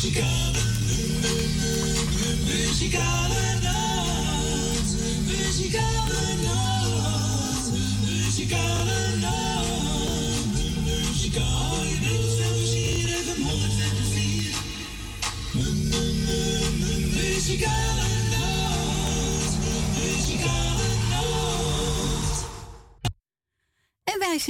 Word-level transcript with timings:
Muzikale, 0.00 0.62
muzikale 2.46 3.60
nacht. 3.62 4.96
Muzikale 5.26 5.99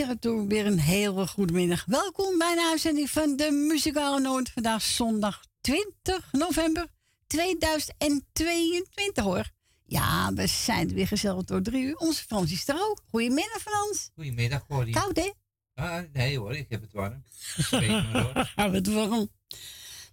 Weer 0.00 0.66
een 0.66 0.78
hele 0.78 1.26
goede 1.26 1.52
middag. 1.52 1.84
Welkom 1.84 2.38
bij 2.38 2.54
de 2.54 2.68
uitzending 2.70 3.10
van 3.10 3.36
de 3.36 3.50
Muzikale 3.50 4.20
Noord. 4.20 4.50
Vandaag 4.50 4.82
zondag 4.82 5.40
20 5.60 6.32
november 6.32 6.86
2022 7.27 9.24
hoor. 9.24 9.50
Ja, 9.84 10.32
we 10.32 10.46
zijn 10.46 10.88
er 10.88 10.94
weer 10.94 11.06
gezellig 11.06 11.44
door 11.44 11.62
drie 11.62 11.84
uur. 11.84 11.96
Onze 11.96 12.22
Frans 12.24 12.52
is 12.52 12.68
er 12.68 12.74
ook. 12.74 13.02
Goedemiddag 13.10 13.60
Frans. 13.60 14.10
Goedemiddag, 14.14 14.66
Corrie. 14.66 14.94
Koud 14.94 15.16
hè? 15.16 15.30
Ah, 15.74 16.02
nee 16.12 16.38
hoor, 16.38 16.56
ik 16.56 16.66
heb 16.69 16.80
het 16.80 16.92
warm. 16.92 17.24
We 18.56 18.77
het 18.77 18.92
warm. 18.92 19.30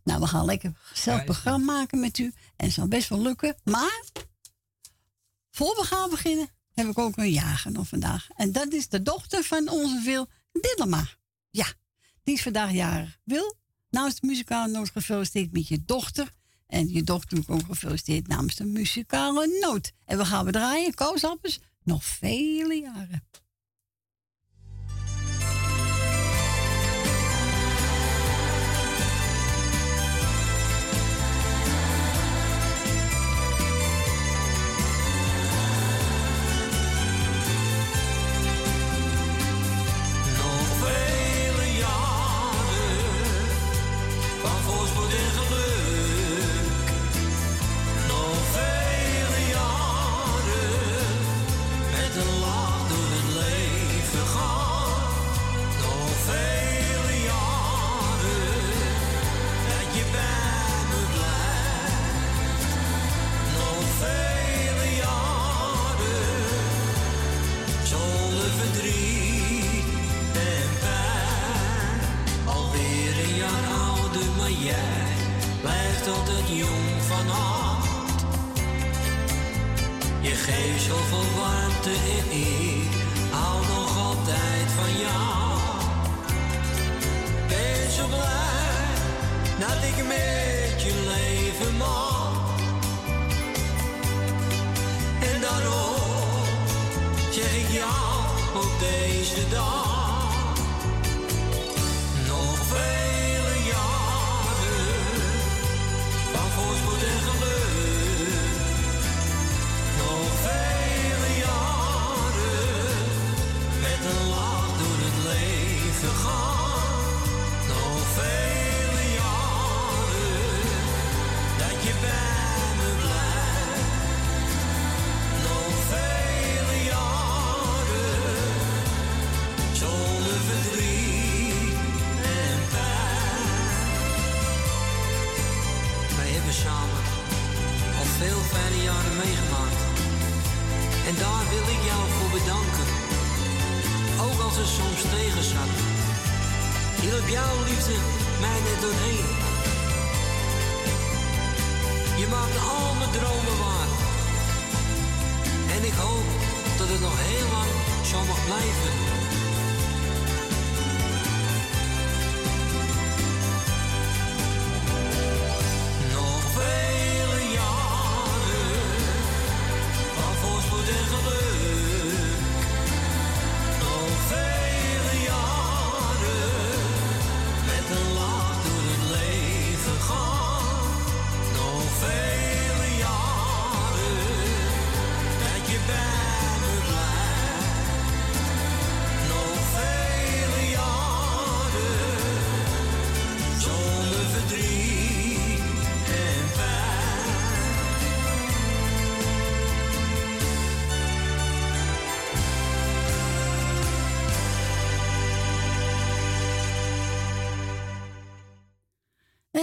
Nou, 0.03 0.19
we 0.19 0.27
gaan 0.27 0.45
lekker 0.45 0.71
zelf 0.93 1.23
programma 1.23 1.73
maken 1.73 1.99
met 1.99 2.17
u. 2.17 2.33
En 2.55 2.65
het 2.65 2.73
zal 2.73 2.87
best 2.87 3.09
wel 3.09 3.21
lukken. 3.21 3.55
Maar, 3.63 4.03
voor 5.51 5.75
we 5.75 5.83
gaan 5.83 6.09
beginnen, 6.09 6.49
heb 6.77 6.87
ik 6.87 6.97
ook 6.97 7.17
een 7.17 7.31
jager 7.31 7.71
nog 7.71 7.87
vandaag. 7.87 8.27
En 8.35 8.51
dat 8.51 8.73
is 8.73 8.87
de 8.87 9.01
dochter 9.01 9.43
van 9.43 9.69
onze 9.69 10.01
Wil 10.01 10.27
Dillema. 10.51 11.07
Ja, 11.49 11.65
die 12.23 12.35
is 12.35 12.41
vandaag 12.41 12.71
jarig. 12.71 13.17
Wil, 13.23 13.55
namens 13.89 14.19
de 14.19 14.27
muzikale 14.27 14.71
noot 14.71 14.89
gefeliciteerd 14.89 15.51
met 15.51 15.67
je 15.67 15.83
dochter. 15.85 16.31
En 16.67 16.89
je 16.89 17.03
dochter 17.03 17.43
ook 17.47 17.65
gefeliciteerd 17.65 18.27
namens 18.27 18.55
de 18.55 18.65
muzikale 18.65 19.57
noot. 19.61 19.91
En 20.05 20.17
we 20.17 20.25
gaan 20.25 20.45
we 20.45 20.51
draaien, 20.51 20.93
nog 21.83 22.03
vele 22.03 22.73
jaren. 22.73 23.27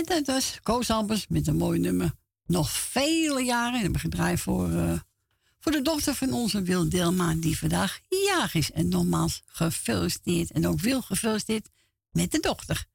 En 0.04 0.24
dat 0.24 0.34
was 0.34 0.58
Koos 0.62 0.90
Albers 0.90 1.26
met 1.28 1.46
een 1.46 1.56
mooi 1.56 1.78
nummer. 1.78 2.12
Nog 2.46 2.70
vele 2.70 3.42
jaren. 3.42 3.74
En 3.74 3.80
hebben 3.80 3.92
we 3.92 3.98
gedraaid 3.98 4.40
voor, 4.40 4.70
eh, 4.70 4.98
voor 5.58 5.72
de 5.72 5.82
dochter 5.82 6.14
van 6.14 6.32
onze 6.32 6.62
Wil 6.62 6.88
Dilma, 6.88 7.34
die 7.34 7.58
vandaag 7.58 8.00
jarig 8.08 8.54
is. 8.54 8.72
En 8.72 8.88
nogmaals 8.88 9.42
gefeliciteerd. 9.46 10.50
En 10.50 10.66
ook 10.66 10.80
Wil 10.80 11.02
gefeliciteerd 11.02 11.68
met 12.10 12.32
de 12.32 12.40
dochter. 12.40 12.86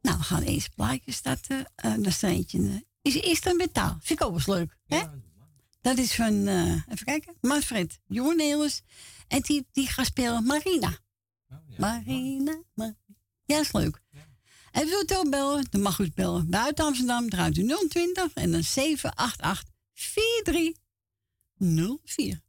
Nou, 0.00 0.18
we 0.18 0.24
gaan 0.24 0.42
eerst 0.42 0.74
plaatjes 0.74 1.16
starten. 1.16 1.72
Uh, 1.84 1.94
dan 1.98 2.12
staat 2.12 2.30
eentje, 2.30 2.58
eh, 2.58 2.80
is 3.02 3.20
eerst 3.20 3.46
een 3.46 3.56
metaal. 3.56 3.98
Vind 4.00 4.20
ik 4.20 4.26
ook 4.26 4.34
eens 4.34 4.46
leuk. 4.46 4.76
Hè? 4.86 5.02
Dat 5.80 5.98
is 5.98 6.14
van, 6.14 6.46
eh, 6.46 6.72
even 6.88 7.04
kijken, 7.04 7.34
Manfred 7.40 8.00
Jornelis. 8.06 8.82
En 9.28 9.40
die, 9.40 9.66
die 9.72 9.86
gaat 9.86 10.06
spelen 10.06 10.44
Marina. 10.44 10.98
Marina, 11.78 12.62
Marina. 12.74 12.96
Ja, 13.44 13.60
is 13.60 13.72
leuk. 13.72 14.03
En 14.74 14.88
wilt 14.88 15.10
u 15.10 15.14
ook 15.14 15.30
bellen, 15.30 15.66
dan 15.70 15.80
mag 15.80 15.98
u 15.98 16.04
het 16.04 16.14
bellen. 16.14 16.50
Buiten 16.50 16.84
Amsterdam 16.84 17.28
draait 17.28 17.56
u 17.56 17.76
020 17.88 18.34
en 18.34 18.50
dan 18.50 18.62
788 18.62 19.68
4304. 19.92 22.43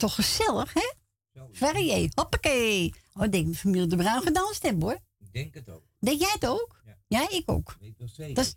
Toch 0.00 0.14
gezellig, 0.14 0.72
hè? 0.72 0.92
Verrier, 1.52 2.10
hoppakee. 2.14 2.94
Oh, 3.14 3.24
ik 3.24 3.32
denk 3.32 3.46
dat 3.46 3.56
familie 3.56 3.86
de 3.86 3.96
Bruin 3.96 4.22
gedanst 4.22 4.62
hebben, 4.62 4.82
hoor. 4.82 4.98
Ik 5.18 5.32
denk 5.32 5.54
het 5.54 5.68
ook. 5.68 5.82
Denk 5.98 6.20
jij 6.20 6.30
het 6.32 6.46
ook? 6.46 6.80
Ja. 6.84 6.96
Ja, 7.06 7.30
ik 7.30 7.50
ook. 7.50 7.76
Weet 7.80 7.98
wel 7.98 8.08
zeker. 8.08 8.34
Dat 8.34 8.44
is, 8.44 8.54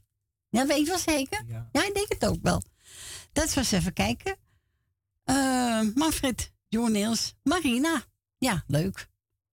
ja, 0.50 0.66
weet 0.66 0.80
je 0.80 0.86
wel 0.86 0.98
zeker? 0.98 1.44
Ja. 1.48 1.70
Ja, 1.72 1.86
ik 1.88 1.94
denk 1.94 2.10
het 2.10 2.26
ook 2.26 2.40
wel. 2.42 2.62
Dat 3.32 3.54
was 3.54 3.72
even 3.72 3.94
kijken. 3.94 4.38
Eh 5.24 5.82
Manfred, 5.96 6.52
Jorneels, 6.68 7.34
Marina. 7.44 8.04
Ja, 8.38 8.64
leuk. 8.68 9.10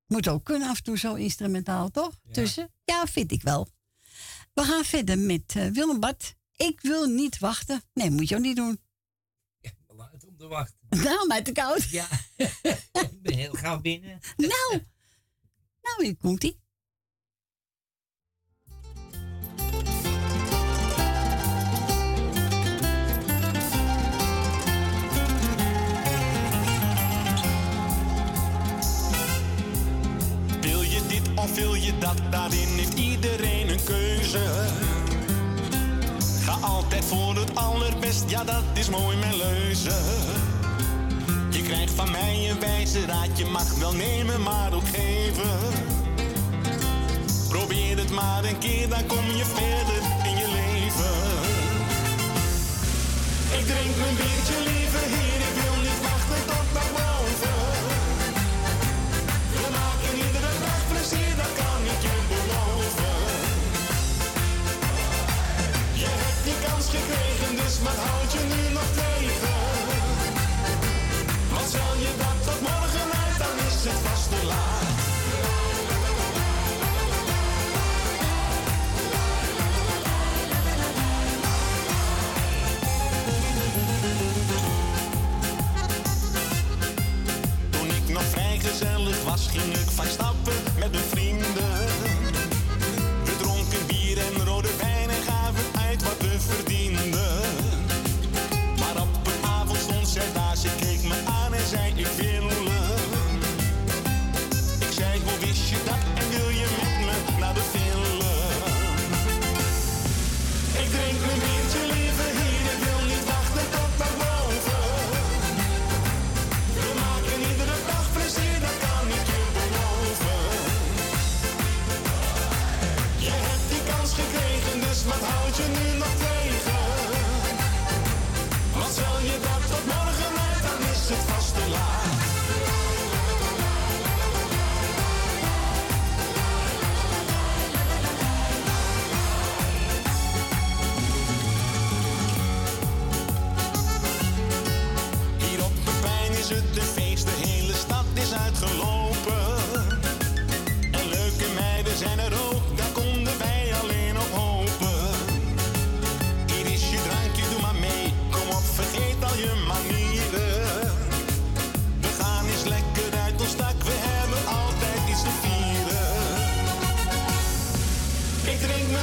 Moet 0.06 0.28
ook 0.28 0.44
kunnen 0.44 0.68
af 0.68 0.76
en 0.76 0.82
toe 0.82 0.98
zo 0.98 1.14
instrumentaal, 1.14 1.90
toch? 1.90 2.20
Ja. 2.24 2.32
Tussen? 2.32 2.72
Ja, 2.84 3.06
vind 3.06 3.32
ik 3.32 3.42
wel. 3.42 3.68
We 4.54 4.62
gaan 4.62 4.84
verder 4.84 5.18
met 5.18 5.54
uh, 5.54 5.66
Willem 5.66 6.00
Bart. 6.00 6.34
Ik 6.56 6.80
wil 6.80 7.06
niet 7.06 7.38
wachten. 7.38 7.82
Nee, 7.94 8.10
moet 8.10 8.28
je 8.28 8.36
ook 8.36 8.42
niet 8.42 8.56
doen. 8.56 8.80
Ja, 9.60 9.70
uit 10.12 10.26
om 10.26 10.36
te 10.36 10.46
wachten. 10.46 10.79
Nou, 10.90 11.26
mij 11.26 11.42
te 11.42 11.52
koud. 11.52 11.90
Ja, 11.90 12.06
ik 12.92 13.22
ben 13.22 13.34
heel 13.34 13.52
gauw 13.52 13.80
binnen. 13.80 14.20
Nou, 14.36 14.82
nou, 15.82 16.04
hier 16.04 16.16
komt 16.16 16.44
ie. 16.44 16.58
Wil 30.60 30.82
je 30.82 31.06
dit 31.08 31.34
of 31.34 31.54
wil 31.54 31.74
je 31.74 31.98
dat? 31.98 32.16
Daarin 32.30 32.68
heeft 32.68 32.98
iedereen 32.98 33.68
een 33.68 33.84
keuze. 33.84 34.68
Ga 36.42 36.52
altijd 36.52 37.04
voor 37.04 37.36
het 37.36 37.54
allerbest, 37.54 38.30
ja 38.30 38.44
dat 38.44 38.64
is 38.74 38.88
mooi 38.88 39.16
mijn 39.16 39.36
leuze. 39.36 39.98
Je 41.50 41.62
krijgt 41.62 41.92
van 41.92 42.10
mij 42.10 42.50
een 42.50 42.60
wijze 42.60 43.06
raad, 43.06 43.38
je 43.38 43.46
mag 43.46 43.74
wel 43.74 43.92
nemen, 43.92 44.42
maar 44.42 44.72
ook 44.72 44.88
geven. 44.92 45.58
Probeer 47.48 47.96
het 47.98 48.10
maar 48.10 48.44
een 48.44 48.58
keer, 48.58 48.88
dan 48.88 49.06
kom 49.06 49.24
je 49.36 49.44
verder 49.44 50.02
in 50.30 50.36
je 50.36 50.48
leven. 50.60 51.16
Ik 53.58 53.64
drink 53.70 53.92
mijn 54.02 54.16
biertje 54.20 54.58
liever 54.68 55.04
hier, 55.14 55.40
ik 55.48 55.54
wil 55.62 55.76
niet 55.86 56.00
wachten 56.08 56.42
tot 56.50 56.66
naar 56.76 56.92
boven. 56.98 57.60
We 59.56 59.66
maken 59.78 60.12
iedere 60.26 60.52
dag 60.64 60.82
plezier, 60.90 61.34
dat 61.42 61.52
kan 61.60 61.80
ik 61.92 62.00
je 62.06 62.16
beloven. 62.32 63.18
Je 66.02 66.10
hebt 66.22 66.44
die 66.44 66.58
kans 66.66 66.86
gekregen, 66.94 67.50
dus 67.60 67.74
wat 67.86 67.98
houd 68.06 68.32
je 68.32 68.42
nu 68.52 68.72
nog 68.74 68.90
tegen? 68.94 69.09
Ging 89.50 89.76
ik 89.76 89.90
stappen 90.06 90.29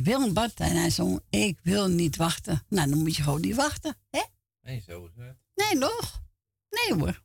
Willem 0.00 0.32
Bart. 0.34 0.60
En 0.60 0.76
hij 0.76 0.90
zong, 0.90 1.20
ik 1.30 1.58
wil 1.62 1.88
niet 1.88 2.16
wachten. 2.16 2.62
Nou, 2.68 2.90
dan 2.90 2.98
moet 2.98 3.16
je 3.16 3.22
gewoon 3.22 3.40
niet 3.40 3.54
wachten, 3.56 3.96
hè? 4.10 4.22
Nee, 4.62 4.80
zo 4.86 5.04
is 5.04 5.10
het. 5.24 5.36
Nee, 5.54 5.74
nog? 5.76 6.22
Nee 6.70 6.98
hoor. 7.00 7.22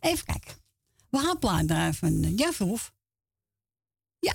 Even 0.00 0.24
kijken. 0.24 0.54
We 1.10 1.18
gaan 1.18 1.38
plaat 1.38 1.66
draaien 1.68 1.94
van 1.94 2.34
Verhoef. 2.52 2.92
Ja. 4.18 4.34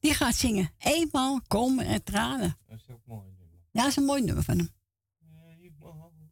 Die 0.00 0.14
gaat 0.14 0.34
zingen. 0.34 0.70
Eenmaal 0.78 1.40
komen 1.48 1.86
er 1.86 2.02
tranen. 2.02 2.58
Dat 2.68 2.76
is 2.78 2.94
ook 2.94 3.00
mooi. 3.06 3.20
nummer. 3.38 3.58
Ja, 3.70 3.80
dat 3.82 3.90
is 3.90 3.96
een 3.96 4.04
mooi 4.04 4.22
nummer 4.22 4.44
van 4.44 4.56
hem. 4.58 4.70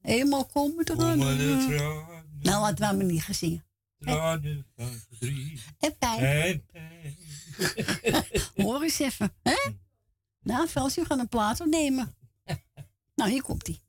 Eenmaal 0.02 0.20
Eenmaal 0.20 0.46
komen 0.46 0.78
er 0.78 0.84
tranen. 0.96 1.18
tranen, 1.68 2.38
Nou, 2.40 2.60
laten 2.60 2.88
we 2.90 2.96
maar 2.96 3.04
niet 3.04 3.22
gaan 3.22 3.34
zingen. 3.34 3.64
tranen 3.98 4.66
van 4.76 4.92
verdriet 5.08 5.62
En 5.78 5.96
pijn. 5.98 6.18
en 6.24 6.64
pijn. 6.72 7.16
Hoor 8.66 8.82
eens 8.82 8.98
even. 8.98 9.32
Hè? 9.42 9.54
Nou, 10.42 10.66
Frans, 10.66 10.98
u 10.98 11.04
gaat 11.04 11.18
een 11.18 11.28
plaat 11.28 11.60
opnemen. 11.60 12.14
Nou, 13.14 13.30
hier 13.30 13.42
komt 13.42 13.66
hij. 13.66 13.80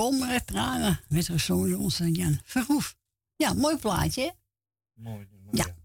Kom 0.00 0.22
er 0.22 0.44
tranen. 0.44 1.00
Met 1.08 1.26
gezongen 1.26 1.70
door 1.70 1.78
onze 1.78 2.10
Jan 2.10 2.40
Verhoef. 2.44 2.96
Ja, 3.36 3.52
mooi 3.52 3.76
plaatje, 3.76 4.22
hè? 4.22 4.30
Mooi. 5.02 5.28
mooi 5.44 5.56
Ja. 5.56 5.76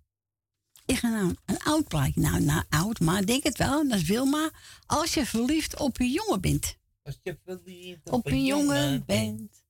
Ik 0.86 0.98
ga 0.98 1.10
nou 1.10 1.36
een 1.46 1.60
oud 1.60 1.88
plaatje. 1.88 2.22
Nou, 2.22 2.42
nou, 2.42 2.64
oud, 2.70 3.00
maar 3.00 3.20
ik 3.20 3.28
denk 3.28 3.44
het 3.44 3.58
wel. 3.58 3.88
Dat 3.88 3.98
is 3.98 4.04
Wilma. 4.04 4.52
Als 4.86 5.14
je 5.14 5.26
verliefd 5.26 5.80
op 5.80 6.00
een 6.00 6.12
jongen 6.12 6.42
bent. 6.42 6.78
Als 7.04 7.20
je 7.24 7.38
verliefd 7.44 8.06
op, 8.06 8.14
Op 8.14 8.26
een 8.26 8.46
jongen 8.46 9.06
bent. 9.06 9.64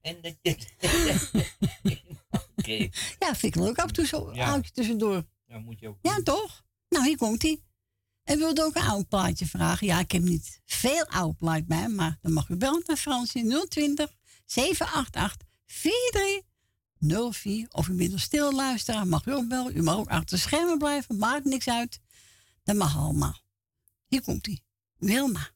En 0.00 0.20
dat 0.20 0.36
je... 0.42 0.58
Oké, 2.56 2.88
Ja, 3.26 3.34
vind 3.34 3.56
ik 3.56 3.62
leuk. 3.62 3.78
Af 3.78 3.86
en 3.86 3.92
toe 3.92 4.06
zo 4.06 4.34
Ja. 4.34 4.50
oudje 4.50 4.72
tussendoor. 4.72 5.26
dan 5.46 5.64
moet 5.64 5.80
je 5.80 5.88
ook... 5.88 5.98
Ja, 6.02 6.22
toch? 6.22 6.64
Nou, 6.88 7.04
hier 7.06 7.16
komt 7.16 7.42
hij. 7.42 7.62
En 8.24 8.38
wilde 8.38 8.64
ook 8.64 8.74
een 8.74 8.82
oud 8.82 9.08
plaatje 9.08 9.46
vragen. 9.46 9.86
Ja, 9.86 9.98
ik 9.98 10.12
heb 10.12 10.22
niet 10.22 10.60
veel 10.64 11.06
oud 11.06 11.36
plaat 11.36 11.66
bij, 11.66 11.88
maar 11.88 12.18
dan 12.22 12.32
mag 12.32 12.48
u 12.48 12.56
bellen 12.56 12.82
naar 12.86 12.96
Fransje 12.96 13.66
020 13.68 14.16
788 14.46 15.48
4304. 15.66 17.66
Of 17.70 17.88
u 17.88 18.04
een 18.04 18.20
stil 18.20 18.54
luisteraar, 18.54 19.06
mag 19.06 19.26
u 19.26 19.32
ook 19.32 19.48
bellen. 19.48 19.76
U 19.76 19.82
mag 19.82 19.96
ook 19.96 20.08
achter 20.08 20.36
de 20.36 20.42
schermen 20.42 20.78
blijven, 20.78 21.18
maakt 21.18 21.44
niks 21.44 21.68
uit. 21.68 22.00
Dat 22.64 22.76
mag 22.76 22.96
allemaal. 22.96 23.40
Hier 24.06 24.22
komt 24.22 24.46
hij. 24.46 24.60
Wilma. 24.96 25.50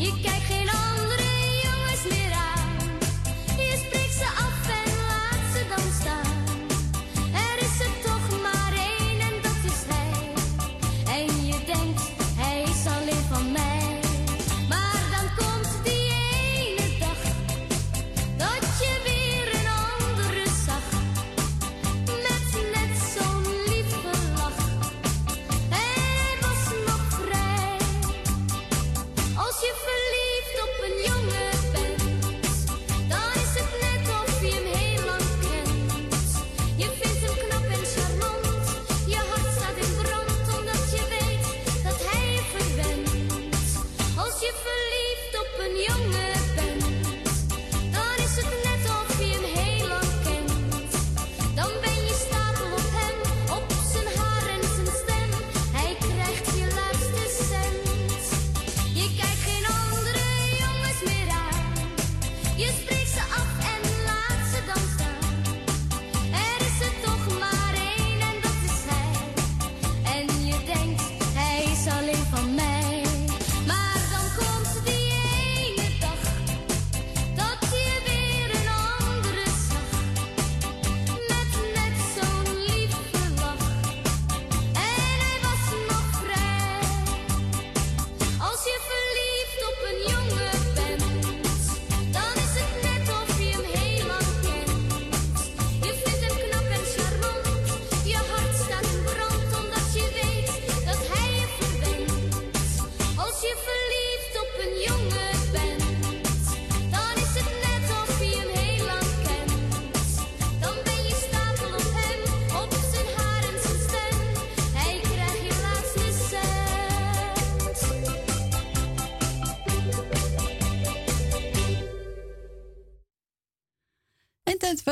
Je 0.00 0.12
kijkt 0.22 0.39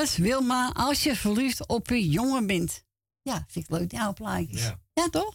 Wilma. 0.07 0.71
Als 0.75 1.03
je 1.03 1.17
verliefd 1.17 1.67
op 1.69 1.91
een 1.91 2.01
jongen 2.09 2.47
bent. 2.47 2.85
Ja, 3.23 3.45
vind 3.49 3.65
ik 3.69 3.79
leuk, 3.79 3.91
die 3.91 4.01
oude 4.01 4.15
plaatjes. 4.23 4.63
Ja. 4.65 4.79
Ja, 4.95 5.09
toch? 5.09 5.35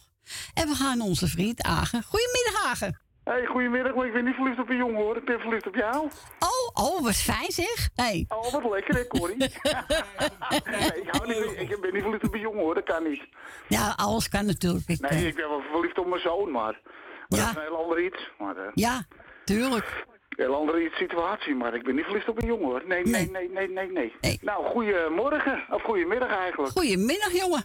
En 0.54 0.68
we 0.68 0.74
gaan 0.74 1.00
onze 1.00 1.26
vriend 1.28 1.62
Agen. 1.62 2.02
Goedemiddag, 2.02 2.64
Agen. 2.64 3.00
Hey, 3.24 3.46
goedemiddag, 3.46 3.94
maar 3.94 4.06
ik 4.06 4.12
ben 4.12 4.24
niet 4.24 4.34
verliefd 4.34 4.58
op 4.58 4.68
een 4.70 4.76
jongen 4.76 4.96
hoor. 4.96 5.16
Ik 5.16 5.24
ben 5.24 5.40
verliefd 5.40 5.66
op 5.66 5.74
jou. 5.74 6.08
Oh, 6.38 6.84
oh, 6.84 7.02
wat 7.02 7.14
fijn 7.16 7.50
zeg. 7.52 7.88
Hey. 7.94 8.24
Oh, 8.28 8.52
wat 8.52 8.70
lekker 8.70 8.94
hè, 8.94 9.06
Corrie? 9.06 9.36
nee, 9.38 9.48
ik, 9.48 11.08
hou 11.10 11.26
niet, 11.26 11.70
ik 11.70 11.80
ben 11.80 11.92
niet 11.92 12.02
verliefd 12.02 12.24
op 12.24 12.34
een 12.34 12.40
jongen 12.40 12.60
hoor, 12.60 12.74
dat 12.74 12.84
kan 12.84 13.02
niet. 13.08 13.22
Ja, 13.68 13.92
alles 13.96 14.28
kan 14.28 14.46
natuurlijk. 14.46 14.88
Ik, 14.88 15.00
Nee, 15.00 15.10
eh, 15.10 15.26
ik 15.26 15.34
ben 15.34 15.48
wel 15.48 15.60
verliefd 15.72 15.98
op 15.98 16.06
mijn 16.06 16.20
zoon, 16.20 16.50
maar, 16.50 16.80
maar 17.28 17.38
Ja. 17.38 17.46
dat 17.46 17.48
is 17.48 17.54
een 17.56 17.62
heel 17.62 17.82
ander 17.82 18.04
iets. 18.04 18.30
Maar, 18.38 18.56
eh, 18.56 18.70
Ja, 18.74 19.06
tuurlijk. 19.44 20.06
Heel 20.36 20.54
andere 20.54 20.90
situatie, 20.94 21.54
maar 21.54 21.74
ik 21.74 21.82
ben 21.84 21.94
niet 21.94 22.04
verliefd 22.04 22.28
op 22.28 22.42
een 22.42 22.46
jongen 22.48 22.64
hoor. 22.66 22.82
Nee, 22.86 23.04
nee, 23.04 23.30
nee, 23.30 23.48
nee, 23.50 23.68
nee, 23.68 23.90
nee. 23.92 24.12
Nee. 24.20 24.38
Nou, 24.42 24.64
goedemorgen, 24.66 25.64
of 25.70 25.82
goedemiddag 25.82 26.28
eigenlijk. 26.36 26.72
Goedemiddag, 26.72 27.32
jongen. 27.32 27.64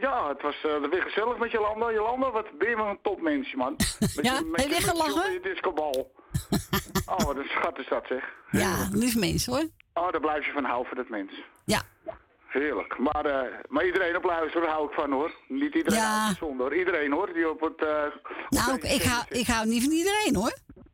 Ja, 0.00 0.28
het 0.28 0.42
was 0.42 0.56
uh, 0.66 0.88
weer 0.90 1.02
gezellig 1.02 1.38
met 1.38 1.50
Jolanda. 1.50 1.92
Jolanda, 1.92 2.30
wat 2.30 2.58
ben 2.58 2.68
je 2.70 2.76
wel 2.76 2.86
een 2.86 2.98
topmensje, 3.02 3.56
man. 3.56 3.76
Met 4.16 4.18
Ja, 4.22 4.34
je- 4.38 4.44
met 4.44 4.60
heb 4.60 4.70
je 4.70 4.74
je- 4.74 4.80
met 4.86 4.90
gelachen? 4.90 5.32
Je 5.32 5.40
discobal. 5.40 6.12
oh, 7.12 7.16
wat 7.16 7.36
een 7.36 7.48
schat 7.48 7.78
is 7.78 7.88
dat 7.88 8.04
zeg. 8.08 8.24
Ja, 8.50 8.88
lief 8.92 9.16
mens 9.16 9.46
hoor. 9.46 9.64
Oh, 9.94 10.10
daar 10.12 10.20
blijf 10.20 10.46
je 10.46 10.52
van 10.52 10.64
houden, 10.64 10.96
dat 10.96 11.08
mens. 11.08 11.32
Ja, 11.64 11.82
Heerlijk. 12.50 12.98
Maar, 12.98 13.24
eh, 13.26 13.54
maar 13.68 13.84
iedereen 13.84 14.16
op 14.16 14.24
luisteren, 14.24 14.68
hou 14.68 14.86
ik 14.86 14.92
van 14.92 15.12
hoor. 15.12 15.32
Niet 15.48 15.74
iedereen 15.74 15.98
Ja. 15.98 16.32
hoor. 16.40 16.74
Iedereen 16.74 17.12
hoor, 17.12 17.32
die 17.32 17.50
op 17.50 17.60
het... 17.60 17.82
eh, 17.82 18.04
op 18.24 18.46
nou, 18.48 18.80
deze 18.80 18.94
ik 18.94 19.02
hou, 19.02 19.24
ik 19.28 19.46
hou 19.46 19.66
niet 19.66 19.82
van 19.82 19.92
iedereen 19.92 20.34
hoor. 20.36 20.52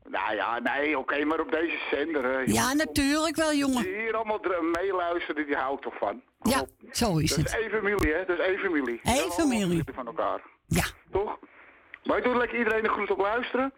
Nou 0.09 0.35
ja, 0.35 0.59
nee, 0.59 0.99
oké, 0.99 1.25
maar 1.25 1.41
op 1.41 1.51
deze 1.51 1.79
zender. 1.91 2.25
eh, 2.39 2.47
Ja, 2.47 2.73
natuurlijk 2.75 3.37
wel, 3.37 3.53
jongen. 3.55 3.83
Die 3.83 3.95
hier 3.97 4.15
allemaal 4.17 4.41
meeluisteren, 4.73 5.47
die 5.47 5.57
hou 5.57 5.75
ik 5.77 5.81
toch 5.83 5.95
van. 5.99 6.23
Kom 6.39 6.53
Ja, 6.53 6.61
op. 6.61 6.69
zo 6.91 7.19
is 7.19 7.31
Dat 7.35 7.45
is 7.45 7.53
het. 7.53 7.61
één 7.61 7.71
familie, 7.71 8.13
hè? 8.13 8.25
Dat 8.25 8.39
is 8.39 8.45
één 8.47 8.59
familie. 8.59 9.01
Eén 9.03 9.31
familie. 9.31 9.83
van 9.95 10.07
elkaar. 10.07 10.41
Ja, 10.67 10.85
Toch? 11.13 11.39
Maar 12.05 12.19
ik 12.19 12.25
doe 12.25 12.37
lekker 12.37 12.59
iedereen 12.59 12.85
een 12.85 12.91
groet 12.91 13.11
op 13.11 13.19
luisteren. 13.19 13.73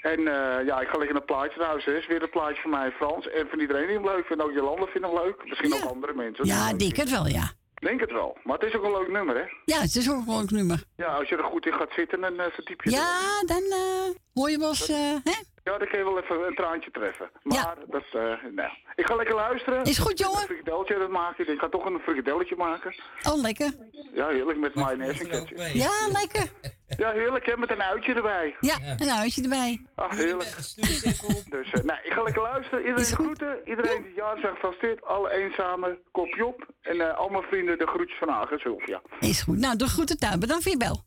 En 0.00 0.18
eh, 0.18 0.66
ja, 0.66 0.80
ik 0.80 0.88
ga 0.88 0.98
lekker 0.98 1.16
naar 1.16 1.22
het 1.22 1.24
plaatje 1.26 1.54
trouwens. 1.58 1.84
hè. 1.84 1.96
is 1.96 2.06
weer 2.06 2.22
een 2.22 2.30
plaatje 2.30 2.62
van 2.62 2.70
mij, 2.70 2.90
Frans. 2.92 3.28
En 3.28 3.46
van 3.48 3.60
iedereen 3.60 3.86
die 3.86 3.96
hem 3.96 4.04
leuk 4.04 4.26
vindt. 4.26 4.42
Ook 4.42 4.52
Jolanda 4.52 4.86
vindt 4.86 5.06
hem 5.06 5.16
leuk. 5.16 5.44
Misschien 5.44 5.68
Ja. 5.70 5.76
ook 5.76 5.90
andere 5.90 6.14
mensen. 6.14 6.44
ja, 6.46 6.68
ik 6.70 6.78
denk 6.78 6.96
het 6.96 7.10
wel, 7.10 7.26
ja. 7.26 7.50
Denk 7.74 8.00
het 8.00 8.12
wel. 8.12 8.36
Maar 8.44 8.58
het 8.58 8.68
is 8.68 8.76
ook 8.76 8.84
een 8.84 8.90
leuk 8.92 9.08
nummer, 9.10 9.36
hè? 9.36 9.44
Ja, 9.64 9.80
het 9.80 9.94
is 9.96 10.10
ook 10.10 10.26
een 10.26 10.46
nummer. 10.50 10.82
Ja, 10.96 11.06
als 11.06 11.28
je 11.28 11.36
er 11.36 11.44
goed 11.44 11.66
in 11.66 11.72
gaat 11.72 11.92
zitten, 11.96 12.20
dan 12.20 12.40
eh, 12.40 12.46
verdiep 12.52 12.82
je. 12.82 12.90
Ja, 12.90 13.20
dan 13.46 13.62
eh, 13.62 14.14
hoor 14.34 14.50
je 14.50 14.58
wel 14.58 14.68
eens, 14.68 14.88
eh, 14.88 14.96
hè? 15.24 15.36
Ja, 15.64 15.78
dan 15.78 15.88
kun 15.88 15.98
je 15.98 16.04
wel 16.04 16.18
even 16.20 16.46
een 16.46 16.54
traantje 16.54 16.90
treffen. 16.90 17.30
Maar 17.42 17.56
Ja. 17.58 17.74
dat, 17.88 18.04
eh 18.12 18.50
nou. 18.54 18.70
Ik 18.94 19.06
ga 19.06 19.14
lekker 19.16 19.34
luisteren. 19.34 19.84
Is 19.84 19.98
goed, 19.98 20.18
jongen. 20.18 20.40
Een 20.40 20.46
frikadelletje 20.46 20.98
dat 20.98 21.10
maken. 21.10 21.48
Ik 21.52 21.58
ga 21.58 21.68
toch 21.68 21.84
een 21.84 21.98
frikadelletje 22.00 22.56
maken. 22.56 22.94
Oh, 23.28 23.40
lekker. 23.40 23.72
Ja, 24.14 24.28
heerlijk 24.28 24.58
met 24.58 24.74
mayonaise 24.74 25.14
Is 25.14 25.20
en 25.20 25.28
ketchup. 25.28 25.58
Ja, 25.74 25.90
lekker. 26.12 26.50
Ja, 26.96 27.12
heerlijk 27.12 27.46
hè, 27.46 27.56
met 27.56 27.70
een 27.70 27.82
uitje 27.82 28.14
erbij. 28.14 28.56
Ja, 28.60 28.76
een 28.98 29.08
huisje 29.08 29.42
erbij. 29.42 29.80
Ach, 29.94 30.16
heerlijk. 30.16 30.54
Stuur 30.60 30.84
eens 30.90 31.04
even 31.04 31.28
op. 31.28 31.42
Dus, 31.50 31.70
eh, 31.70 31.82
nou, 31.84 31.98
ik 32.04 32.12
ga 32.12 32.22
lekker 32.22 32.42
luisteren. 32.42 32.84
Iedereen 32.86 33.04
groeten. 33.04 33.58
Iedereen 33.64 34.02
die 34.02 34.14
jaar 34.14 34.38
zijn 34.38 34.54
gefeliciteerd. 34.54 35.04
Alle 35.04 35.30
eenzame, 35.30 35.98
kopje 36.12 36.46
op. 36.46 36.66
En 36.80 37.00
eh 37.00 37.18
al 37.18 37.28
mijn 37.28 37.42
vrienden 37.42 37.78
de 37.78 37.86
groetjes 37.86 38.18
van 38.18 38.28
Hagen, 38.28 38.58
Sylvia. 38.58 39.02
Is 39.20 39.42
goed. 39.42 39.58
Nou, 39.58 39.76
de 39.76 39.86
groeten 39.88 40.18
thuis. 40.18 40.38
Bedankt 40.38 40.62
voor 40.62 40.72
je 40.72 40.78
bel. 40.78 41.04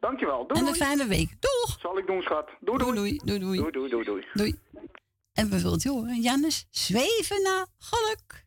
Dankjewel. 0.00 0.46
Doei, 0.46 0.60
En 0.60 0.66
een 0.66 0.74
fijne 0.74 1.06
week. 1.06 1.30
Doeg. 1.40 1.76
Zal 1.80 1.98
ik 1.98 2.06
doen, 2.06 2.22
schat. 2.22 2.48
Doei, 2.60 2.78
Doei, 2.78 2.94
doei. 2.94 3.16
doei, 3.24 3.38
doei, 3.38 3.40
doei. 3.40 3.58
Doei, 3.58 3.72
doei, 3.72 3.88
doei, 3.90 4.04
doei. 4.04 4.26
Doei. 4.32 4.58
En 5.32 5.50
we 5.50 5.56
willen 5.56 5.72
het 5.72 5.84
horen. 5.84 6.20
Jannes, 6.20 6.66
zweven 6.70 7.42
naar 7.42 7.66
geluk. 7.78 8.44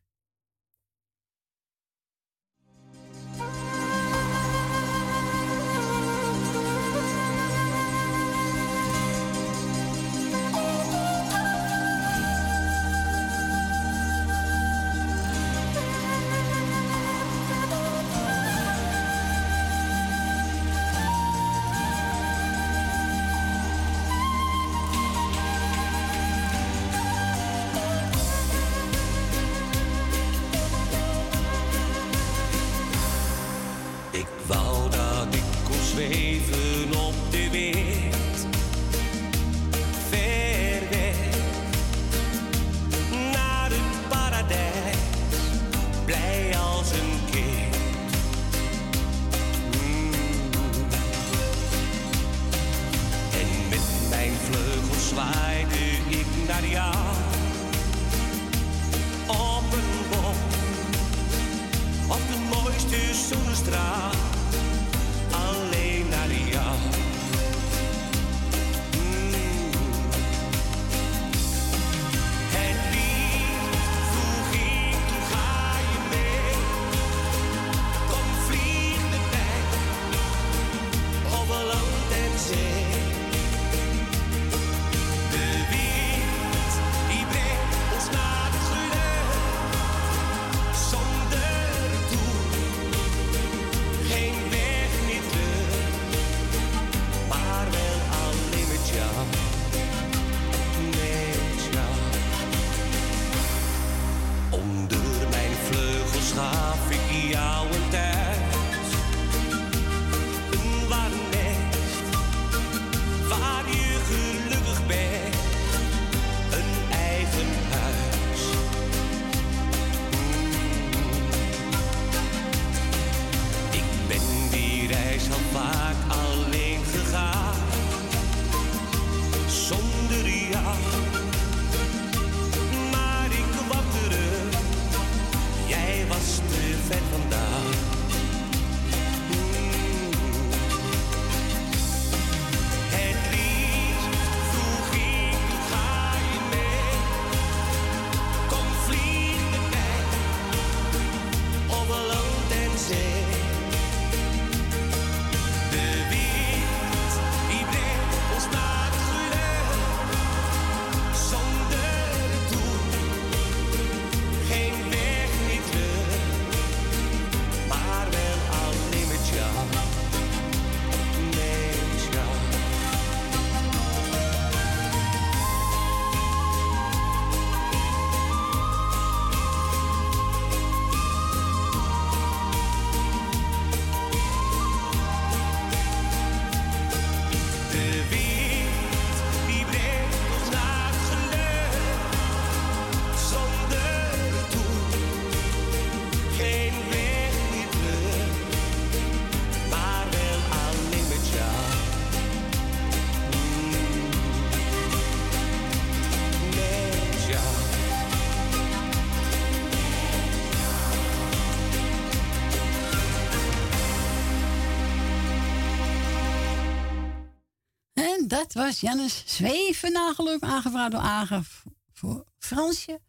Dat 218.52 218.64
was 218.64 218.80
Jannes 218.80 219.22
zweven 219.26 219.92
naar 219.92 220.14
geluk. 220.14 220.42
Aangevraagd 220.42 220.90
door 220.90 221.00
Agen 221.00 221.44
voor 221.92 222.24
Fransje. 222.38 223.00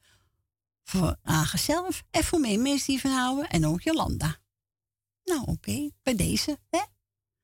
Voor 0.84 1.17
Agen 1.23 1.60
zelf. 1.60 2.04
En 2.12 2.23
voor 2.23 2.39
meer 2.39 2.60
mensen 2.60 2.88
die 2.88 3.01
van 3.01 3.12
houden. 3.12 3.49
En 3.49 3.65
ook 3.67 3.82
Jolanda. 3.82 4.38
Nou, 5.23 5.41
oké. 5.45 5.89
Bij 6.04 6.15
deze, 6.15 6.60
hè? 6.69 6.80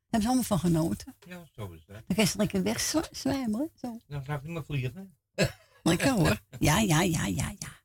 Hebben 0.04 0.22
ze 0.22 0.28
allemaal 0.28 0.44
van 0.44 0.60
genoten. 0.60 1.16
Ja, 1.28 1.48
zo 1.52 1.72
is 1.72 1.84
het. 1.88 2.04
Dan 2.08 2.16
kan 2.16 2.28
ze 2.28 2.38
lekker 2.38 2.64
wegzwijmelen. 2.64 3.72
Zo. 3.76 4.00
Dan 4.08 4.26
ga 4.26 4.36
ik 4.36 4.44
niet 4.44 4.52
meer 4.52 4.66
vliegen. 4.66 5.18
Lekker 5.84 6.12
hoor. 6.12 6.42
Ja, 6.60 6.80
ja, 6.80 7.02
ja, 7.02 7.26
ja, 7.26 7.54
ja. 7.60 7.82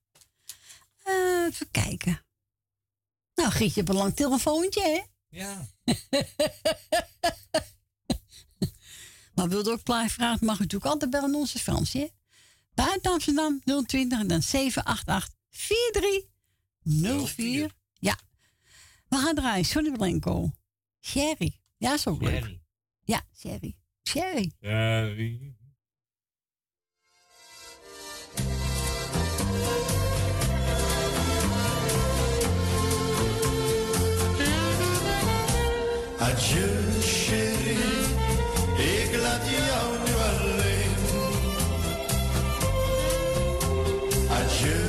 Eh, 1.02 1.46
even 1.46 1.70
kijken. 1.70 2.24
Nou, 3.34 3.50
Gietje, 3.50 3.74
heeft 3.74 3.88
een 3.88 3.94
lang 3.94 4.14
telefoontje, 4.14 4.82
hè? 4.82 5.02
Ja. 5.28 5.66
Maar 9.42 9.50
wilt 9.50 9.68
u 9.68 9.70
ook 9.70 9.82
plaat 9.82 10.12
vragen, 10.12 10.46
mag 10.46 10.58
u 10.58 10.62
natuurlijk 10.62 10.92
altijd 10.92 11.10
bellen 11.10 11.28
aan 11.28 11.34
onze 11.34 11.58
Fransje. 11.58 11.98
hè? 11.98 12.06
Buiten 12.74 13.12
Amsterdam 13.12 13.60
020 13.86 14.20
en 14.20 14.26
dan 14.26 14.42
788 14.42 15.34
4304. 15.50 17.70
Ja. 17.98 18.18
We 19.08 19.16
gaan 19.16 19.34
draaien. 19.34 19.64
Sonny 19.64 19.92
Blanco. 19.92 20.50
Sherry. 21.00 21.60
Ja, 21.76 21.94
is 21.94 22.06
ook 22.06 22.22
leuk. 22.22 22.32
Jerry. 22.32 22.60
Ja, 23.04 23.22
Sherry. 23.38 23.74
Sherry. 24.08 24.52
Jerry. 24.60 25.54
Adieu, 36.18 36.91
Adieu, 44.42 44.81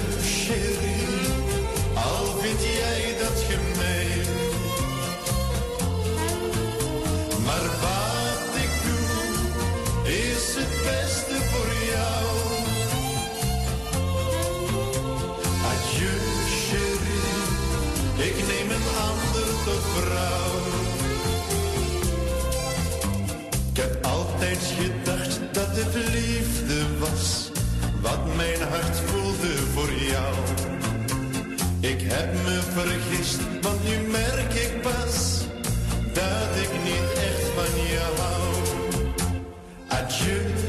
Adieu, 40.03 40.09
chérie, 40.09 40.62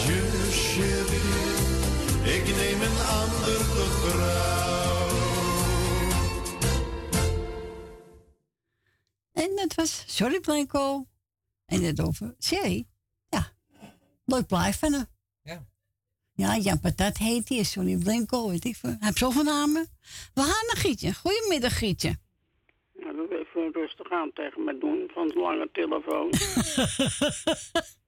Chérie, 0.00 1.20
ik 2.36 2.44
neem 2.56 2.80
een 2.80 3.00
ander 3.06 3.58
tot 3.58 3.92
vrouw. 4.04 5.08
En 9.32 9.56
dat 9.56 9.74
was 9.74 10.04
Sorry 10.06 10.40
Blanco. 10.40 11.06
En 11.66 11.82
het 11.82 12.00
over 12.00 12.34
Sherry. 12.40 12.86
Ja, 13.28 13.52
leuk 14.24 14.46
blijf 14.46 14.78
van 14.78 14.92
hem. 14.92 15.06
Ja. 15.42 15.66
Ja, 16.34 16.56
Jan 16.56 16.80
Patat 16.80 17.16
heet 17.16 17.48
hij. 17.48 17.62
Sorry 17.62 17.96
Blanco, 17.96 18.48
weet 18.48 18.64
ik 18.64 18.76
veel. 18.76 18.90
Hij 18.90 18.98
heeft 19.00 19.18
zoveel 19.18 19.42
namen. 19.42 19.86
We 20.34 20.40
gaan 20.40 20.66
naar 20.66 20.76
Gietje. 20.76 21.14
Goedemiddag, 21.14 21.78
Gietje. 21.78 22.16
Nou, 22.92 23.16
doe 23.16 23.38
even 23.38 23.72
rustig 23.72 24.10
aan 24.10 24.30
tegen 24.34 24.64
me 24.64 24.78
doen 24.78 25.10
van 25.14 25.28
de 25.28 25.38
lange 25.38 25.68
telefoon. 25.72 26.30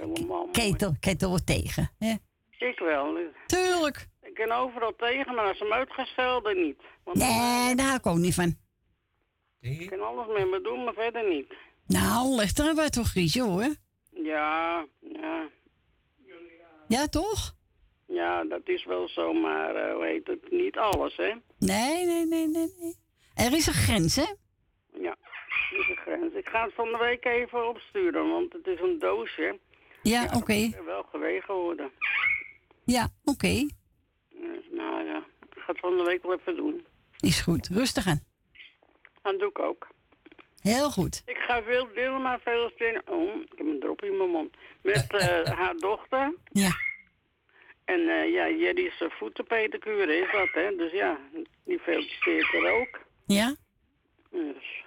Helemaal 0.00 0.36
mooi. 0.38 0.50
Ketel, 0.50 0.92
ketel 1.00 1.28
wordt 1.28 1.46
tegen. 1.46 1.90
Hè? 1.98 2.14
Ik 2.58 2.78
wel. 2.78 3.16
Tuurlijk. 3.46 4.08
Ik 4.22 4.34
kan 4.34 4.50
overal 4.52 4.94
tegen, 4.96 5.34
maar 5.34 5.44
als 5.48 5.58
ze 5.58 5.64
hem 5.64 5.72
uitgesteld, 5.72 6.44
dan 6.44 6.62
niet. 6.62 6.80
Want 7.04 7.16
Nee, 7.18 7.74
daar 7.74 7.86
hou 7.86 7.96
ik 7.98 8.06
ook 8.06 8.16
niet 8.16 8.34
van. 8.34 8.56
ik 9.60 9.86
kan 9.90 10.00
alles 10.00 10.26
met 10.26 10.50
me 10.50 10.60
doen, 10.62 10.84
maar 10.84 10.94
verder 10.94 11.28
niet. 11.28 11.54
Nou, 11.86 12.28
leg 12.34 12.56
er 12.56 12.74
wat 12.74 12.92
toch, 12.92 13.12
Gietje, 13.12 13.42
hoor. 13.42 13.74
Ja, 14.10 14.86
ja, 15.00 15.48
Ja, 16.88 17.06
toch? 17.06 17.54
ja, 18.06 18.44
dat 18.44 18.60
is 18.64 18.84
wel 18.84 19.08
zo, 19.08 19.32
maar 19.32 19.74
eh, 19.74 19.94
hoe 19.94 20.04
heet 20.04 20.26
het, 20.26 20.50
niet 20.50 20.76
alles, 20.76 21.16
hè? 21.16 21.32
Nee, 21.58 22.06
nee, 22.06 22.26
nee, 22.26 22.48
nee, 22.48 22.74
nee. 22.80 22.94
Er 23.34 23.52
is 23.52 23.66
een 23.66 23.72
grens, 23.72 24.16
hè? 24.16 24.26
Ja, 25.00 25.16
dat 25.70 25.80
is 25.80 25.88
een 25.88 25.96
grens. 25.96 26.34
Ik 26.34 26.48
ga 26.48 26.64
het 26.64 26.74
van 26.74 26.84
de 26.88 26.98
week 26.98 27.24
even 27.24 27.68
opsturen, 27.68 28.28
want 28.30 28.52
het 28.52 28.66
is 28.66 28.80
een 28.80 28.98
doosje. 28.98 29.58
Ja, 30.02 30.28
oké. 30.36 30.70
Wel 30.84 31.02
gewegen 31.02 31.54
worden. 31.54 31.90
Ja, 32.84 33.08
oké. 33.24 33.68
Dus, 34.30 34.64
nou 34.70 35.04
ja, 35.04 35.16
ik 35.50 35.58
ga 35.58 35.72
het 35.72 35.80
van 35.80 35.96
de 35.96 36.02
week 36.02 36.22
wel 36.22 36.38
even 36.38 36.56
doen. 36.56 36.86
Is 37.20 37.40
goed. 37.40 37.68
Rustig 37.68 38.06
aan. 38.06 38.20
Dat 39.22 39.38
doe 39.38 39.48
ik 39.48 39.58
ook. 39.58 39.88
Heel 40.60 40.90
goed. 40.90 41.22
Ik 41.26 41.36
ga 41.36 41.62
veel 41.62 41.88
Dilma 41.94 42.38
feliciteren. 42.38 43.02
Oh, 43.06 43.34
ik 43.34 43.52
heb 43.56 43.66
een 43.66 43.80
drop 43.80 44.02
in 44.02 44.16
mijn 44.16 44.30
mond. 44.30 44.56
Met 44.82 45.12
eh, 45.12 45.58
haar 45.58 45.76
dochter. 45.76 46.34
Ja. 46.52 46.70
En 47.84 48.08
eh, 48.08 48.32
ja, 48.32 48.48
Jerry's 48.48 49.00
uh, 49.00 49.10
voetenpedicure 49.10 50.16
is 50.16 50.32
dat, 50.32 50.48
hè. 50.52 50.76
Dus 50.76 50.92
ja, 50.92 51.18
die 51.64 51.78
feliciteert 51.78 52.52
er 52.52 52.72
ook. 52.72 53.00
Ja? 53.26 53.54
Dus. 54.30 54.84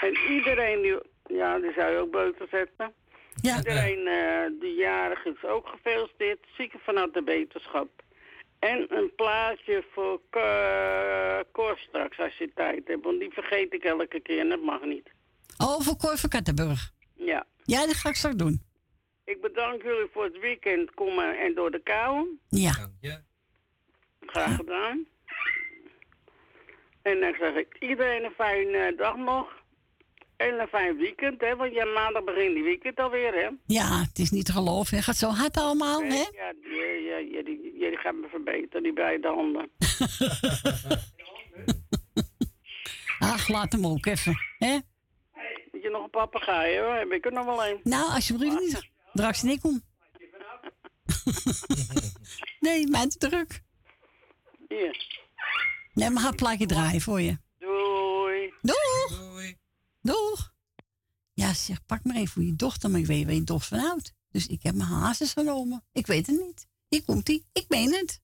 En 0.00 0.16
iedereen 0.30 0.82
die... 0.82 0.98
Ja, 1.36 1.58
die 1.58 1.72
zou 1.72 1.92
je 1.92 1.98
ook 1.98 2.10
buiten 2.10 2.48
zetten. 2.50 2.94
Ja. 3.40 3.56
Iedereen 3.56 4.06
eh, 4.06 4.60
die 4.60 4.74
jarig 4.74 5.24
is 5.24 5.44
ook 5.44 5.68
gefeliciteerd. 5.68 6.38
Zieken 6.56 6.80
vanuit 6.80 7.14
de 7.14 7.22
beterschap. 7.22 7.88
En 8.58 8.86
een 8.88 9.12
plaatje 9.16 9.84
voor 9.92 10.20
Cor 11.52 11.78
straks, 11.78 12.18
als 12.18 12.36
je 12.36 12.50
tijd 12.54 12.88
hebt. 12.88 13.04
Want 13.04 13.20
die 13.20 13.32
vergeet 13.32 13.72
ik 13.72 13.84
elke 13.84 14.20
keer 14.20 14.40
en 14.40 14.48
dat 14.48 14.62
mag 14.62 14.82
niet. 14.84 15.10
Oh, 15.58 15.80
voor 15.80 15.96
Cor 15.96 16.16
van 16.16 16.28
Kattenburg. 16.28 16.90
Ja. 17.14 17.46
Ja, 17.64 17.86
dat 17.86 17.94
ga 17.94 18.08
ik 18.08 18.14
straks 18.14 18.36
doen. 18.36 18.62
Ik 19.24 19.40
bedank 19.40 19.82
jullie 19.82 20.08
voor 20.12 20.24
het 20.24 20.38
weekend 20.38 20.94
komen 20.94 21.38
en 21.38 21.54
door 21.54 21.70
de 21.70 21.82
kou. 21.82 22.38
Ja. 22.48 22.88
Graag 24.20 24.56
gedaan. 24.56 25.06
En 27.02 27.20
dan 27.20 27.34
zeg 27.38 27.54
ik 27.54 27.76
iedereen 27.78 28.24
een 28.24 28.30
fijne 28.30 28.94
dag 28.96 29.16
nog. 29.16 29.57
En 30.38 30.60
een 30.60 30.68
fijn 30.68 30.96
weekend, 30.96 31.40
hè? 31.40 31.56
Want 31.56 31.72
ja, 31.74 31.84
maandag 31.84 32.24
begint 32.24 32.54
die 32.54 32.62
weekend 32.62 32.98
alweer, 32.98 33.34
hè? 33.34 33.48
Ja, 33.66 34.00
het 34.00 34.18
is 34.18 34.30
niet 34.30 34.46
te 34.46 34.52
geloven. 34.52 34.96
Het 34.96 35.04
gaat 35.04 35.16
zo 35.16 35.28
hard 35.28 35.56
allemaal, 35.56 36.02
hè? 36.02 36.14
Ja, 36.14 36.52
ja, 37.06 37.16
ja, 37.16 37.42
die, 37.42 37.72
die 37.78 37.96
gaat 37.96 38.14
me 38.14 38.28
verbeteren, 38.28 38.82
die 38.82 38.92
beide 38.92 39.28
handen. 39.28 39.70
Ach, 43.18 43.48
laat 43.48 43.72
hem 43.72 43.86
ook 43.86 44.06
even, 44.06 44.38
hè? 44.58 44.78
Moet 45.72 45.82
je 45.82 45.90
nog 45.90 46.04
een 46.04 46.10
papegaai, 46.10 46.78
hoor? 46.78 46.94
Heb 46.94 47.12
ik 47.12 47.24
er 47.24 47.32
nog 47.32 47.44
wel 47.44 47.66
een? 47.66 47.80
Nou, 47.82 48.10
alsjeblieft 48.10 48.58
niet. 48.60 48.88
Straks 49.14 49.42
niet 49.42 49.62
om. 49.62 49.82
nee, 52.60 52.86
mij 52.86 53.06
te 53.06 53.18
druk. 53.18 53.62
Hier. 54.68 55.06
Nee, 55.92 56.10
maar 56.10 56.22
ga 56.22 56.28
het 56.28 56.36
plaatje 56.36 56.66
draaien 56.66 57.00
voor 57.00 57.20
je. 57.20 57.36
Doei. 57.58 58.52
Doeg. 58.60 59.27
Doeg! 60.08 60.54
Ja, 61.32 61.54
zeg 61.54 61.86
pak 61.86 62.04
maar 62.04 62.16
even 62.16 62.28
voor 62.28 62.42
je 62.42 62.56
dochter, 62.56 62.90
maar 62.90 63.00
ik 63.00 63.06
weet 63.06 63.24
waar 63.24 63.34
je 63.34 63.44
dochter 63.44 63.78
van 63.78 63.86
houdt. 63.86 64.12
Dus 64.30 64.46
ik 64.46 64.62
heb 64.62 64.74
mijn 64.74 64.88
hazes 64.88 65.32
genomen. 65.32 65.84
Ik 65.92 66.06
weet 66.06 66.26
het 66.26 66.40
niet. 66.40 66.66
Hier 66.88 67.04
komt 67.04 67.26
hij. 67.26 67.44
Ik 67.52 67.68
meen 67.68 67.92
het. 67.92 68.20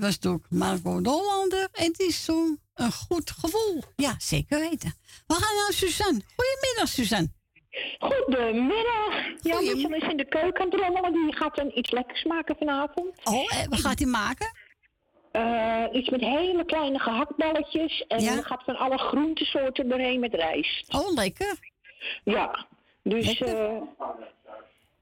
Dat 0.00 0.04
was 0.04 0.20
door 0.20 0.40
Marco 0.48 1.00
de 1.00 1.08
Hollander. 1.08 1.68
En 1.72 1.86
het 1.86 1.98
is 2.00 2.24
zo'n 2.24 2.60
een 2.74 2.92
goed 2.92 3.30
gevoel. 3.30 3.82
Ja, 3.96 4.14
zeker 4.18 4.58
weten. 4.60 4.94
We 5.26 5.34
gaan 5.34 5.54
naar 5.56 5.72
Suzanne. 5.72 6.20
Goedemiddag, 6.36 6.88
Suzanne. 6.88 7.28
Goedemiddag. 7.98 9.14
Ja, 9.42 9.60
Michel 9.60 9.94
is 9.94 10.08
in 10.10 10.16
de 10.16 10.28
keuken 10.28 10.60
aan 10.64 10.70
het 10.70 10.80
rommelen. 10.80 11.12
Die 11.12 11.36
gaat 11.36 11.56
dan 11.56 11.70
iets 11.74 11.90
lekkers 11.90 12.24
maken 12.24 12.56
vanavond. 12.58 13.10
Oh, 13.24 13.34
eh, 13.56 13.66
wat 13.68 13.80
gaat 13.80 13.98
hij 13.98 14.08
maken? 14.08 14.52
Eh, 15.32 15.84
iets 15.92 16.08
met 16.08 16.20
hele 16.20 16.64
kleine 16.64 16.98
gehaktballetjes. 16.98 18.04
En 18.08 18.20
Ja? 18.22 18.42
gaat 18.42 18.62
van 18.64 18.76
alle 18.76 18.98
groentesoorten 18.98 19.88
doorheen 19.88 20.20
met 20.20 20.34
rijst. 20.34 20.94
Oh, 20.94 21.12
lekker. 21.14 21.58
Ja, 22.24 22.66
dus... 23.02 23.40
eh 23.40 23.76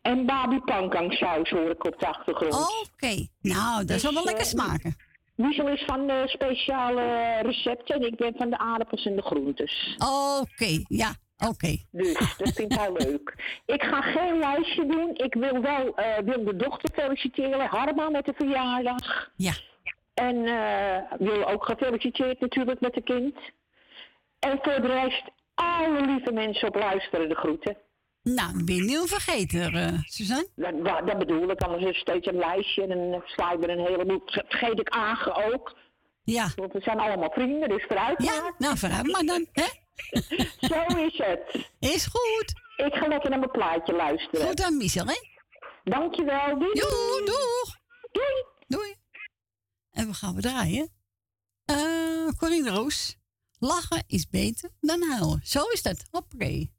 en 0.05 0.27
babi 0.27 0.61
pankang 0.61 1.13
saus 1.13 1.51
hoor 1.51 1.71
ik 1.71 1.85
op 1.85 1.99
de 1.99 2.07
achtergrond. 2.07 2.89
Oké. 2.93 3.27
Nou, 3.41 3.85
dat 3.85 4.01
zal 4.01 4.13
wel 4.13 4.23
Dus, 4.23 4.33
lekker 4.33 4.59
eh, 4.59 4.61
smaken. 4.61 4.97
Michel 5.35 5.69
is 5.69 5.85
van 5.87 6.07
de 6.07 6.23
speciale 6.27 7.39
recepten 7.43 7.97
en 7.97 8.07
ik 8.07 8.17
ben 8.17 8.35
van 8.37 8.51
de 8.51 8.59
aardappels 8.59 9.05
en 9.07 9.17
de 9.17 9.23
groentes. 9.23 9.97
Oké, 10.41 10.83
ja, 10.89 11.15
oké. 11.49 11.77
Dus 11.91 12.37
dat 12.39 12.53
vindt 12.53 12.75
hij 12.79 12.93
leuk. 13.05 13.35
Ik 13.67 13.83
ga 13.83 14.01
geen 14.01 14.39
lijstje 14.39 14.87
doen. 14.87 15.11
Ik 15.15 15.35
wil 15.35 15.61
wel 15.61 15.95
eh, 15.95 16.19
wil 16.25 16.45
de 16.45 16.57
dochter 16.57 16.91
feliciteren, 16.95 17.67
Harma, 17.67 18.09
met 18.11 18.25
de 18.25 18.33
verjaardag. 18.37 19.31
Ja. 19.37 19.53
En 20.15 20.45
eh, 20.47 21.19
wil 21.19 21.45
ook 21.49 21.65
gefeliciteerd 21.65 22.41
natuurlijk 22.41 22.81
met 22.81 22.95
de 22.95 23.03
kind. 23.03 23.37
En 24.39 24.59
voor 24.63 24.81
de 24.81 25.01
rest, 25.03 25.23
alle 25.55 26.01
lieve 26.07 26.33
mensen 26.33 26.69
op 26.69 26.75
luisteren 26.75 27.29
de 27.29 27.35
groeten. 27.35 27.77
Nou, 28.25 28.65
ben 28.65 28.75
je 28.75 28.83
niet 28.83 29.09
vergeten, 29.09 29.73
eh 29.73 29.99
Suzanne? 30.05 30.49
Dat, 30.57 31.07
dat, 31.07 31.19
bedoel 31.19 31.51
ik, 31.51 31.61
anders 31.61 31.85
is 31.85 31.99
steeds 31.99 32.27
een 32.27 32.39
lijstje 32.39 32.83
en 32.87 33.11
dan 33.11 33.23
sla 33.25 33.53
er 33.53 33.71
een 33.71 33.87
heleboel. 33.87 34.23
Vergeet 34.25 34.81
ik 34.81 34.89
Agen 34.89 35.53
ook. 35.53 35.77
Ja. 36.23 36.49
Want 36.57 36.73
we 36.73 36.81
zijn 36.81 36.99
allemaal 36.99 37.31
vrienden, 37.31 37.69
dus 37.69 37.85
vooruit 37.89 38.23
Ja, 38.23 38.55
nou, 38.59 38.79
vooruit 38.79 39.13
maar 39.13 39.25
dan, 39.25 39.47
hè? 39.53 39.67
Zo 40.69 40.99
is 40.99 41.19
het. 41.19 41.69
Is 41.79 42.07
goed. 42.07 42.53
Ik 42.77 42.95
ga 42.95 43.09
lekker 43.09 43.31
naar 43.31 43.39
mijn 43.39 43.51
plaatje 43.51 43.95
luisteren. 43.95 44.47
Goed 44.47 44.57
dan, 44.57 44.77
Michel, 44.77 45.07
hè? 45.07 45.19
Dankjewel. 45.85 46.59
Doei. 46.59 46.73
Doei, 46.73 47.25
doeg. 47.25 47.77
Doei. 48.13 48.45
Doei. 48.67 48.95
En 49.91 50.07
we 50.07 50.15
gaan 50.15 50.35
we 50.35 50.41
draaien. 50.41 50.93
Eh 51.65 52.29
Corine 52.39 52.71
Roos. 52.71 53.17
Lachen 53.59 54.05
is 54.07 54.29
beter 54.29 54.71
dan 54.81 55.03
huilen. 55.03 55.41
Zo 55.43 55.65
is 55.65 55.83
dat. 55.83 56.05
Hoppakee. 56.11 56.73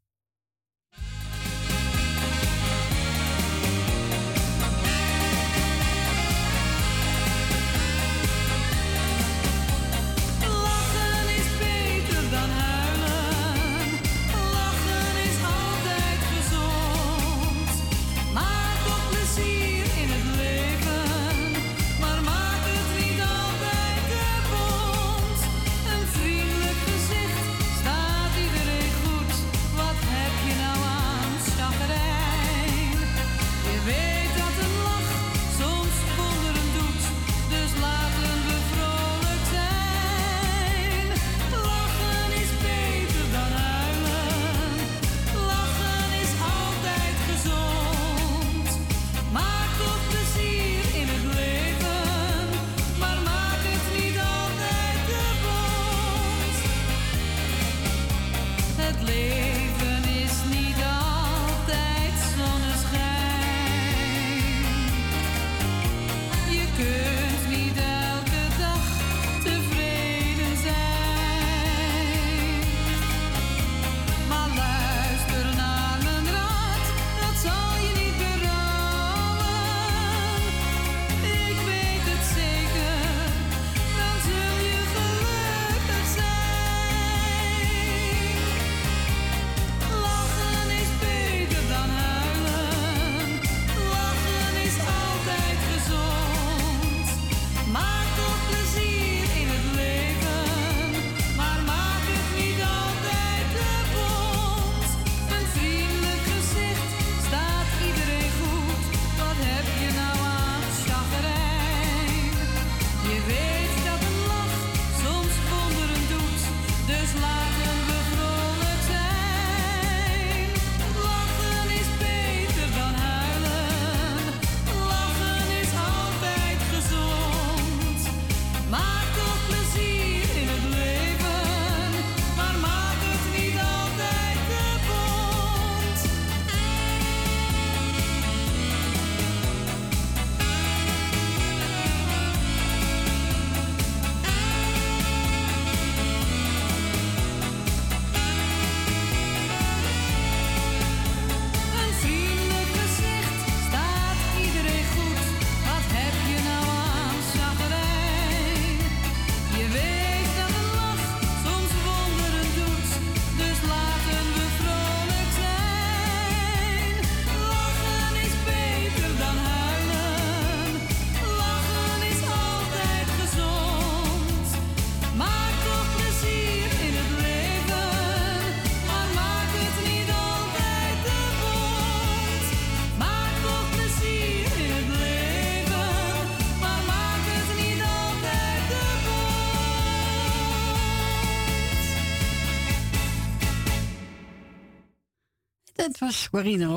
Was 196.06 196.30
Corine 196.30 196.68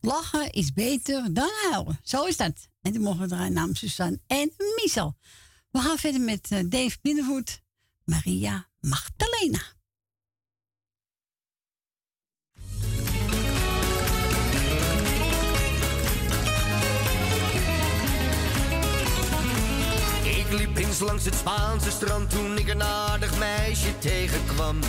lachen 0.00 0.52
is 0.52 0.72
beter 0.72 1.34
dan 1.34 1.50
huilen. 1.70 1.98
Zo 2.02 2.24
is 2.24 2.36
dat. 2.36 2.68
En 2.82 2.92
toen 2.92 3.02
mogen 3.02 3.20
we 3.20 3.26
draaien 3.28 3.52
namens 3.52 3.78
Suzanne 3.78 4.20
en 4.26 4.52
Michel. 4.76 5.16
We 5.70 5.78
gaan 5.78 5.98
verder 5.98 6.20
met 6.20 6.50
eh, 6.50 6.58
Dave 6.66 6.98
Binnenvoet, 7.02 7.62
Maria 8.04 8.68
Magdalena. 8.80 9.62
Ik 20.24 20.52
liep 20.52 20.76
eens 20.76 21.00
langs 21.00 21.24
het 21.24 21.34
Spaanse 21.34 21.90
strand 21.90 22.30
toen 22.30 22.58
ik 22.58 22.68
een 22.68 22.82
aardig 22.82 23.38
meisje 23.38 23.98
tegenkwam. 23.98 24.80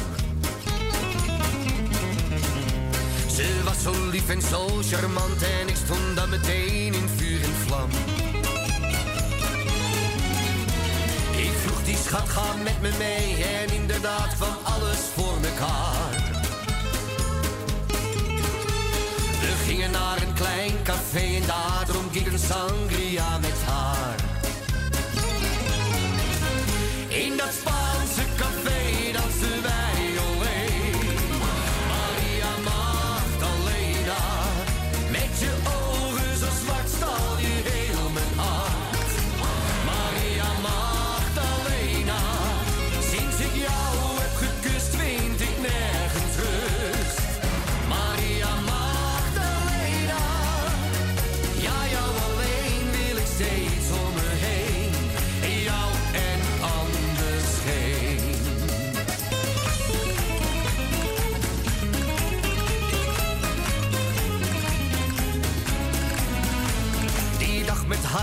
Ze 3.36 3.62
was 3.64 3.82
zo 3.82 4.10
lief 4.10 4.30
en 4.30 4.42
zo 4.42 4.68
charmant 4.82 5.44
en 5.44 5.68
ik 5.68 5.76
stond 5.76 6.16
dan 6.16 6.30
meteen 6.30 6.94
in 6.94 7.10
vuur 7.16 7.44
en 7.44 7.56
vlam. 7.66 7.90
Ik 11.38 11.52
vroeg 11.64 11.84
die 11.84 11.98
schat, 12.06 12.30
ga 12.30 12.56
met 12.64 12.82
me 12.82 12.90
mee 12.98 13.44
en 13.44 13.74
inderdaad 13.74 14.36
kwam 14.36 14.56
alles 14.64 15.00
voor 15.16 15.40
mekaar. 15.42 16.40
We 19.42 19.54
gingen 19.66 19.92
naar 19.92 20.22
een 20.22 20.34
klein 20.34 20.74
café 20.84 21.36
en 21.36 21.46
daar 21.48 21.84
dronk 21.88 22.14
ik 22.14 22.32
een 22.32 22.40
sangria 22.40 23.38
met 23.38 23.62
haar. 23.66 24.16
In 27.08 27.38
dat 27.38 27.52
Spaanse 27.60 28.24
café 28.38 29.12
dansen 29.12 29.62
wij 29.62 29.91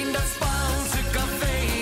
In 0.00 0.12
dat 0.12 0.22
Spaanse 0.34 1.10
café 1.12 1.75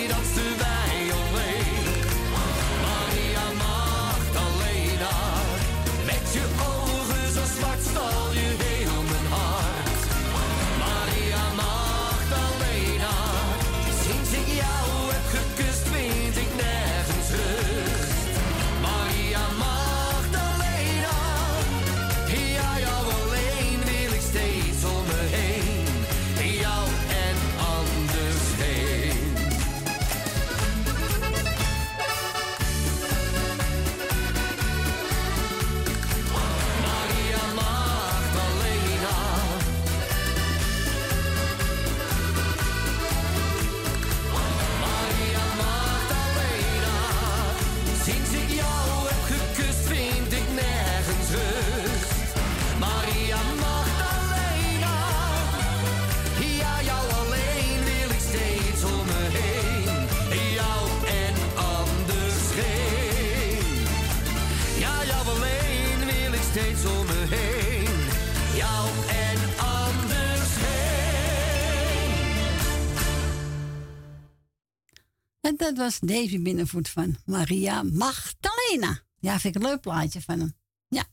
dat 75.75 75.85
was 75.85 75.99
Davy 76.01 76.43
Binnenvoet 76.43 76.89
van 76.89 77.17
Maria 77.25 77.83
Magdalena. 77.83 79.03
Ja, 79.19 79.39
vind 79.39 79.57
ik 79.57 79.63
een 79.63 79.69
leuk 79.69 79.81
plaatje 79.81 80.21
van 80.21 80.39
hem. 80.39 80.55
Ja. 80.89 81.05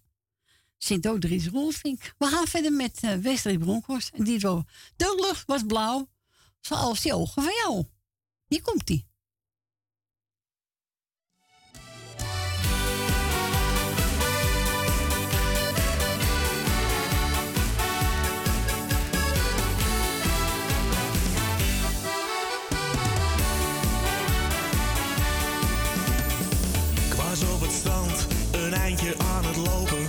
Zit 0.77 1.07
ook 1.07 1.19
Dries 1.19 1.47
Roelvink. 1.47 2.13
We 2.17 2.25
gaan 2.25 2.47
verder 2.47 2.73
met 2.73 2.99
eh, 3.01 3.15
Wesley 3.15 3.57
Bronkhorst. 3.57 4.13
En 4.13 4.23
die 4.23 4.39
zo, 4.39 4.63
de 4.95 5.23
lucht 5.27 5.45
was 5.45 5.63
blauw, 5.67 6.09
zoals 6.59 7.01
die 7.01 7.13
ogen 7.13 7.43
van 7.43 7.53
jou. 7.63 7.85
Hier 8.47 8.61
komt 8.61 8.85
eindje 28.91 29.15
aan 29.17 29.45
het 29.45 29.57
lopen. 29.57 30.00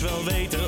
Wel 0.00 0.24
weten. 0.24 0.59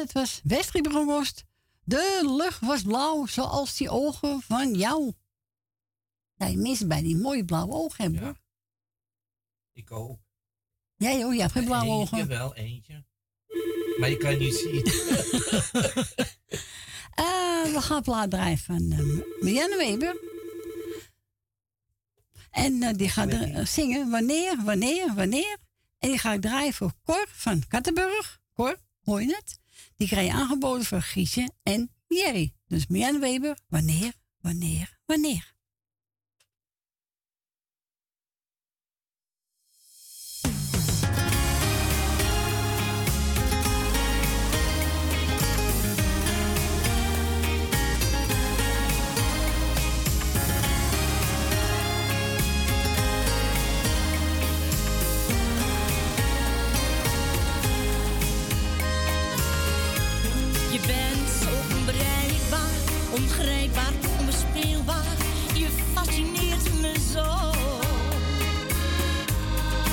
Dat 0.00 0.12
was 0.12 0.40
Westrie 0.44 0.82
Bronkhorst. 0.82 1.44
De 1.84 2.20
lucht 2.38 2.60
was 2.60 2.82
blauw, 2.82 3.26
zoals 3.26 3.76
die 3.76 3.90
ogen 3.90 4.40
van 4.42 4.74
jou. 4.74 5.12
Nou, 6.36 6.50
je 6.52 6.58
mensen 6.58 6.88
bij 6.88 7.02
die 7.02 7.16
mooie 7.16 7.44
blauwe 7.44 7.72
ogen 7.72 8.02
hebben, 8.02 8.22
hoor. 8.22 8.38
Ik 9.72 9.90
ook. 9.92 10.18
Jij 10.96 11.22
hoor, 11.22 11.32
jij 11.32 11.40
hebt 11.40 11.52
geen 11.52 11.64
blauwe 11.64 11.90
Eentje 11.90 12.16
ogen. 12.16 12.28
wel, 12.28 12.54
eentje. 12.54 13.04
Maar 13.98 14.10
je 14.10 14.16
kan 14.16 14.38
niet 14.38 14.54
zien. 14.54 14.82
Eh, 17.14 17.62
we 17.74 17.80
gaan 17.80 18.02
plaat 18.02 18.30
draaien 18.30 18.58
van 18.58 18.82
uh, 18.82 18.98
Marianne 19.40 19.76
Weber. 19.76 20.16
En 22.50 22.82
eh, 22.82 22.94
die 22.94 23.08
gaat 23.08 23.32
er, 23.32 23.54
eh, 23.54 23.66
zingen 23.66 24.10
wanneer, 24.10 24.62
wanneer, 24.64 25.14
wanneer. 25.14 25.56
En 25.98 26.08
die 26.08 26.18
ga 26.18 26.32
ik 26.32 26.40
draaien 26.40 26.72
voor 26.72 26.92
Cor 27.04 27.26
van 27.28 27.66
Kattenburg. 27.68 28.40
Cor, 28.54 28.76
hoor 29.04 29.22
je 29.22 29.34
het? 29.34 29.59
Die 30.00 30.08
krijg 30.08 30.26
je 30.26 30.32
aangeboden 30.32 30.84
voor 30.84 31.02
Giesje 31.02 31.50
en 31.62 31.90
Jerry. 32.08 32.52
Dus 32.66 32.86
Marianne 32.86 33.18
Weber, 33.18 33.58
wanneer, 33.68 34.12
wanneer, 34.40 34.98
wanneer. 35.06 35.54
Ongrijpbaar, 63.12 63.92
onbespeelbaar. 64.18 65.16
Je 65.54 65.68
fascineert 65.94 66.80
me 66.80 66.92
zo. 67.12 67.50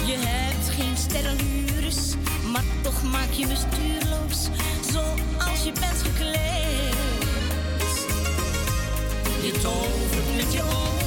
Je 0.05 0.15
hebt 0.17 0.69
geen 0.69 0.97
sterrenlures, 0.97 2.15
maar 2.51 2.63
toch 2.81 3.03
maak 3.03 3.31
je 3.31 3.45
me 3.45 3.55
stuurloos. 3.55 4.49
Zoals 4.91 5.63
je 5.63 5.71
bent 5.71 6.01
gekleed. 6.03 6.45
Je 9.41 9.51
tovert 9.51 10.35
met 10.35 10.53
je 10.53 10.63
ogen, 10.63 11.06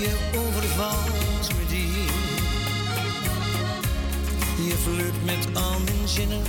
je 0.00 0.16
overvalt 0.38 1.48
me 1.56 1.66
diep. 1.68 2.38
Je 4.68 4.76
flirt 4.84 5.24
met 5.24 5.62
al 5.62 5.78
mijn 5.80 6.08
zinnen, 6.08 6.42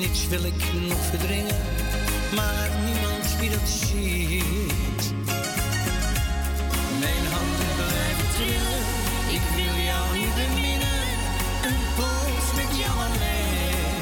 niets 0.00 0.28
wil 0.28 0.44
ik 0.44 0.62
nog 0.88 0.98
verdringen, 1.10 1.56
maar 2.34 2.68
niemand 2.84 3.26
wie 3.38 3.50
dat 3.50 3.68
ziet. 3.68 5.02
Mijn 7.00 7.24
handen 7.34 7.72
blijven 7.80 8.28
trillen, 8.34 8.82
ik 9.36 9.44
wil 9.56 9.76
jou 9.90 10.18
niet 10.18 10.34
beminnen, 10.34 11.02
een 11.68 11.80
poos 11.96 12.46
met 12.60 12.70
jou 12.82 12.96
alleen. 13.06 14.00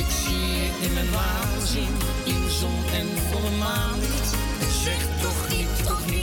Ik 0.00 0.08
zie 0.24 0.46
je 0.56 0.68
in 0.80 0.92
mijn 0.92 1.10
waanzin, 1.10 1.94
in 2.24 2.50
zon 2.50 2.78
en 2.98 3.08
volle 3.30 3.56
maanlicht. 3.58 4.30
Zeg 4.82 5.06
toch 5.20 5.48
niet, 5.48 5.86
toch 5.86 6.06
niet 6.06 6.21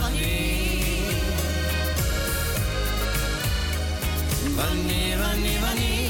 Wanneer? 0.00 0.52
Wanneer, 4.56 5.18
wanneer, 5.18 5.60
wanneer 5.60 6.01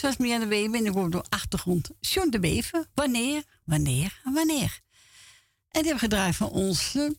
Dat 0.00 0.16
was 0.16 0.26
meer 0.26 0.38
de 0.38 0.46
Weber 0.46 0.80
en 0.80 0.86
ik 0.86 0.92
hoorde 0.92 1.10
door 1.10 1.24
achtergrond 1.28 1.90
John 2.00 2.28
de 2.30 2.40
Bever. 2.40 2.84
Wanneer, 2.94 3.42
wanneer, 3.64 4.20
wanneer. 4.24 4.80
En 5.70 5.82
die 5.82 5.90
hebben 5.90 5.98
gedraaid 5.98 6.36
van 6.36 6.48
ons 6.48 6.94
uh, 6.94 7.10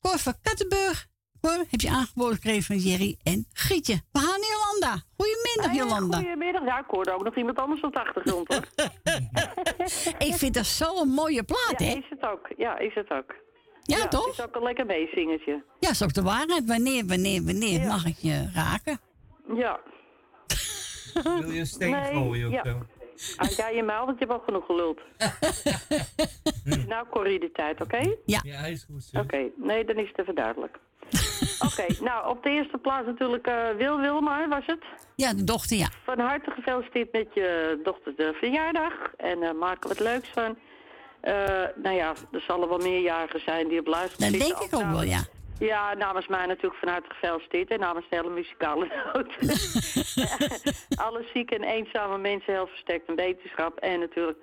Cor 0.00 0.18
van 0.18 0.34
Kattenburg. 0.42 1.06
Cor, 1.40 1.64
heb 1.70 1.80
je 1.80 1.90
aangeboden 1.90 2.34
gekregen 2.34 2.62
van 2.62 2.76
Jerry 2.76 3.18
en 3.22 3.46
Gietje. 3.52 4.00
We 4.12 4.18
gaan 4.18 4.40
naar 4.40 4.48
Jolanda. 4.54 5.02
Goedemiddag, 5.16 5.66
Hey, 5.66 5.76
Jolanda. 5.76 6.16
Goedemiddag. 6.16 6.64
Ja, 6.64 6.78
ik 6.78 6.84
hoorde 6.86 7.12
ook 7.12 7.24
nog 7.24 7.36
iemand 7.36 7.58
anders 7.58 7.80
op 7.80 7.92
de 7.92 8.00
achtergrond, 8.00 8.48
hoor. 8.48 8.68
Ik 10.28 10.34
vind 10.34 10.54
dat 10.54 10.66
zo'n 10.66 11.08
mooie 11.08 11.42
plaat, 11.42 11.74
ja, 11.78 11.86
hè? 11.86 11.94
is 11.94 12.06
het 12.08 12.22
ook. 12.22 12.52
Ja, 12.56 12.78
is 12.78 12.94
het 12.94 13.10
ook. 13.10 13.34
Ja, 13.82 14.08
toch? 14.08 14.26
Het 14.26 14.38
is 14.38 14.44
ook 14.44 14.54
een 14.56 14.62
lekker 14.62 14.86
meezingertje. 14.86 15.64
Ja, 15.80 15.90
is 15.90 16.02
ook 16.02 16.12
de 16.14 16.22
waarheid. 16.22 16.64
Wanneer, 16.66 17.06
wanneer, 17.06 17.44
wanneer 17.44 17.86
mag 17.86 18.06
ik 18.06 18.16
je 18.18 18.50
raken? 18.54 19.00
Ja. 19.54 19.80
Wil 21.40 21.50
je 21.50 21.60
een 21.60 21.66
steen 21.66 21.90
Nee, 21.90 22.12
gooien 22.12 22.46
of 22.46 22.52
ja. 22.52 22.62
zo? 22.64 22.78
Ah, 23.36 23.50
ja, 23.50 23.68
je 23.68 23.82
maal, 23.82 24.06
want 24.06 24.18
je 24.18 24.24
hebt 24.24 24.38
al 24.38 24.44
genoeg 24.44 24.66
geluld. 24.66 25.00
nou, 26.88 27.06
Corrie, 27.10 27.40
de 27.40 27.50
tijd, 27.52 27.80
oké? 27.80 28.16
Ja. 28.24 28.40
Ja, 28.42 28.56
hij 28.56 28.72
is 28.72 28.86
goed. 28.90 29.22
Oké, 29.22 29.50
nee, 29.56 29.84
dan 29.84 29.96
is 29.96 30.08
het 30.08 30.18
even 30.18 30.34
duidelijk. 30.34 30.78
Oké, 31.68 32.02
nou, 32.02 32.28
op 32.28 32.42
de 32.42 32.50
eerste 32.50 32.78
plaats 32.78 33.06
natuurlijk 33.06 33.46
eh, 33.46 33.68
Wil 33.76 34.00
Wilmar, 34.00 34.48
was 34.48 34.66
het? 34.66 34.84
Ja, 35.14 35.34
de 35.34 35.44
dochter, 35.44 35.76
ja. 35.76 35.88
Van 36.04 36.18
harte 36.18 36.50
gefeliciteerd 36.50 37.12
met 37.12 37.26
je 37.34 37.80
dochter 37.82 38.12
de 38.16 38.32
verjaardag. 38.34 38.92
En 39.16 39.42
eh 39.42 39.52
maken 39.52 39.88
we 39.88 39.94
het 39.94 40.04
leuks 40.04 40.28
van. 40.28 40.56
Eh, 41.20 41.34
nou 41.82 41.96
ja, 41.96 42.14
er 42.32 42.40
zullen 42.40 42.68
wel 42.68 42.78
meerjarigen 42.78 43.40
zijn 43.40 43.68
die 43.68 43.80
op 43.80 43.86
luisteren. 43.86 44.32
Dat 44.32 44.40
denk 44.40 44.58
ik 44.58 44.74
ook 44.74 44.90
wel, 44.90 45.02
ja. 45.02 45.24
Ja, 45.58 45.94
namens 45.94 46.26
mij 46.26 46.46
natuurlijk 46.46 46.80
van 46.80 46.88
harte 46.88 47.08
gefeliciteerd. 47.08 47.70
En 47.70 47.80
namens 47.80 48.06
de 48.10 48.16
hele 48.16 48.30
muzikale 48.30 48.86
noot. 49.12 49.32
Alle 51.06 51.24
zieke 51.32 51.54
en 51.54 51.62
eenzame 51.62 52.18
mensen 52.18 52.52
heel 52.52 52.66
versterkt 52.66 53.08
in 53.08 53.14
wetenschap. 53.14 53.78
En 53.78 54.00
natuurlijk... 54.00 54.38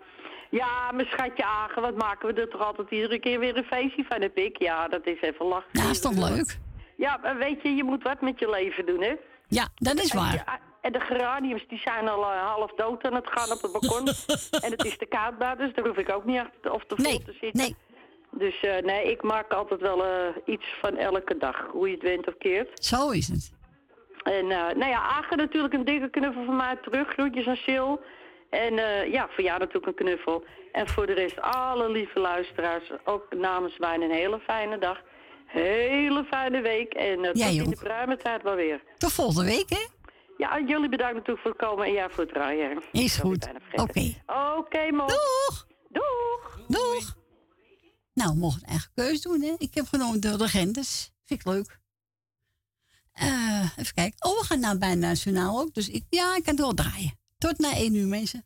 Ja, 0.49 0.91
mijn 0.91 1.07
schatje 1.07 1.43
Agen, 1.45 1.82
wat 1.82 1.95
maken 1.95 2.34
we 2.34 2.41
er 2.41 2.49
toch 2.49 2.66
altijd 2.66 2.89
iedere 2.91 3.20
keer 3.20 3.39
weer 3.39 3.57
een 3.57 3.64
feestje 3.64 4.05
van, 4.09 4.22
heb 4.22 4.38
ik? 4.38 4.57
Ja, 4.57 4.88
dat 4.88 5.05
is 5.05 5.22
even 5.22 5.45
lachen. 5.45 5.70
Ja, 5.72 5.89
is 5.89 6.01
toch 6.01 6.30
leuk? 6.30 6.57
Ja, 6.97 7.20
maar 7.22 7.38
weet 7.38 7.62
je, 7.62 7.76
je 7.76 7.84
moet 7.84 8.03
wat 8.03 8.22
met 8.22 8.39
je 8.39 8.49
leven 8.49 8.86
doen, 8.86 9.01
hè? 9.01 9.16
Ja, 9.47 9.68
dat 9.76 9.99
is 9.99 10.09
En, 10.09 10.18
waar. 10.18 10.34
ja, 10.34 10.59
en 10.82 10.91
de 10.91 10.99
geraniums 10.99 11.68
die 11.68 11.80
zijn 11.80 12.07
al 12.07 12.24
eh, 12.24 12.53
half 12.53 12.72
dood 12.72 13.03
aan 13.03 13.16
het 13.16 13.28
gaan 13.30 13.51
op 13.51 13.62
het 13.62 13.72
balkon. 13.72 14.07
en 14.66 14.72
het 14.72 14.86
is 14.86 14.97
te 14.97 15.05
koud 15.05 15.38
buiten, 15.38 15.66
dus 15.66 15.76
daar 15.76 15.88
hoef 15.88 15.97
ik 15.97 16.12
ook 16.12 16.26
niet 16.26 16.39
achter 16.39 16.72
of 16.72 16.84
te 16.86 16.95
vol 16.97 17.18
te 17.18 17.32
zitten. 17.41 17.62
Nee. 17.62 17.76
Dus 18.32 18.61
eh, 18.61 18.77
nee, 18.77 19.11
ik 19.11 19.21
maak 19.21 19.51
altijd 19.51 19.82
wel 19.82 20.05
eh, 20.05 20.36
iets 20.45 20.65
van 20.82 20.97
elke 20.97 21.38
dag, 21.38 21.67
hoe 21.71 21.88
je 21.88 21.93
het 21.93 22.03
went 22.03 22.27
of 22.27 22.38
keert. 22.38 22.86
Zo 22.86 23.09
is 23.09 23.27
het. 23.27 23.51
En 24.23 24.51
eh, 24.51 24.75
nou 24.75 24.86
ja, 24.86 25.01
Agen 25.01 25.38
natuurlijk 25.38 25.73
een 25.73 25.86
dikke 25.86 26.09
knuffel 26.09 26.45
van 26.45 26.55
mij 26.55 26.77
terug. 26.82 27.07
Groetjes 27.07 27.47
aan 27.47 27.55
Sil. 27.65 27.89
En 28.49 28.75
ja, 29.11 29.27
voor 29.29 29.43
jou 29.43 29.59
natuurlijk 29.59 29.86
een 29.86 30.05
knuffel. 30.05 30.43
En 30.71 30.88
voor 30.88 31.05
de 31.05 31.13
rest 31.13 31.41
alle 31.41 31.89
lieve 31.89 32.19
luisteraars, 32.19 32.91
ook 33.03 33.34
namens 33.34 33.77
mij 33.77 33.95
een 33.95 34.11
hele 34.11 34.39
fijne 34.39 34.77
dag. 34.77 35.01
Hele 35.45 36.23
fijne 36.23 36.61
week. 36.61 36.93
En 36.93 37.19
uh, 37.19 37.29
tot 37.29 37.38
in 37.38 38.09
de 38.09 38.17
tijd 38.17 38.43
wel 38.43 38.55
weer. 38.55 38.82
Tot 38.97 39.13
volgende 39.13 39.45
week, 39.45 39.69
hè? 39.69 39.86
Ja, 40.38 40.59
jullie 40.59 40.89
bedankt 40.89 41.13
natuurlijk 41.13 41.39
voor 41.39 41.51
het 41.51 41.61
komen 41.61 41.86
en 41.86 41.93
jij 41.93 42.09
voor 42.09 42.23
het 42.23 42.34
draaien. 42.34 42.84
Is 42.91 43.17
goed. 43.17 43.49
Oké. 43.75 44.13
Oké, 44.57 44.91
man. 44.91 45.07
Doeg! 45.07 45.67
Doeg! 45.89 46.59
Doeg! 46.67 47.19
Nou, 48.14 48.36
mogen 48.36 48.62
een 48.62 48.68
eigen 48.68 48.91
keus 48.93 49.22
doen, 49.22 49.41
hè? 49.41 49.55
Ik 49.57 49.74
heb 49.74 49.88
genomen 49.88 50.20
de 50.20 50.38
legendes. 50.38 51.12
Vind 51.26 51.39
ik 51.39 51.45
leuk. 51.45 51.80
Eh, 53.12 53.72
even 53.78 53.93
kijken. 53.93 54.30
Oh, 54.30 54.39
we 54.39 54.45
gaan 54.45 54.59
nou 54.59 54.78
bijna 54.78 55.07
nationaal 55.07 55.59
ook. 55.59 55.74
Dus 55.74 55.89
ik, 55.89 56.05
ja, 56.09 56.36
ik 56.36 56.43
kan 56.43 56.53
het 56.53 56.64
wel 56.64 56.74
draaien. 56.74 57.20
Tot 57.38 57.57
na 57.57 57.74
één 57.74 57.95
uur, 57.95 58.07
mensen. 58.07 58.45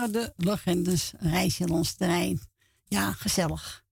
de 0.00 0.32
legendes. 0.36 1.12
Reisje 1.18 1.66
langs 1.66 1.94
terrein. 1.94 2.40
Ja, 2.84 3.12
gezellig. 3.12 3.84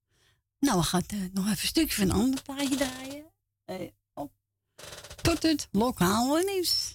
Nou, 0.58 0.78
we 0.78 0.84
gaan 0.84 1.02
eh, 1.06 1.18
nog 1.32 1.44
even 1.44 1.50
een 1.50 1.66
stukje 1.66 1.94
van 1.94 2.10
een 2.10 2.16
ander 2.16 2.42
plaatje 2.42 2.76
draaien. 2.76 3.24
Op. 4.14 4.32
Tot 5.22 5.42
het 5.42 5.68
lokale 5.70 6.44
nieuws. 6.44 6.89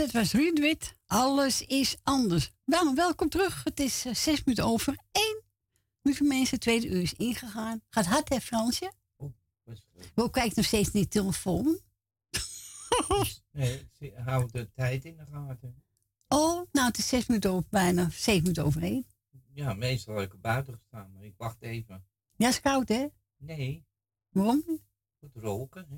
het 0.00 0.12
was 0.12 0.32
Ruud 0.32 0.94
Alles 1.06 1.62
is 1.62 1.96
anders. 2.02 2.52
Welkom 2.94 3.28
terug. 3.28 3.64
Het 3.64 3.80
is 3.80 4.04
eh, 4.04 4.14
zes 4.14 4.44
minuten 4.44 4.64
over 4.66 4.98
één. 5.12 5.42
Lieve 6.02 6.24
mensen, 6.24 6.50
het 6.54 6.60
tweede 6.60 6.86
uur 6.88 7.02
is 7.02 7.14
ingegaan. 7.14 7.82
Gaat 7.88 8.06
hard, 8.06 8.28
hè, 8.28 8.40
Fransje? 8.40 8.92
Oh, 9.16 9.32
Wil 10.14 10.30
kijkt 10.30 10.56
nog 10.56 10.64
steeds 10.64 10.92
niet 10.92 11.10
telefoon. 11.10 11.80
Dus, 13.08 13.42
nee, 13.50 13.88
hou 14.24 14.48
de 14.50 14.70
tijd 14.72 15.04
in 15.04 15.16
de 15.16 15.26
gaten. 15.26 15.82
Oh, 16.28 16.66
nou, 16.72 16.86
het 16.86 16.98
is 16.98 17.08
zes 17.08 17.26
minuten 17.26 17.50
over, 17.50 17.68
bijna 17.70 18.10
zeven 18.10 18.42
minuten 18.42 18.64
over 18.64 18.82
één. 18.82 19.06
Ja, 19.52 19.74
meestal 19.74 20.16
heb 20.16 20.32
ik 20.32 20.40
buiten 20.40 20.74
gestaan, 20.74 21.12
maar 21.12 21.24
ik 21.24 21.34
wacht 21.36 21.62
even. 21.62 22.04
Ja, 22.36 22.48
is 22.48 22.60
koud, 22.60 22.88
hè? 22.88 23.06
Nee. 23.36 23.86
Waarom? 24.28 24.64
Goed 25.20 25.34
roken, 25.34 25.86
hè? 25.90 25.96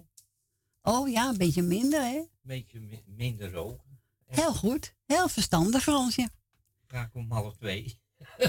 Oh 0.82 1.08
ja, 1.08 1.28
een 1.28 1.38
beetje 1.38 1.62
minder, 1.62 2.00
hè? 2.00 2.16
Een 2.16 2.28
beetje 2.42 3.02
minder 3.06 3.52
roken. 3.52 3.91
Heel 4.34 4.54
goed. 4.54 4.94
Heel 5.06 5.28
verstandig, 5.28 5.82
Fransje. 5.82 6.28
Ga 6.86 7.02
ik 7.02 7.14
om 7.14 7.30
half 7.32 7.56
twee. 7.56 8.00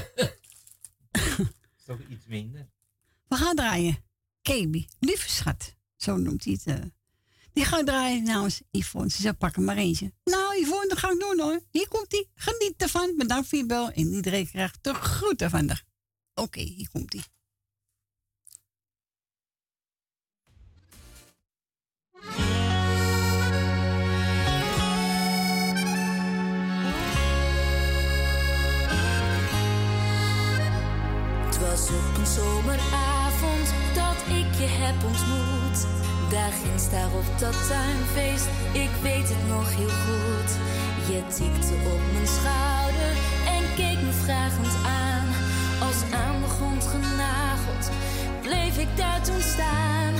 is 1.78 1.84
toch 1.86 2.00
iets 2.10 2.26
minder. 2.26 2.70
We 3.28 3.36
gaan 3.36 3.56
draaien. 3.56 3.98
Kebi, 4.42 4.88
lieve 5.00 5.30
schat. 5.30 5.76
Zo 5.96 6.18
noemt 6.18 6.44
hij 6.44 6.54
het. 6.54 6.66
eh. 6.80 6.86
Die 7.54 7.66
gaat 7.66 7.86
draaien 7.86 8.24
namens 8.24 8.62
Yvonne. 8.72 9.10
Ze 9.10 9.22
zegt, 9.22 9.38
pak 9.38 9.56
er 9.56 9.62
maar 9.62 9.78
eentje. 9.78 10.14
Nou, 10.24 10.62
Yvonne, 10.62 10.88
dat 10.88 10.98
ga 10.98 11.12
ik 11.12 11.20
doen 11.20 11.40
hoor. 11.40 11.62
Hier 11.72 11.88
komt 11.88 12.12
hij. 12.12 12.28
Geniet 12.36 12.74
ervan. 12.78 13.14
Bedankt 13.18 13.48
voor 13.48 13.58
je 13.58 13.66
bel. 13.66 13.90
En 13.92 14.14
iedereen 14.14 14.48
krijgt 14.50 14.78
de 14.84 14.94
groeten 14.94 15.50
van 15.50 15.68
haar. 15.68 15.84
Oké, 16.34 16.60
hier 16.62 16.90
komt 16.92 17.14
hij. 17.14 17.24
Was 31.74 31.90
op 31.90 32.18
een 32.18 32.26
zomeravond 32.26 33.68
dat 33.94 34.20
ik 34.40 34.50
je 34.62 34.70
heb 34.84 34.98
ontmoet. 35.12 35.80
Daar 36.34 36.54
ginds 36.62 36.90
daar 36.90 37.12
op 37.22 37.28
dat 37.40 37.58
tuinfeest, 37.70 38.48
ik 38.84 38.94
weet 39.02 39.30
het 39.34 39.46
nog 39.56 39.68
heel 39.80 39.96
goed. 40.06 40.50
Je 41.12 41.20
tikte 41.38 41.76
op 41.94 42.02
mijn 42.14 42.32
schouder 42.38 43.12
en 43.56 43.64
keek 43.80 44.00
me 44.08 44.14
vragend 44.24 44.76
aan. 45.04 45.28
Als 45.88 46.00
aan 46.24 46.38
de 46.44 46.50
grond 46.56 46.84
genageld, 46.94 47.86
bleef 48.46 48.76
ik 48.86 48.92
daar 49.02 49.22
toen 49.28 49.44
staan. 49.54 50.14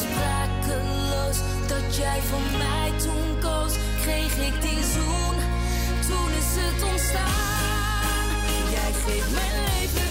Sprakeloos 0.00 1.38
dat 1.72 1.86
jij 1.96 2.20
voor 2.30 2.46
mij 2.64 2.90
toen 3.04 3.28
koos, 3.46 3.74
kreeg 4.02 4.34
ik 4.48 4.56
die 4.66 4.82
zoen. 4.94 5.36
Toen 6.08 6.30
is 6.42 6.50
het 6.62 6.80
ontstaan. 6.92 8.28
Jij 8.76 8.90
geeft 9.04 9.30
mijn 9.38 9.54
leven 9.64 10.09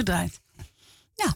gedraaid. 0.00 0.40
Nou, 1.16 1.32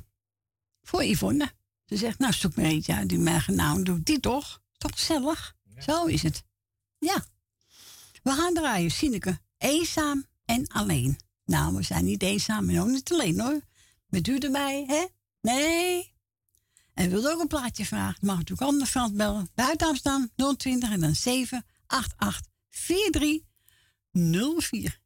voor 0.82 1.04
Yvonne. 1.04 1.52
Ze 1.84 1.96
zegt, 1.96 2.18
nou 2.18 2.32
zoek 2.32 2.56
maar 2.56 2.64
eentje 2.64 2.94
uit 2.94 3.08
die 3.08 3.18
mij 3.18 3.42
nou 3.46 3.82
doet. 3.82 4.06
Die 4.06 4.20
toch? 4.20 4.62
Toch 4.78 4.90
gezellig? 4.90 5.56
Zo 5.78 6.04
is 6.04 6.22
het. 6.22 6.44
Ja. 6.98 7.24
We 8.22 8.30
gaan 8.30 8.54
draaien, 8.54 8.90
Sineke. 8.90 9.38
Eenzaam 9.58 10.26
en 10.44 10.68
alleen. 10.68 11.18
Nou, 11.44 11.74
we 11.74 11.82
zijn 11.82 12.04
niet 12.04 12.22
eenzaam 12.22 12.68
en 12.68 12.80
ook 12.80 12.88
niet 12.88 13.12
alleen 13.12 13.40
hoor. 13.40 13.60
Met 14.06 14.28
u 14.28 14.38
erbij, 14.38 14.84
hè? 14.86 15.06
Nee. 15.40 16.12
En 16.94 17.10
wilde 17.10 17.32
ook 17.32 17.40
een 17.40 17.46
plaatje 17.46 17.86
vragen? 17.86 18.26
Mag 18.26 18.36
natuurlijk 18.36 18.70
anders 18.70 18.90
Frans 18.90 19.12
bellen. 19.12 19.50
Buiten 19.54 19.88
afstaan 19.88 20.30
020 20.56 20.90
en 20.90 21.00
dan 21.00 21.14
788 21.14 22.52
4304. 22.70 25.02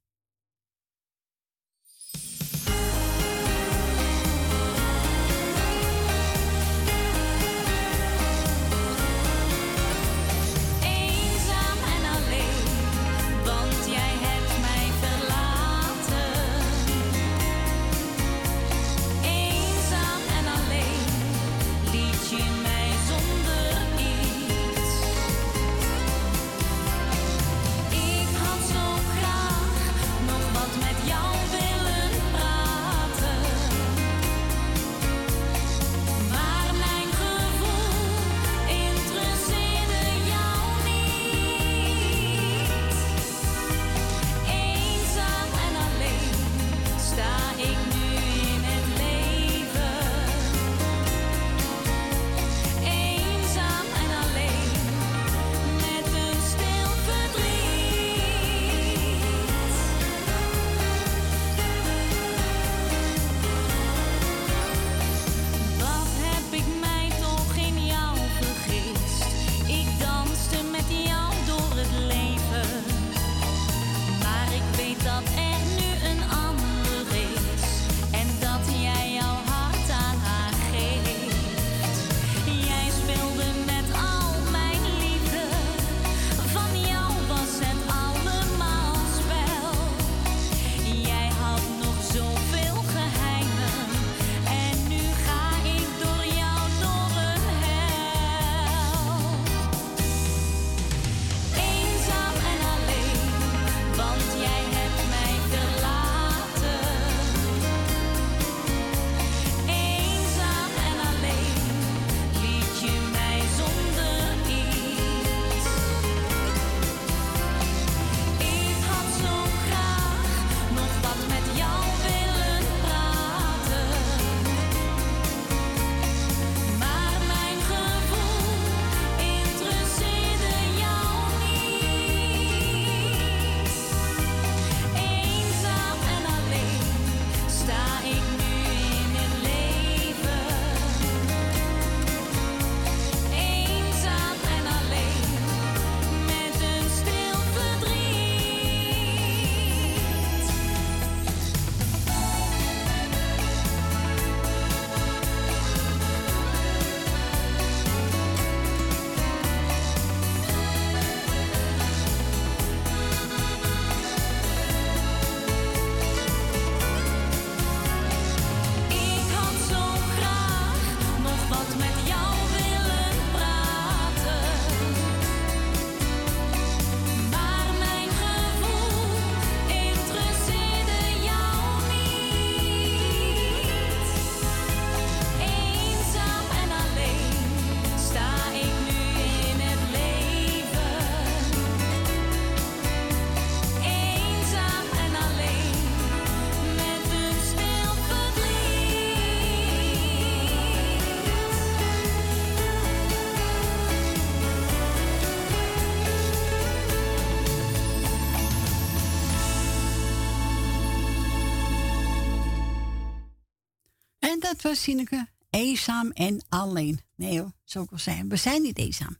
Was 214.68 214.82
Sineke, 214.82 215.26
eenzaam 215.50 216.10
en 216.10 216.44
alleen. 216.48 217.00
Nee 217.16 217.38
hoor, 217.40 217.52
zo 217.64 217.84
kan 217.84 217.98
zijn. 217.98 218.28
We 218.28 218.36
zijn 218.36 218.62
niet 218.62 218.78
eenzaam. 218.78 219.16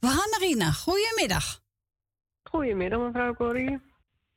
We 0.00 0.06
gaan 0.06 0.30
naar 0.30 0.40
Rina. 0.40 0.70
Goedemiddag. 0.70 1.60
Goedemiddag, 2.42 3.00
mevrouw 3.00 3.34
Corrie. 3.34 3.80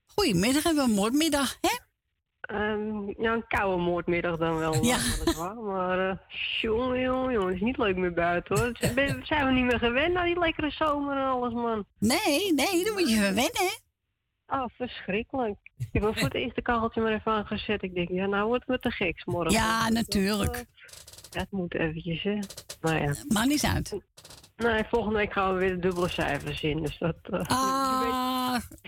Goedemiddag 0.06 0.64
en 0.66 0.76
wel 0.76 0.88
moordmiddag, 0.88 1.58
hè? 1.62 1.78
Ehm, 2.42 3.22
ja, 3.22 3.34
een 3.34 3.48
koude 3.48 3.82
moordmiddag 3.84 4.38
dan 4.38 4.58
wel. 4.58 4.84
Ja. 4.84 4.98
weliswaar, 5.20 5.56
Maar, 5.56 6.10
eh 6.10 6.18
jongen, 6.62 7.02
jongen, 7.02 7.34
jongen, 7.34 7.48
het 7.48 7.56
is 7.56 7.62
niet 7.62 7.78
leuk 7.78 7.96
meer 7.96 8.14
buiten 8.14 8.58
hoor. 8.58 8.66
Het- 8.68 8.96
ben- 8.96 9.26
Zijn 9.28 9.46
we 9.46 9.52
niet 9.52 9.66
meer 9.66 9.80
gewend 9.80 10.14
naar 10.14 10.26
die 10.26 10.40
lekkere 10.40 10.72
zomer 10.72 11.18
en 11.18 11.26
alles, 11.28 11.54
man? 11.54 11.86
Nee, 12.00 12.54
nee, 12.54 12.84
dan 12.84 12.94
moet 12.94 13.10
je 13.10 13.20
weer 13.20 13.34
wennen, 13.34 13.52
hè? 13.68 13.76
Oh, 14.58 14.66
verschrikkelijk. 14.78 15.58
Ik 15.78 15.88
heb 15.91 16.04
voor 16.04 16.14
het 16.28 16.34
eerst 16.34 16.56
de 16.56 16.62
kacheltje 16.62 17.02
maar 17.02 17.14
even 17.14 17.32
aangezet. 17.32 17.84
Ik 17.84 17.94
denk, 17.95 18.10
ja, 18.10 18.26
nou 18.26 18.48
wordt 18.48 18.64
het 18.68 18.70
me 18.70 18.80
te 18.90 18.95
geks 18.95 19.26
morgen. 19.26 19.52
Ja, 19.52 19.90
natuurlijk. 19.90 20.66
Ja, 21.32 21.40
het 21.40 21.52
moet 21.52 21.74
eventjes, 21.74 22.24
hè. 22.24 22.40
Nou 22.82 23.02
ja. 23.04 23.16
Maakt 23.28 23.48
niet 23.48 23.64
uit. 23.66 23.99
Nee, 24.58 24.84
volgende 24.84 25.18
week 25.18 25.34
gaan 25.34 25.54
we 25.54 25.60
weer 25.60 25.70
de 25.70 25.80
dubbele 25.80 26.10
cijfers 26.10 26.62
in. 26.64 26.82
Dus 26.82 26.98
dat... 26.98 27.16
eh, 27.22 27.41
Ah. 27.48 28.60
je, 28.82 28.88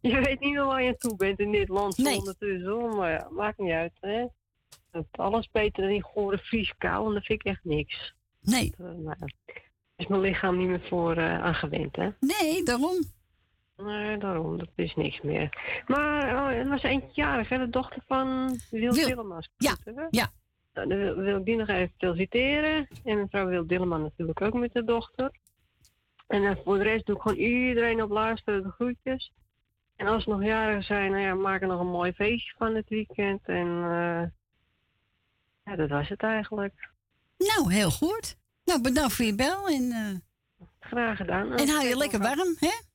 weet, 0.00 0.12
je 0.12 0.20
weet 0.20 0.40
niet 0.40 0.52
meer 0.52 0.64
waar 0.64 0.82
je 0.82 0.88
aan 0.88 0.96
toe 0.96 1.16
bent 1.16 1.38
in 1.38 1.52
dit 1.52 1.68
land. 1.68 1.98
Nee. 1.98 2.18
Ondertussen, 2.18 2.70
hoor. 2.70 2.94
Maar 2.96 3.10
ja, 3.10 3.28
maakt 3.30 3.58
niet 3.58 3.72
uit, 3.72 3.92
hè. 4.00 4.26
Dat 4.90 5.04
alles 5.10 5.48
beter 5.52 5.82
dan 5.82 5.92
die 5.92 6.02
gore 6.02 6.38
Fries 6.38 6.74
kou. 6.78 7.06
En 7.08 7.14
dat 7.14 7.24
vind 7.24 7.40
ik 7.40 7.46
echt 7.46 7.64
niks. 7.64 8.14
Nee. 8.40 8.74
Dat, 8.76 8.86
eh, 8.86 8.92
nou, 8.94 9.16
ja. 9.20 9.26
is 9.96 10.06
mijn 10.06 10.20
lichaam 10.20 10.58
niet 10.58 10.68
meer 10.68 10.86
voor 10.88 11.16
eh, 11.16 11.42
aan 11.42 11.54
gewend, 11.54 11.96
hè. 11.96 12.08
Nee, 12.20 12.62
daarom. 12.64 12.98
Nee, 13.82 14.18
daarom. 14.18 14.58
Dat 14.58 14.68
is 14.74 14.94
niks 14.94 15.20
meer. 15.20 15.82
Maar 15.86 16.22
oh, 16.22 16.58
er 16.58 16.68
was 16.68 16.82
eentje 16.82 17.10
jarig, 17.12 17.48
hè. 17.48 17.58
De 17.58 17.70
dochter 17.70 18.02
van 18.06 18.58
Wil 18.70 18.92
Wil. 18.92 19.06
Dilleman. 19.06 19.44
Ja, 19.56 19.76
ja. 20.10 20.30
Nou, 20.74 20.88
dan 20.88 20.98
wil, 20.98 21.16
wil 21.16 21.38
ik 21.38 21.44
die 21.44 21.56
nog 21.56 21.68
even 21.68 21.94
feliciteren. 21.98 22.88
En 23.04 23.18
mevrouw 23.18 23.46
Wil 23.46 23.66
Dilleman 23.66 24.02
natuurlijk 24.02 24.40
ook 24.40 24.54
met 24.54 24.72
de 24.72 24.84
dochter. 24.84 25.30
En 26.26 26.44
eh, 26.44 26.56
voor 26.64 26.76
de 26.78 26.82
rest 26.82 27.06
doe 27.06 27.16
ik 27.16 27.22
gewoon 27.22 27.38
iedereen 27.38 28.02
op 28.02 28.10
luisteren 28.10 28.62
de 28.62 28.70
groetjes. 28.70 29.32
En 29.96 30.06
als 30.06 30.22
ze 30.22 30.30
nog 30.30 30.42
jaren 30.44 30.82
zijn, 30.82 31.10
nou 31.10 31.22
ja, 31.22 31.34
maak 31.34 31.60
er 31.60 31.68
nog 31.68 31.80
een 31.80 31.90
mooi 31.90 32.12
feestje 32.12 32.54
van 32.58 32.74
het 32.74 32.88
weekend. 32.88 33.40
En 33.44 33.66
eh, 33.66 34.22
ja, 35.64 35.76
dat 35.76 35.88
was 35.88 36.08
het 36.08 36.22
eigenlijk. 36.22 36.90
Nou, 37.38 37.72
heel 37.72 37.90
goed. 37.90 38.36
Nou, 38.64 38.80
bedankt 38.80 39.12
voor 39.12 39.24
je 39.24 39.34
bel 39.34 39.68
en, 39.68 39.90
eh, 39.90 40.66
Graag 40.80 41.16
gedaan. 41.16 41.52
en 41.52 41.68
hou 41.68 41.86
je 41.86 41.96
lekker 41.96 42.18
warm, 42.18 42.56
hè? 42.58 42.89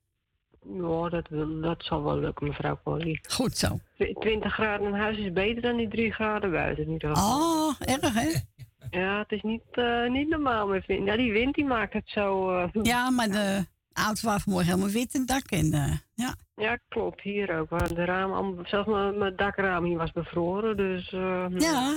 Ja, 0.73 1.09
dat, 1.09 1.27
wil- 1.29 1.59
dat 1.61 1.83
zal 1.83 2.03
wel 2.03 2.19
lukken, 2.19 2.47
mevrouw 2.47 2.79
Corrie. 2.83 3.19
Goed 3.29 3.57
zo. 3.57 3.79
20 4.19 4.53
graden 4.53 4.87
in 4.87 4.93
huis 4.93 5.17
is 5.17 5.31
beter 5.33 5.61
dan 5.61 5.77
die 5.77 5.87
3 5.87 6.11
graden 6.13 6.51
buiten 6.51 6.95
geval. 6.99 7.13
Oh, 7.39 7.73
erg, 7.79 8.13
hè? 8.13 8.29
Ja, 8.89 9.17
het 9.19 9.31
is 9.31 9.41
niet, 9.41 9.61
eh, 9.71 10.09
niet 10.09 10.29
normaal 10.29 10.67
meer. 10.67 10.81
Vind. 10.81 11.05
Ja, 11.07 11.15
die 11.15 11.31
wind 11.31 11.55
die 11.55 11.65
maakt 11.65 11.93
het 11.93 12.03
zo. 12.09 12.49
eh, 12.57 12.69
Ja, 12.83 13.09
maar 13.09 13.27
de 13.31 13.65
auto 13.93 14.27
was 14.29 14.43
vanmorgen 14.43 14.69
helemaal 14.71 14.93
wit 14.93 15.13
in 15.13 15.19
het 15.19 15.29
dak. 15.29 15.45
En, 15.49 15.73
eh, 15.73 15.97
ja. 16.13 16.35
Ja, 16.55 16.77
klopt. 16.87 17.21
Hier 17.21 17.59
ook. 17.59 17.69
waar 17.69 17.93
De 17.93 18.11
allemaal- 18.11 18.53
zelfs 18.63 18.87
mijn, 18.89 19.17
mijn 19.17 19.35
dakraam 19.35 19.83
hier 19.83 19.97
was 19.97 20.11
bevroren. 20.11 20.77
Dus 20.77 21.11
eh, 21.13 21.45
Ja. 21.57 21.95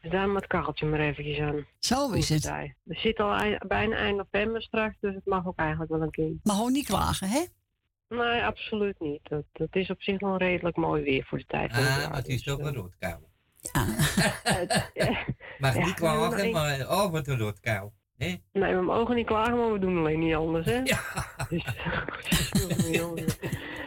Dus 0.00 0.10
daar 0.10 0.28
met 0.28 0.42
het 0.42 0.50
kacheltje 0.50 0.86
maar 0.86 1.00
eventjes 1.00 1.38
aan. 1.38 1.66
Zo 1.78 2.10
is 2.10 2.28
het. 2.28 2.44
Er 2.46 2.74
zit 2.86 3.20
al 3.20 3.36
bijna 3.66 3.96
eind 3.96 4.16
november 4.16 4.62
straks, 4.62 4.96
dus 5.00 5.14
het 5.14 5.26
mag 5.26 5.46
ook 5.46 5.56
eigenlijk 5.58 5.90
wel 5.90 6.02
een 6.02 6.10
keer. 6.10 6.32
Maar 6.42 6.56
gewoon 6.56 6.72
niet 6.72 6.86
klagen, 6.86 7.28
hè? 7.28 7.40
Nee, 8.16 8.42
absoluut 8.44 9.00
niet. 9.00 9.20
Het, 9.28 9.44
het 9.52 9.76
is 9.76 9.90
op 9.90 10.02
zich 10.02 10.20
wel 10.20 10.36
redelijk 10.36 10.76
mooi 10.76 11.02
weer 11.02 11.24
voor 11.24 11.38
de 11.38 11.44
tijd 11.46 11.72
Ah, 11.72 11.78
jaar. 11.78 12.08
maar 12.08 12.18
het 12.18 12.28
is 12.28 12.42
dus, 12.42 12.54
toch 12.54 12.58
eh, 12.60 12.66
een 12.66 12.74
roodkou. 12.74 13.20
ja. 13.72 13.86
Mag 15.58 15.74
Ja, 15.76 15.84
niet 15.84 15.94
klagen, 15.94 16.50
maar 16.50 16.80
oh, 16.90 17.10
wat 17.10 17.26
een 17.26 17.38
roodkou. 17.38 17.90
hè? 18.18 18.34
Nee, 18.52 18.74
we 18.74 18.80
mogen 18.82 19.14
niet 19.14 19.26
klagen, 19.26 19.56
maar 19.56 19.72
we 19.72 19.78
doen 19.78 19.98
alleen 19.98 20.18
niet 20.18 20.34
anders, 20.34 20.66
hè? 20.66 20.82
Dus, 21.48 21.64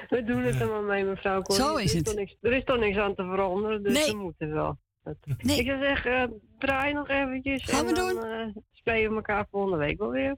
we 0.10 0.24
doen 0.26 0.44
het 0.44 0.60
er 0.62 0.68
maar 0.70 0.82
mee, 0.84 1.04
mevrouw 1.04 1.42
Corrie. 1.42 1.64
Zo 1.64 1.76
is 1.76 1.92
er 1.92 1.96
het. 1.98 2.06
Toch 2.06 2.16
niks, 2.16 2.36
er 2.42 2.54
is 2.54 2.64
toch 2.64 2.80
niks 2.80 2.98
aan 2.98 3.16
te 3.16 3.24
veranderen, 3.24 3.84
dus 3.84 3.94
Nee. 3.94 4.12
we 4.12 4.18
moeten 4.18 4.54
wel. 4.54 4.78
Dat- 5.04 5.16
Nee. 5.38 5.60
Ik 5.60 5.66
zou 5.68 5.80
zeggen, 5.84 6.12
eh, 6.22 6.28
draai 6.60 6.94
nog 6.94 7.10
eventjes. 7.10 7.64
Gaan 7.64 7.80
en 7.80 7.86
we 7.86 7.94
dan, 7.94 8.10
doen. 8.10 8.24
eh, 8.26 8.48
spreken 8.72 9.10
we 9.10 9.16
elkaar 9.16 9.48
volgende 9.52 9.78
week 9.78 9.98
wel 9.98 10.10
weer. 10.10 10.36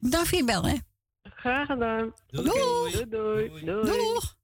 Voor 0.00 0.38
je 0.38 0.44
bel, 0.44 0.62
hè? 0.64 0.74
Graag 1.34 1.66
gedaan. 1.66 2.14
Doei. 2.26 2.48
Doei. 2.48 3.08
Doei. 3.08 3.64
Doei. 3.64 3.84
Doeg. 3.84 4.36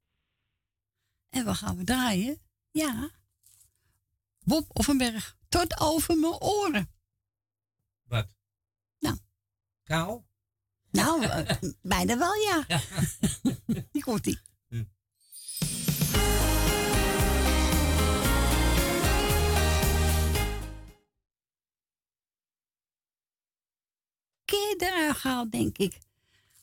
En 1.30 1.44
wat 1.44 1.56
gaan 1.56 1.76
we 1.76 1.84
draaien? 1.84 2.40
Ja. 2.70 3.10
Bob 4.44 4.64
Offenberg. 4.72 5.36
Tot 5.48 5.80
over 5.80 6.18
mijn 6.18 6.40
oren. 6.40 6.90
Wat? 8.02 8.26
Nou. 8.98 9.16
Kou? 9.82 10.22
Nou, 10.90 11.24
eh, 11.24 11.56
bijna 11.82 12.18
wel, 12.18 12.34
ja. 12.34 12.66
Die 13.92 14.02
komt 14.02 14.26
ie. 14.26 14.40
Keer 24.44 24.76
eruit 24.76 25.16
gehaald, 25.16 25.52
denk 25.52 25.78
ik. 25.78 25.98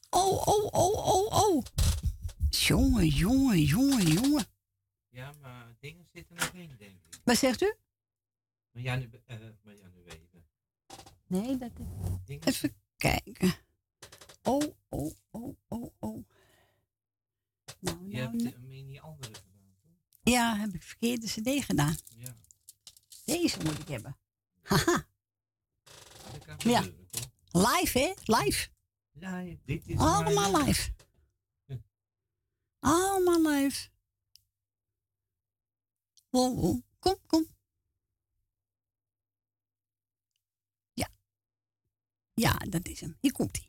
Oh, 0.09 0.47
oh, 0.47 0.65
oh, 0.71 1.07
oh, 1.07 1.33
oh. 1.33 1.63
Jongen, 2.49 3.07
jongen, 3.07 3.61
jongen, 3.61 4.05
jongen. 4.07 4.45
Ja, 5.09 5.33
maar 5.41 5.75
dingen 5.79 6.05
zitten 6.13 6.35
nog 6.35 6.49
in, 6.53 6.75
denk 6.77 7.03
ik. 7.05 7.19
Wat 7.23 7.37
zegt 7.37 7.61
u? 7.61 7.73
Maar 8.71 8.83
ja, 8.83 8.95
nu, 8.95 9.09
maar 9.63 9.75
ja, 9.75 9.87
nu 9.95 10.03
weten. 10.03 10.45
Nee, 11.27 11.57
dat 11.57 11.71
Dingen 12.25 12.47
Even 12.47 12.75
kijken. 12.97 13.53
Oh, 14.43 14.75
oh, 14.89 15.11
oh, 15.31 15.55
oh, 15.67 15.93
oh. 15.99 16.25
Nou, 17.79 18.09
Je 18.09 18.17
nou, 18.17 18.29
hebt 18.29 18.43
nou. 18.43 18.55
uh, 18.55 18.59
mini 18.67 18.99
andere 18.99 19.33
gedaan. 19.33 19.97
Ja, 20.23 20.57
heb 20.57 20.73
ik 20.73 20.83
verkeerde 20.83 21.27
cd 21.27 21.65
gedaan. 21.65 21.95
Ja. 22.15 22.35
Deze 23.25 23.57
moet 23.63 23.79
ik 23.79 23.87
hebben. 23.87 24.17
Haha. 24.61 25.07
Ja. 26.57 26.81
Live, 27.51 27.99
hè? 27.99 28.13
Live. 28.23 28.69
Ja, 29.19 29.43
dit 29.65 29.87
is 29.87 29.97
Allemaal 29.97 30.51
maar- 30.51 30.63
live. 30.65 30.91
Allemaal 32.79 33.41
live. 33.51 33.89
Oh, 36.29 36.63
oh. 36.63 36.81
Kom, 36.99 37.15
kom. 37.27 37.47
Ja. 40.93 41.09
Ja, 42.33 42.53
dat 42.53 42.87
is 42.87 42.99
hem. 43.01 43.17
Hier 43.19 43.31
komt 43.31 43.57
hij. 43.57 43.67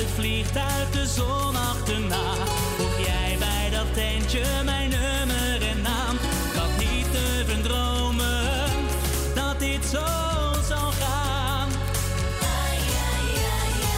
Het 0.00 0.10
vliegtuig 0.10 0.90
de 0.90 1.06
zon 1.06 1.56
achterna. 1.56 2.34
Vroeg 2.74 3.06
jij 3.06 3.36
bij 3.38 3.70
dat 3.70 3.94
tentje 3.94 4.42
mijn 4.64 4.90
nummer 4.90 5.68
en 5.72 5.80
naam. 5.82 6.16
Had 6.56 6.72
niet 6.78 7.06
durven 7.12 7.62
dromen 7.62 8.68
dat 9.34 9.58
dit 9.58 9.84
zo 9.84 10.06
zou 10.68 10.86
gaan. 11.00 11.68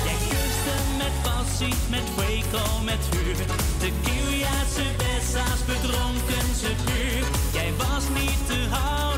Jij 0.05 0.19
kuste 0.29 0.77
met 1.03 1.15
passie, 1.23 1.75
met 1.91 2.07
fuego, 2.17 2.83
met 2.85 3.03
vuur. 3.11 3.37
Tequila, 3.79 4.57
cervezas, 4.77 5.61
verdronken 5.67 6.49
ze 6.61 6.71
puur. 6.85 7.25
Jij 7.53 7.73
was 7.77 8.05
niet 8.21 8.41
te 8.47 8.59
houden, 8.71 9.12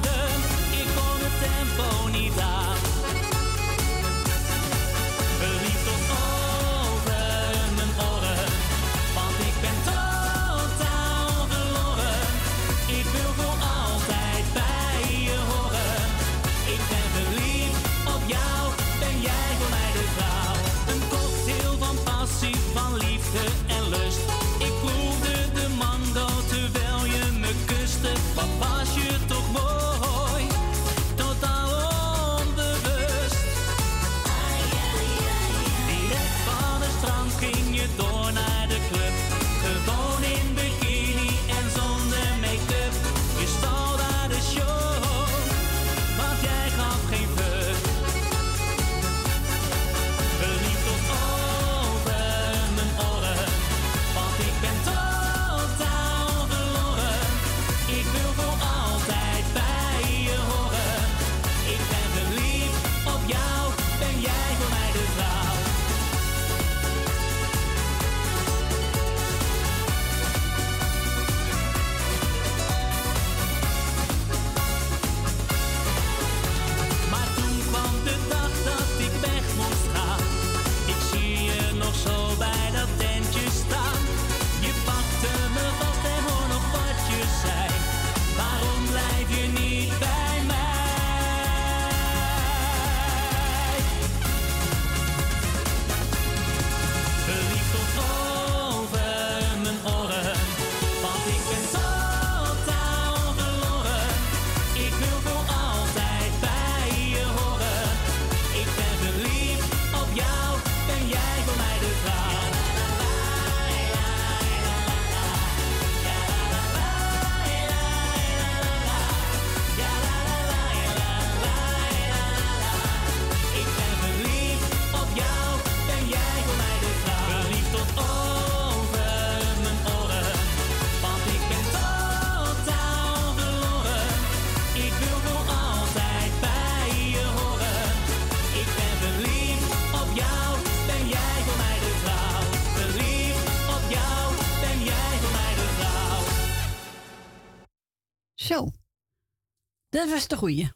Dat 149.94 150.08
was 150.08 150.28
de 150.28 150.36
goeie. 150.36 150.72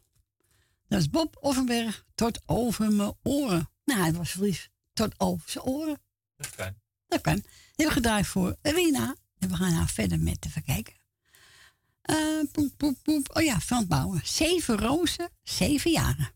Dat 0.87 0.99
is 0.99 1.09
Bob 1.09 1.37
Offenberg 1.39 2.05
tot 2.15 2.41
over 2.45 2.91
mijn 2.91 3.13
oren. 3.23 3.69
Nou, 3.85 3.99
hij 3.99 4.13
was 4.13 4.31
verliefd 4.31 4.69
tot 4.93 5.13
over 5.17 5.49
zijn 5.49 5.63
oren. 5.63 6.01
Dat 6.37 6.55
kan. 6.55 6.73
Dat 7.07 7.21
kan. 7.21 7.35
Die 7.35 7.43
hebben 7.75 7.95
gedraaid 7.95 8.27
voor 8.27 8.55
Rina. 8.61 9.15
En 9.39 9.49
we 9.49 9.55
gaan 9.55 9.71
haar 9.71 9.89
verder 9.89 10.19
met 10.19 10.45
even 10.45 10.63
kijken. 10.63 10.93
Eh, 12.01 12.15
poep, 12.51 12.71
poep, 12.77 12.97
poep. 13.03 13.29
Oh 13.33 13.43
ja, 13.43 13.59
Frans 13.59 13.87
Bouwen. 13.87 14.21
Zeven 14.23 14.77
rozen, 14.77 15.29
zeven 15.43 15.91
jaren. 15.91 16.31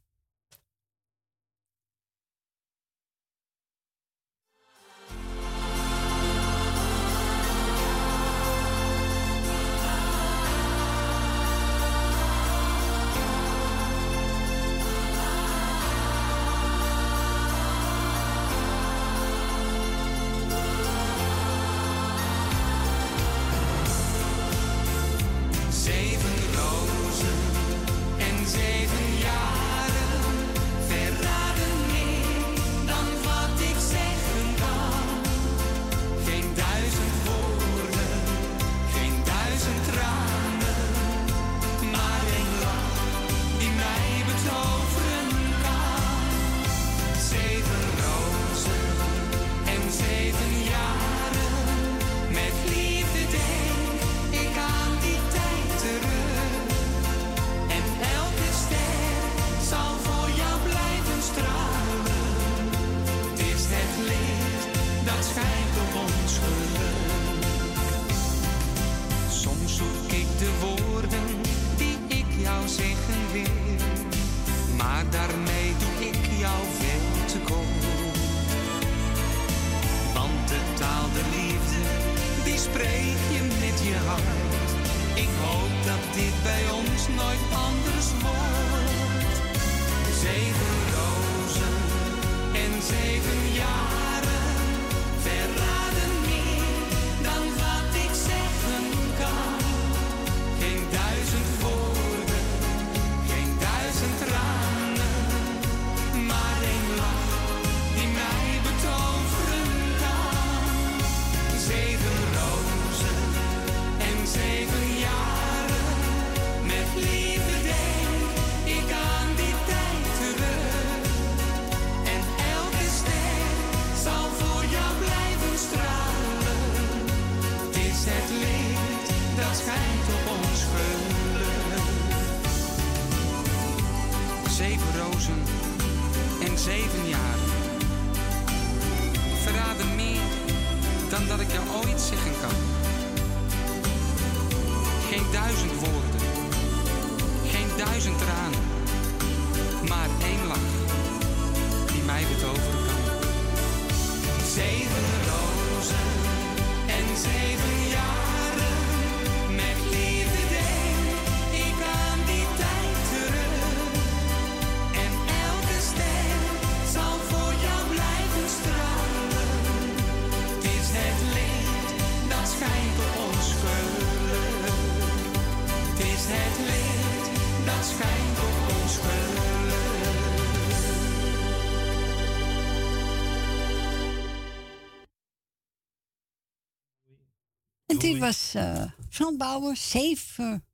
Die 188.03 188.19
was 188.19 188.53
eh 188.53 188.83
Frans 189.09 189.37
Bouwen, 189.37 189.75
zeven, 189.77 190.65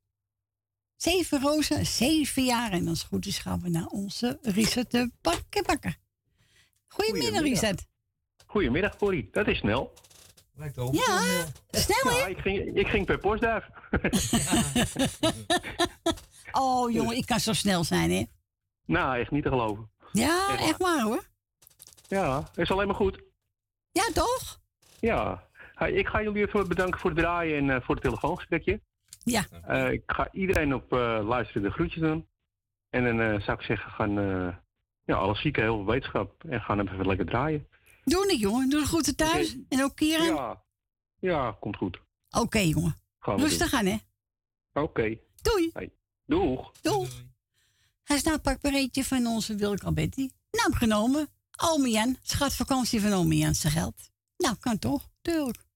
zeven 0.95 1.41
rozen, 1.41 1.85
zeven 1.85 2.43
jaar. 2.45 2.71
En 2.71 2.87
als 2.87 2.99
het 2.99 3.07
goed 3.07 3.25
is 3.25 3.37
gaan 3.37 3.61
we 3.61 3.69
naar 3.69 3.85
onze 3.85 4.39
Richard 4.41 4.91
de 4.91 5.11
Bakkenbakker. 5.21 5.97
Goedemiddag, 6.87 7.41
Richard. 7.41 7.85
Goedemiddag, 8.45 8.95
Corrie. 8.97 9.29
Dat 9.31 9.47
is 9.47 9.57
snel. 9.57 9.93
Lijkt 10.55 10.77
ook. 10.77 10.93
Ja, 10.93 11.45
snel 11.71 12.13
Ja, 12.13 12.23
hè? 12.23 12.27
ik 12.29 12.37
ging, 12.37 12.77
ik 12.77 12.87
ging 12.87 13.05
per 13.05 13.17
postduif. 13.19 13.65
Oh 16.51 16.91
jongen, 16.91 17.17
ik 17.17 17.25
kan 17.25 17.39
zo 17.39 17.53
snel 17.53 17.83
zijn 17.83 18.11
hè? 18.11 18.23
nou, 18.85 19.19
echt 19.19 19.31
niet 19.31 19.43
te 19.43 19.49
geloven. 19.49 19.91
Ja, 20.11 20.47
Echt 20.49 20.59
waar. 20.59 20.67
echt 20.69 20.77
waar 20.77 21.01
hoor. 21.01 21.27
Ja, 22.07 22.49
is 22.55 22.71
alleen 22.71 22.87
maar 22.87 22.95
goed. 22.95 23.21
Ja, 23.91 24.09
toch? 24.13 24.61
Ja. 24.99 25.48
Hey, 25.79 25.91
ik 25.91 26.07
ga 26.07 26.21
jullie 26.21 26.47
even 26.47 26.67
bedanken 26.67 26.99
voor 26.99 27.09
het 27.09 27.19
draaien 27.19 27.57
en 27.57 27.75
eh, 27.75 27.81
voor 27.81 27.95
het 27.95 28.03
telefoongesprekje. 28.03 28.81
Ja. 29.23 29.45
Eh, 29.67 29.91
ik 29.91 30.03
ga 30.05 30.29
iedereen 30.31 30.73
op 30.73 30.93
eh, 30.93 31.19
luisteren 31.23 31.61
de 31.61 31.71
groetjes 31.71 32.01
doen. 32.01 32.27
En 32.89 33.03
dan 33.03 33.19
eh, 33.19 33.41
zou 33.41 33.57
ik 33.57 33.65
zeggen, 33.65 33.91
gaan 33.91 34.17
eh 34.19 34.55
ja, 35.05 35.15
alle 35.15 35.35
zieken 35.35 35.63
heel 35.63 35.75
veel 35.75 35.85
wetenschap 35.85 36.43
en 36.43 36.61
gaan 36.61 36.79
even 36.79 37.07
lekker 37.07 37.25
draaien. 37.25 37.67
Doe 38.03 38.25
niet 38.25 38.39
jongen, 38.39 38.69
doe 38.69 38.79
de 38.79 38.85
groeten 38.85 39.15
thuis. 39.15 39.57
En 39.69 39.83
ook 39.83 39.95
Kieran? 39.95 40.25
Ja, 40.25 40.63
ja, 41.19 41.57
komt 41.59 41.75
goed. 41.75 41.99
Oké 42.29 42.59
jongen. 42.59 42.95
Gaan 43.19 43.35
we 43.35 43.41
Rustig 43.41 43.73
aan 43.73 43.85
hè? 43.85 43.97
Oké. 44.73 45.17
Doei. 45.41 45.69
Hey. 45.73 45.91
Doeg. 46.25 46.71
Doeg. 46.81 47.09
Hij 48.03 48.17
is 48.17 48.23
nou 48.23 48.35
een 48.35 48.41
pakpareetje 48.41 49.03
van 49.03 49.27
onze 49.27 49.55
Wilke 49.55 49.85
Alberti. 49.85 50.29
Naam 50.51 50.73
genomen. 50.73 51.27
Ome 51.57 51.89
Jan. 51.89 52.17
Schat 52.21 52.55
vakantie 52.55 53.01
van 53.01 53.13
ome 53.13 53.35
Jan 53.35 53.55
zijn 53.55 53.73
geld. 53.73 54.11
Nou, 54.37 54.55
kan 54.59 54.79
toch? 54.79 55.09
Tuurlijk. 55.21 55.67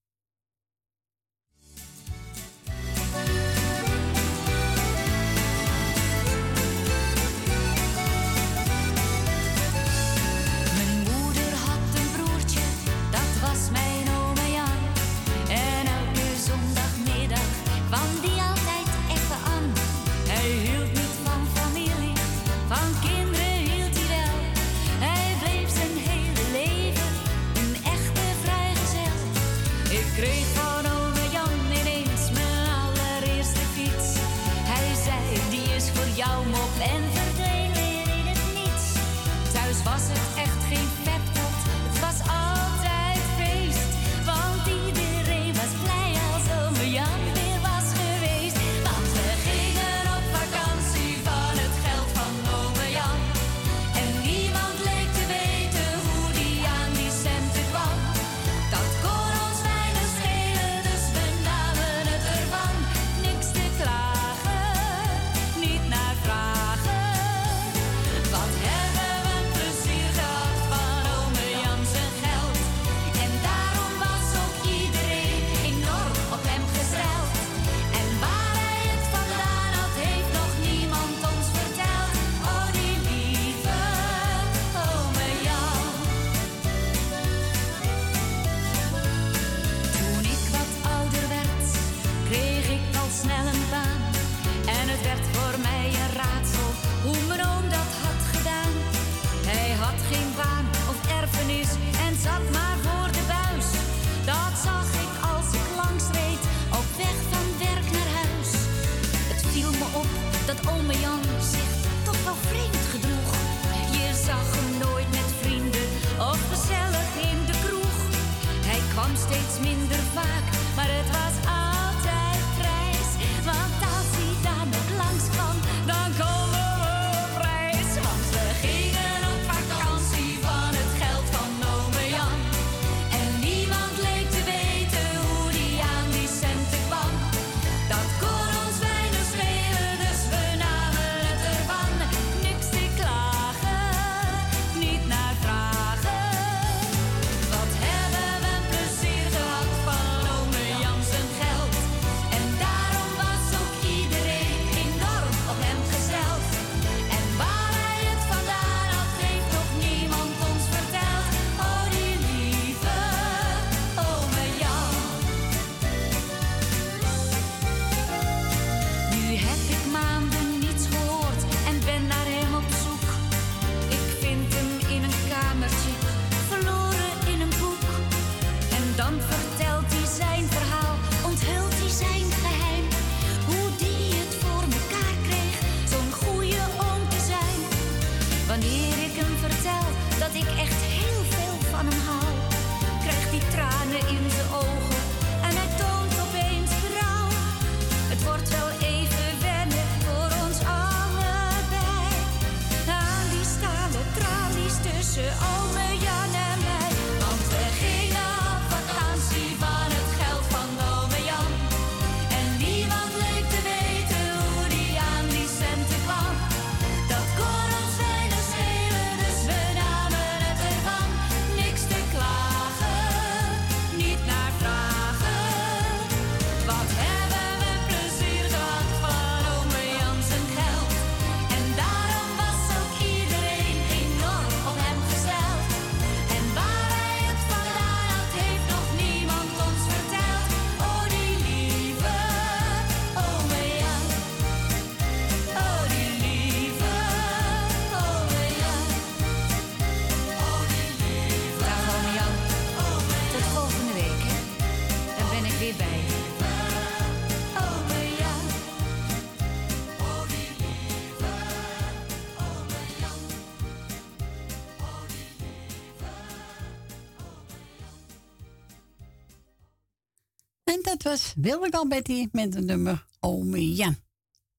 was 271.13 271.33
Wilde 271.35 271.71
al 271.71 271.87
Betty 271.87 272.27
met 272.31 272.53
het 272.53 272.65
nummer 272.65 273.05
Ome 273.19 273.73
Jan. 273.73 273.95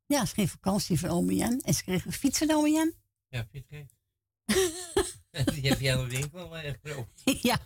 Ja, 0.07 0.27
ze 0.27 0.33
kreeg 0.33 0.51
vakantie 0.51 0.99
van 0.99 1.11
ome 1.11 1.35
Jan 1.35 1.61
en 1.61 1.75
ze 1.75 1.83
kreeg 1.83 2.05
een 2.05 2.13
fiets 2.13 2.39
van 2.39 2.51
ome 2.51 2.93
Ja, 3.29 3.47
fiets 3.51 3.67
Die 5.55 5.69
heb 5.69 5.81
jij 5.81 5.97
aan 5.97 6.09
de 6.09 6.17
winkel 6.17 6.41
eh, 6.41 6.51
maar 6.51 6.77
ja. 7.43 7.59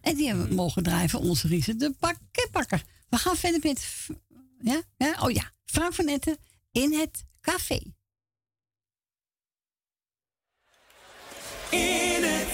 En 0.00 0.16
die 0.16 0.26
hebben 0.26 0.48
we 0.48 0.54
mogen 0.54 0.82
drijven. 0.82 1.18
onze 1.18 1.48
Riese 1.48 1.76
de 1.76 1.94
pakken. 1.98 2.82
We 3.08 3.16
gaan 3.16 3.36
verder 3.36 3.60
met... 3.62 4.08
Ja? 4.60 4.82
ja? 4.96 5.22
Oh 5.22 5.30
ja. 5.30 5.52
Frank 5.64 5.94
van 5.94 6.08
Etten 6.08 6.36
in 6.72 6.92
het 6.92 7.24
café. 7.40 7.80
In 11.70 12.45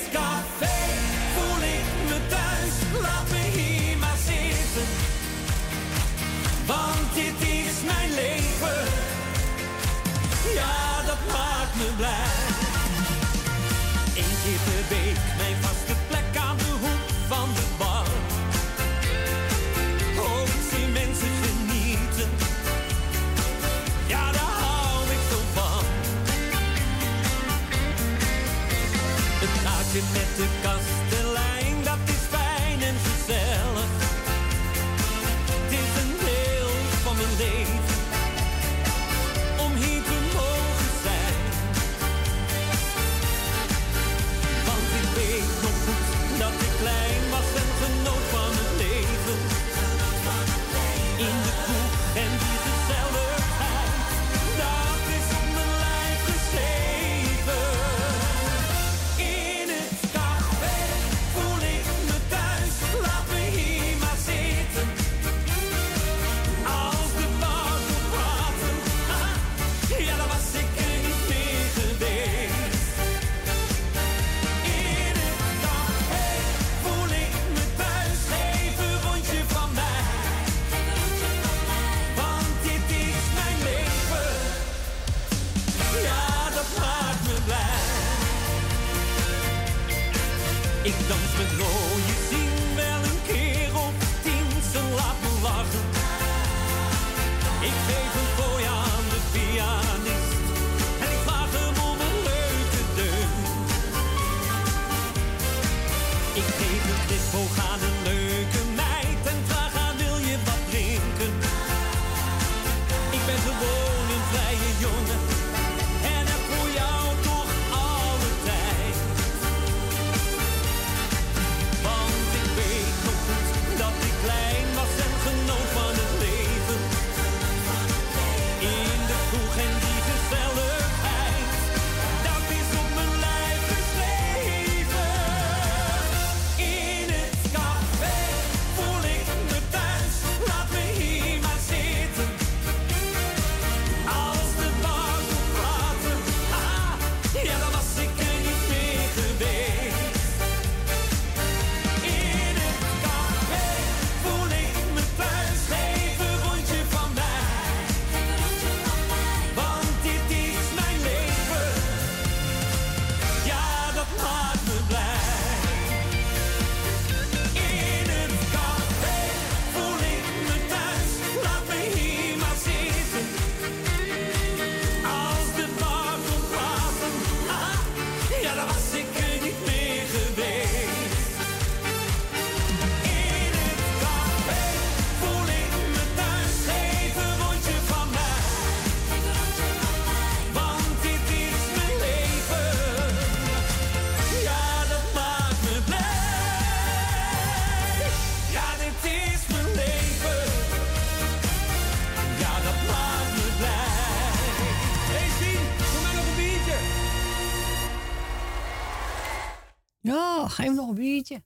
geef 210.52 210.72
nog 210.72 210.88
een 210.88 210.94
biertje. 210.94 211.42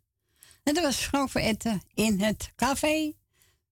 En 0.62 0.74
dat 0.74 0.84
was 0.84 0.96
Frank 0.96 1.30
voor 1.30 1.40
Etten 1.40 1.82
in 1.94 2.20
het 2.20 2.52
café. 2.56 3.14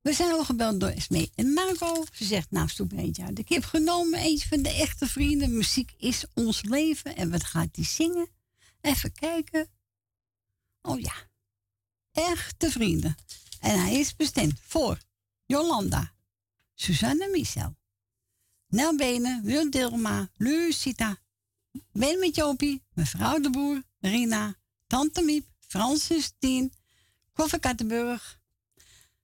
We 0.00 0.12
zijn 0.12 0.30
al 0.32 0.44
gebeld 0.44 0.80
door 0.80 0.88
Esmee 0.88 1.30
en 1.34 1.52
Marco. 1.52 2.04
Ze 2.12 2.24
zegt, 2.24 2.50
nou, 2.50 2.68
stoep 2.68 2.92
een. 2.92 3.14
Ik 3.34 3.48
heb 3.48 3.64
genomen 3.64 4.18
eentje 4.18 4.48
van 4.48 4.62
de 4.62 4.72
echte 4.72 5.06
vrienden. 5.06 5.56
Muziek 5.56 5.94
is 5.96 6.24
ons 6.34 6.62
leven. 6.62 7.16
En 7.16 7.30
wat 7.30 7.44
gaat 7.44 7.74
die 7.74 7.84
zingen? 7.84 8.28
Even 8.80 9.12
kijken. 9.12 9.68
Oh 10.82 11.00
ja. 11.00 11.14
Echte 12.12 12.70
vrienden. 12.70 13.16
En 13.60 13.80
hij 13.80 13.94
is 13.94 14.16
bestemd 14.16 14.60
voor 14.60 14.98
Jolanda, 15.46 16.12
Suzanne 16.74 17.28
Michel, 17.28 17.76
Nel 18.66 18.96
Benen, 18.96 19.42
Wil 19.44 19.70
Dilma, 19.70 20.30
Lucita, 20.36 21.18
Ben 21.92 22.18
met 22.18 22.34
Jopie, 22.34 22.82
mevrouw 22.92 23.40
de 23.40 23.50
Boer, 23.50 23.82
Rina, 24.00 24.54
Tante 24.86 25.22
Miep, 25.22 25.46
Francis 25.60 26.32
Tien, 26.38 26.72
Koffer 27.32 27.60
Kattenburg, 27.60 28.40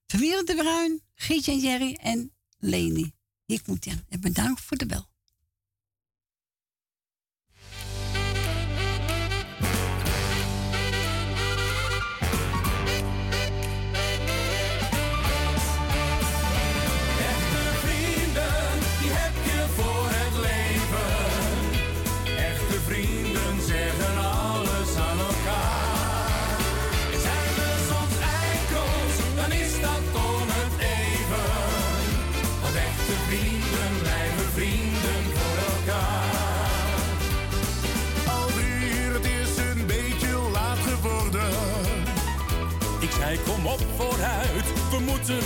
Familie 0.07 0.43
de 0.43 0.55
Bruin, 0.55 1.01
Gietje 1.15 1.51
en 1.51 1.59
Jerry 1.59 1.93
en 2.01 2.31
Leni. 2.57 3.13
Ik 3.45 3.67
moet 3.67 3.87
aan 3.87 4.05
en 4.09 4.21
bedankt 4.21 4.61
voor 4.61 4.77
de 4.77 4.85
bel. 4.85 5.10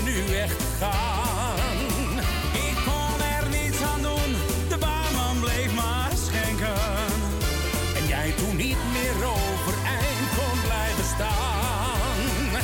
Nu 0.03 0.36
echt 0.38 0.62
gaan. 0.80 2.18
Ik 2.53 2.78
kon 2.86 3.18
er 3.38 3.45
niets 3.49 3.82
aan 3.82 4.02
doen, 4.02 4.32
de 4.70 4.78
barman 4.78 5.40
bleef 5.40 5.74
maar 5.74 6.12
schenken. 6.26 6.82
En 7.98 8.07
jij 8.07 8.32
toen 8.38 8.56
niet 8.56 8.82
meer 8.95 9.18
overeind 9.36 10.28
kon 10.38 10.57
blijven 10.68 11.06
staan. 11.16 12.60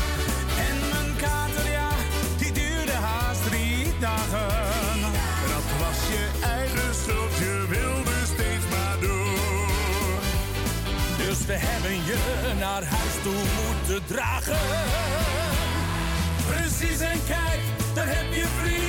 En 0.68 0.76
mijn 0.92 1.16
kater, 1.16 1.72
ja, 1.72 1.90
die 2.38 2.52
duurde 2.52 2.92
haast 2.92 3.44
drie 3.50 3.94
dagen. 4.00 4.50
Dat 5.54 5.68
was 5.84 6.00
je 6.14 6.24
eigen 6.44 6.96
schuld, 7.04 7.38
je 7.38 7.66
wilde 7.70 8.18
steeds 8.34 8.66
maar 8.70 8.98
door. 9.00 10.20
Dus 11.18 11.46
we 11.46 11.54
hebben 11.54 11.96
je 12.06 12.20
naar 12.60 12.84
huis 12.84 13.16
toe 13.24 13.42
moeten 13.60 14.06
dragen. 14.06 15.31
En 16.82 17.20
kijk, 17.28 17.62
daar 17.94 18.08
heb 18.08 18.34
je 18.34 18.46
vrienden 18.60 18.81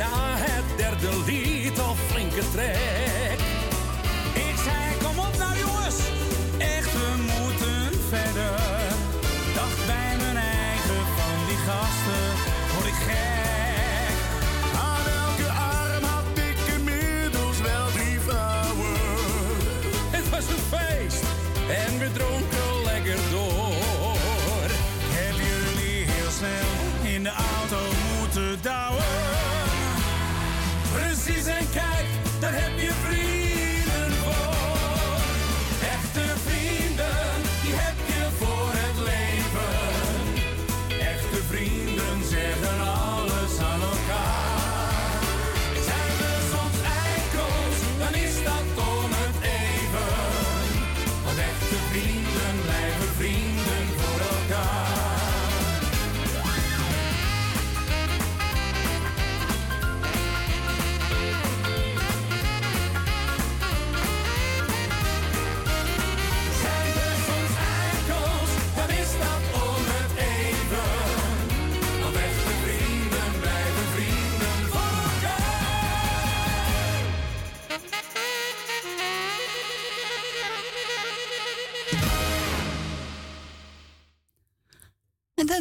na 0.00 0.36
het 0.48 0.66
derde 0.76 1.10
lied 1.26 1.78
al 1.80 1.94
flinke 2.10 2.44
trek. 2.54 3.38
Ik 4.48 4.56
zei, 4.66 4.82
kom 5.04 5.18
op 5.26 5.34
nou 5.38 5.54
jongens, 5.64 5.98
echt 6.58 6.92
we 6.92 7.08
moeten 7.32 7.84
verder. 8.12 8.58
Dacht 9.58 9.80
bij 9.90 10.12
mijn 10.22 10.38
eigen 10.66 11.02
van 11.18 11.36
die 11.48 11.60
gasten, 11.68 12.24
word 12.72 12.86
ik 12.94 13.00
gek. 13.08 14.16
Aan 14.88 15.06
elke 15.26 15.48
arm 15.74 16.04
had 16.14 16.28
ik 16.50 16.58
inmiddels 16.76 17.58
wel 17.68 17.86
drie 17.96 18.20
vrouwen. 18.26 18.96
Het 20.16 20.26
was 20.34 20.46
een 20.54 20.64
feest 20.74 21.24
en 21.84 21.98
we 21.98 22.08
dronken 22.12 22.39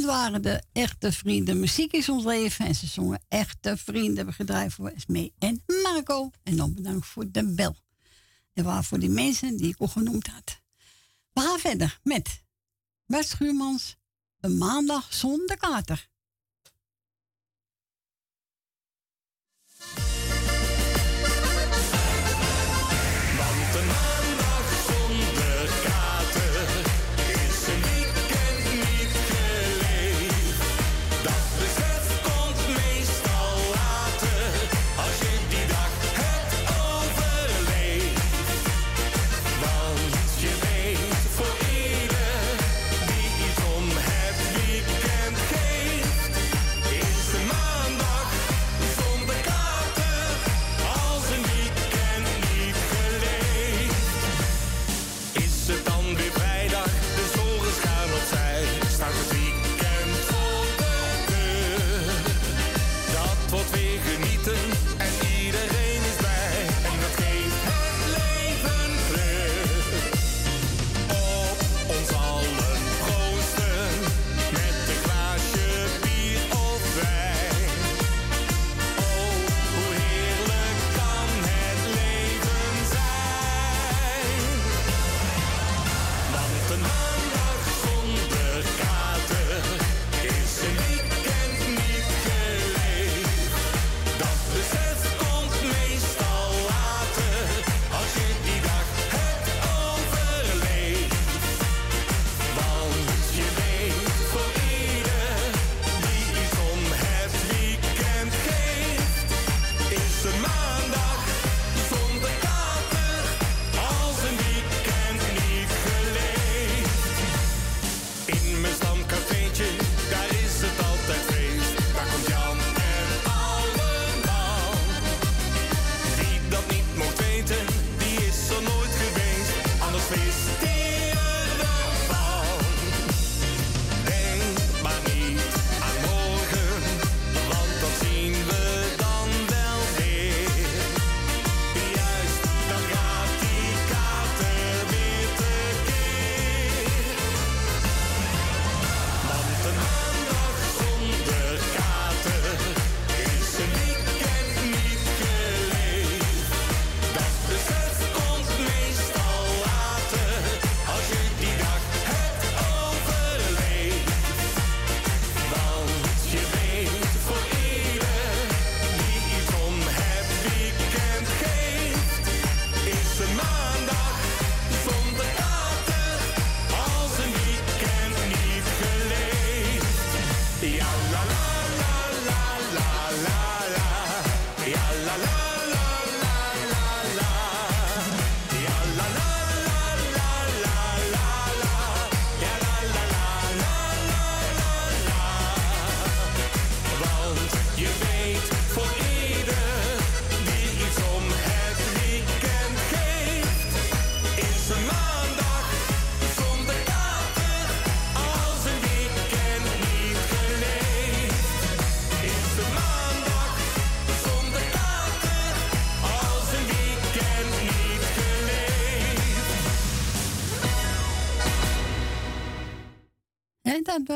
waren 0.10 0.42
de 0.42 0.64
echte 0.72 1.12
vrienden. 1.12 1.60
Muziek 1.60 1.92
is 1.92 2.10
ons 2.10 2.24
leven. 2.24 2.66
En 2.66 2.76
ze 2.76 2.88
zongen 2.88 3.22
echte 3.28 3.78
vrienden. 3.78 4.16
Hebben 4.16 4.34
gedraaid 4.34 4.74
voor 4.74 4.90
Esmee 4.90 5.34
en 5.40 5.64
Marco. 5.84 6.32
En 6.44 6.56
dan 6.56 6.74
bedankt 6.74 7.06
voor 7.06 7.32
de 7.32 7.54
bel. 7.54 7.76
En 8.54 8.64
waar 8.64 8.84
voor 8.84 9.00
die 9.00 9.10
mensen 9.10 9.58
die 9.58 9.68
ik 9.68 9.80
al 9.80 9.88
genoemd 9.88 10.28
had. 10.28 10.62
We 11.34 11.42
gaan 11.42 11.60
verder 11.60 12.00
met 12.04 12.44
Bert 13.06 13.28
Schuurmans. 13.28 13.98
Een 14.40 14.58
maandag 14.58 15.14
zonder 15.14 15.58
kater. 15.58 16.09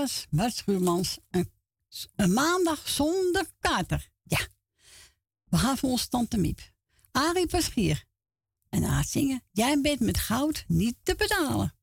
Was 0.03 0.27
Bart 0.30 0.55
Schuurmans. 0.55 1.19
Een, 1.30 2.34
maandag 2.34 2.89
zonder 2.89 3.45
kater. 3.59 4.09
Ja. 4.23 4.47
We 5.45 5.57
gaan 5.57 5.77
voor 5.77 5.89
ons 5.89 6.07
tante 6.07 6.38
Miep. 6.38 6.59
Arie 7.11 7.47
Paschier. 7.47 8.03
En 8.69 8.84
het 8.84 9.07
zingen. 9.07 9.43
Jij 9.51 9.81
bent 9.81 9.99
met 9.99 10.17
goud 10.17 10.63
niet 10.67 10.95
te 11.03 11.15
betalen. 11.15 11.75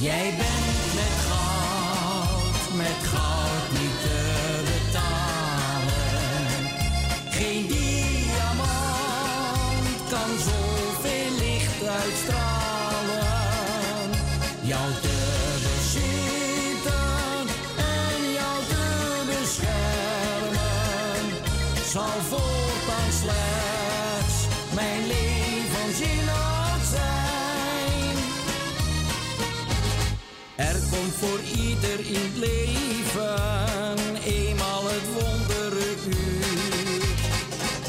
Jij 0.00 0.36
in 31.98 32.14
het 32.14 32.36
leven 32.36 34.16
eenmaal 34.24 34.84
het 34.84 35.22
wondere 35.22 35.94
uur. 36.06 37.00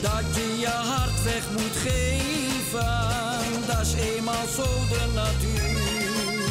Dat 0.02 0.36
je 0.36 0.57
je 0.60 0.68
hart 0.68 1.23
weg 1.23 1.49
moet 1.52 1.76
geven, 1.76 3.65
dat 3.68 3.81
is 3.81 3.94
eenmaal 3.94 4.48
zo 4.56 4.64
de 4.64 5.06
natuur. 5.14 6.41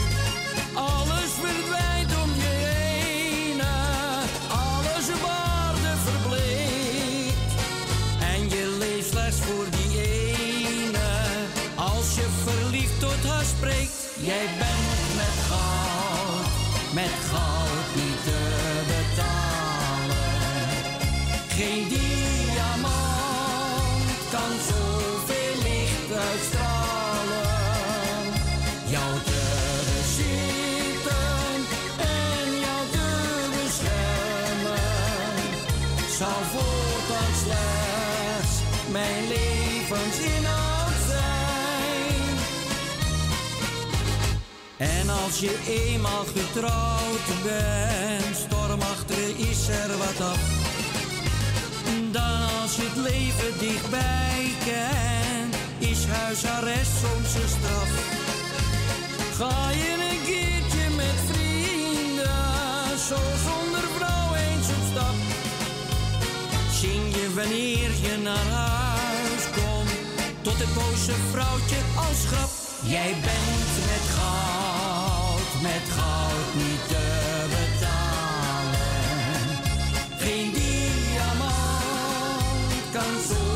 Alles 0.74 1.30
verdwijnt 1.42 2.12
om 2.22 2.30
je 2.34 2.54
heen, 2.68 3.60
alles 4.48 5.08
op 5.14 5.28
aarde 5.28 5.94
verbleekt. 6.04 7.52
En 8.20 8.48
je 8.48 8.76
leeft 8.78 9.10
slechts 9.10 9.38
voor 9.40 9.66
die 9.70 10.00
ene, 10.02 11.08
als 11.74 12.14
je 12.14 12.26
verliefd 12.44 13.00
tot 13.00 13.30
haar 13.30 13.44
spreekt. 13.44 13.96
Jij 14.20 14.46
bent 14.58 14.67
als 45.28 45.40
je 45.40 45.58
eenmaal 45.68 46.24
getrouwd 46.24 47.26
bent, 47.44 48.36
stormachtig 48.46 49.28
is 49.50 49.68
er 49.68 49.90
wat 49.98 50.20
af. 50.32 50.40
Dan 52.10 52.40
als 52.62 52.76
je 52.76 52.82
het 52.90 52.96
leven 53.10 53.58
dichtbij 53.58 54.42
kent, 54.64 55.54
is 55.78 56.04
huisarrest 56.04 56.92
soms 57.02 57.34
een 57.42 57.50
straf. 57.56 57.90
Ga 59.38 59.70
je 59.70 59.92
een 60.10 60.22
keertje 60.30 60.84
met 60.96 61.18
vrienden, 61.30 62.98
zo 63.08 63.20
zonder 63.48 63.84
vrouw 63.96 64.28
eens 64.34 64.68
op 64.76 64.84
stap. 64.90 65.16
Zing 66.80 67.04
je 67.18 67.26
wanneer 67.34 67.90
je 68.06 68.14
naar 68.22 68.48
huis 68.66 69.44
komt, 69.58 69.92
tot 70.42 70.58
het 70.58 70.74
boze 70.74 71.14
vrouwtje 71.32 71.80
als 72.06 72.20
grap. 72.30 72.50
Jij 72.82 73.10
bent 73.10 73.72
met 73.88 74.04
goud, 74.14 74.77
met 75.62 75.82
goud 75.96 76.54
niet 76.54 76.88
te 76.88 77.46
betalen. 77.48 78.78
Geen 80.18 80.52
diamant 80.52 81.52
kan 82.92 83.20
zoveel 83.28 83.47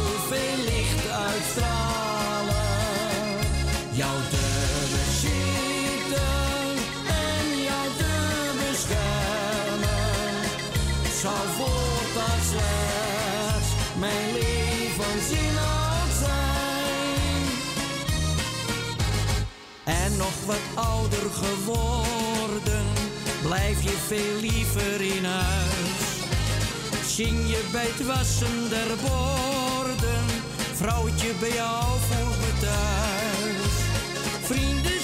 wat 20.47 20.85
ouder 20.85 21.31
geworden, 21.31 22.85
blijf 23.43 23.83
je 23.83 23.97
veel 24.07 24.41
liever 24.41 25.01
in 25.17 25.25
huis. 25.25 26.05
Zing 27.07 27.49
je 27.49 27.69
bij 27.73 27.87
het 27.87 28.07
wassen 28.07 28.69
der 28.69 28.97
borden, 29.03 30.25
vrouwtje 30.75 31.33
bij 31.41 31.55
jou 31.55 31.85
voor 32.09 32.35
me 32.41 32.53
thuis. 32.61 33.75
Vrienden 34.43 35.02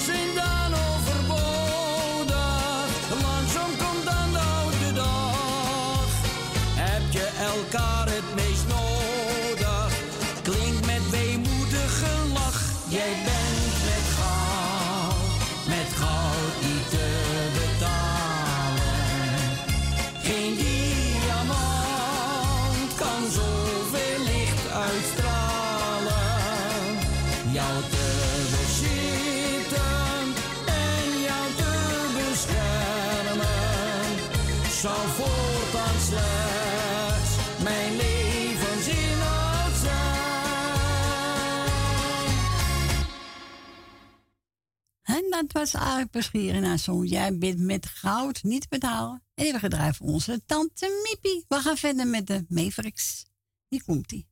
dat 45.29 45.51
was 45.51 45.73
eigenlijk 45.73 46.11
Peschieren 46.11 46.61
naar 46.61 46.79
zo'n 46.79 47.05
Jij 47.05 47.37
bent 47.37 47.59
met 47.59 47.85
goud 47.85 48.43
niet 48.43 48.69
betalen. 48.69 49.23
En 49.33 49.43
die 49.43 49.57
hebben 49.59 49.95
voor 49.95 50.07
onze 50.07 50.41
tante 50.45 51.01
Mippie. 51.03 51.45
We 51.47 51.55
gaan 51.55 51.77
verder 51.77 52.07
met 52.07 52.27
de 52.27 52.45
Mavericks. 52.47 53.25
Hier 53.67 53.83
komt-ie. 53.83 54.27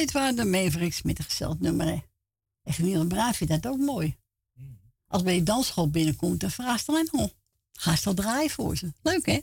Dit 0.00 0.12
waren 0.12 0.36
de 0.36 0.44
Mavericks 0.44 1.02
met 1.02 1.18
een 1.18 1.24
gezellig 1.24 1.58
nummer. 1.58 1.86
hè. 1.86 2.02
Echt 2.62 2.78
Niel 2.78 3.06
Braaf 3.06 3.36
vindt 3.36 3.62
dat 3.62 3.72
ook 3.72 3.78
mooi. 3.78 4.16
Als 5.06 5.22
bij 5.22 5.34
je 5.34 5.42
dansschool 5.42 5.90
binnenkomt, 5.90 6.40
dan 6.40 6.50
vraagt 6.50 6.84
ze 6.84 6.90
alleen 6.90 7.10
al. 7.10 7.32
Ga 7.72 7.96
ze 7.96 8.08
al 8.08 8.14
draaien 8.14 8.50
voor 8.50 8.76
ze. 8.76 8.92
Leuk, 9.02 9.26
hè? 9.26 9.40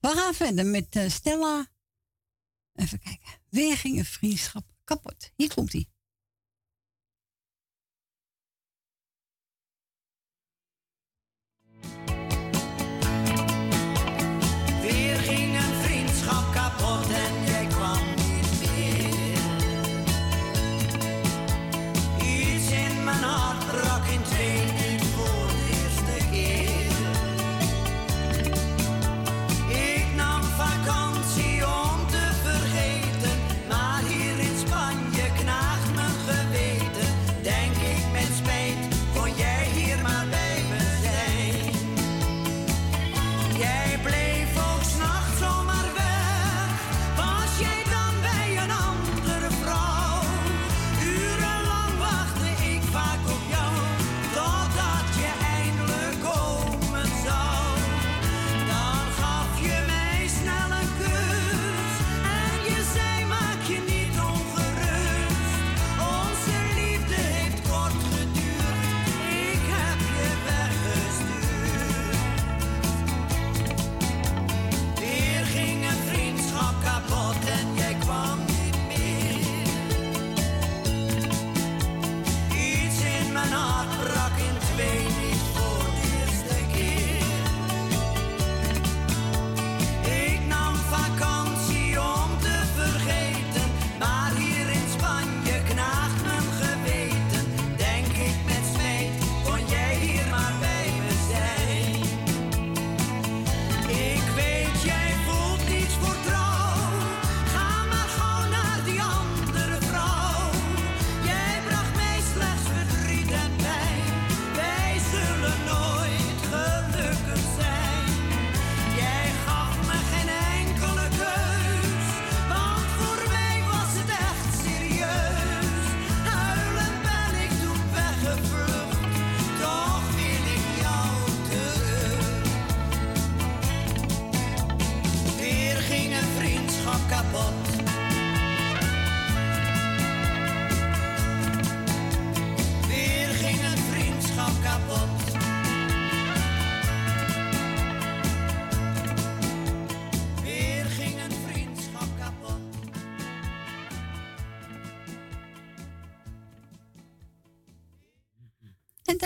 We 0.00 0.08
gaan 0.08 0.34
verder 0.34 0.66
met 0.66 0.96
eh, 0.96 1.10
Stella. 1.10 1.66
Even 2.74 2.98
kijken. 3.00 3.28
Weer 3.48 3.76
ging 3.76 3.98
een 3.98 4.04
vriendschap 4.04 4.64
kapot. 4.84 5.30
Hier 5.34 5.54
komt 5.54 5.72
hij. 5.72 5.88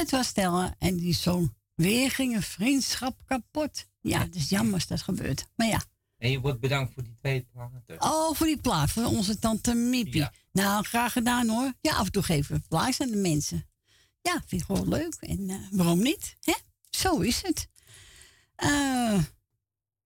Dat 0.00 0.10
was 0.10 0.26
Stella 0.26 0.74
en 0.78 0.96
die 0.96 1.14
zoon. 1.14 1.54
Weer 1.74 2.10
ging 2.10 2.34
een 2.34 2.42
vriendschap 2.42 3.16
kapot. 3.26 3.86
Ja, 4.00 4.20
het 4.20 4.34
is 4.34 4.48
jammer 4.48 4.74
als 4.74 4.86
dat 4.86 5.02
gebeurt. 5.02 5.46
Maar 5.56 5.66
ja. 5.66 5.82
En 6.18 6.30
je 6.30 6.40
wordt 6.40 6.60
bedankt 6.60 6.92
voor 6.94 7.02
die 7.02 7.14
twee 7.14 7.48
platen. 7.52 7.82
Oh, 7.98 8.34
voor 8.34 8.46
die 8.46 8.60
plaat, 8.60 8.90
voor 8.90 9.04
onze 9.04 9.38
tante 9.38 9.74
Miepie. 9.74 10.28
Nou, 10.52 10.84
graag 10.84 11.12
gedaan 11.12 11.48
hoor. 11.48 11.72
Ja, 11.80 11.92
af 11.94 12.06
en 12.06 12.12
toe 12.12 12.22
geven 12.22 12.54
we 12.56 12.62
plaats 12.68 13.00
aan 13.00 13.10
de 13.10 13.16
mensen. 13.16 13.66
Ja, 14.22 14.42
vind 14.46 14.60
ik 14.60 14.66
gewoon 14.66 14.88
leuk. 14.88 15.14
En 15.14 15.50
eh, 15.50 15.56
waarom 15.70 16.02
niet? 16.02 16.36
Hè? 16.40 16.54
Zo 16.90 17.18
is 17.18 17.42
het. 17.42 17.68
Eh, 18.54 19.22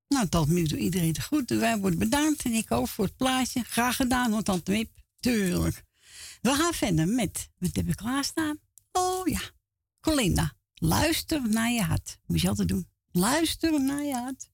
nou, 0.08 0.28
tot 0.28 0.48
nu 0.48 0.66
toe 0.66 0.78
iedereen 0.78 1.12
de 1.12 1.20
groeten. 1.20 1.60
Wij 1.60 1.78
worden 1.78 1.98
bedankt 1.98 2.44
en 2.44 2.52
ik 2.52 2.70
ook 2.70 2.88
voor 2.88 3.04
het 3.04 3.16
plaatje. 3.16 3.62
Graag 3.64 3.96
gedaan 3.96 4.32
hoor, 4.32 4.42
tante 4.42 4.70
Miep. 4.70 4.90
Tuurlijk. 5.20 5.84
We 6.40 6.54
gaan 6.54 6.72
verder 6.72 7.08
met, 7.08 7.48
wat 7.58 7.76
heb 7.76 7.88
ik 7.88 7.96
klaarstaan? 7.96 8.58
Oh 8.92 9.26
ja, 9.26 9.40
Colinda. 10.04 10.52
Luister 10.74 11.48
naar 11.48 11.70
je 11.70 11.82
hart. 11.82 12.18
Moet 12.26 12.40
je 12.40 12.48
altijd 12.48 12.68
doen. 12.68 12.88
Luister 13.10 13.80
naar 13.80 14.02
je 14.02 14.14
hart. 14.14 14.50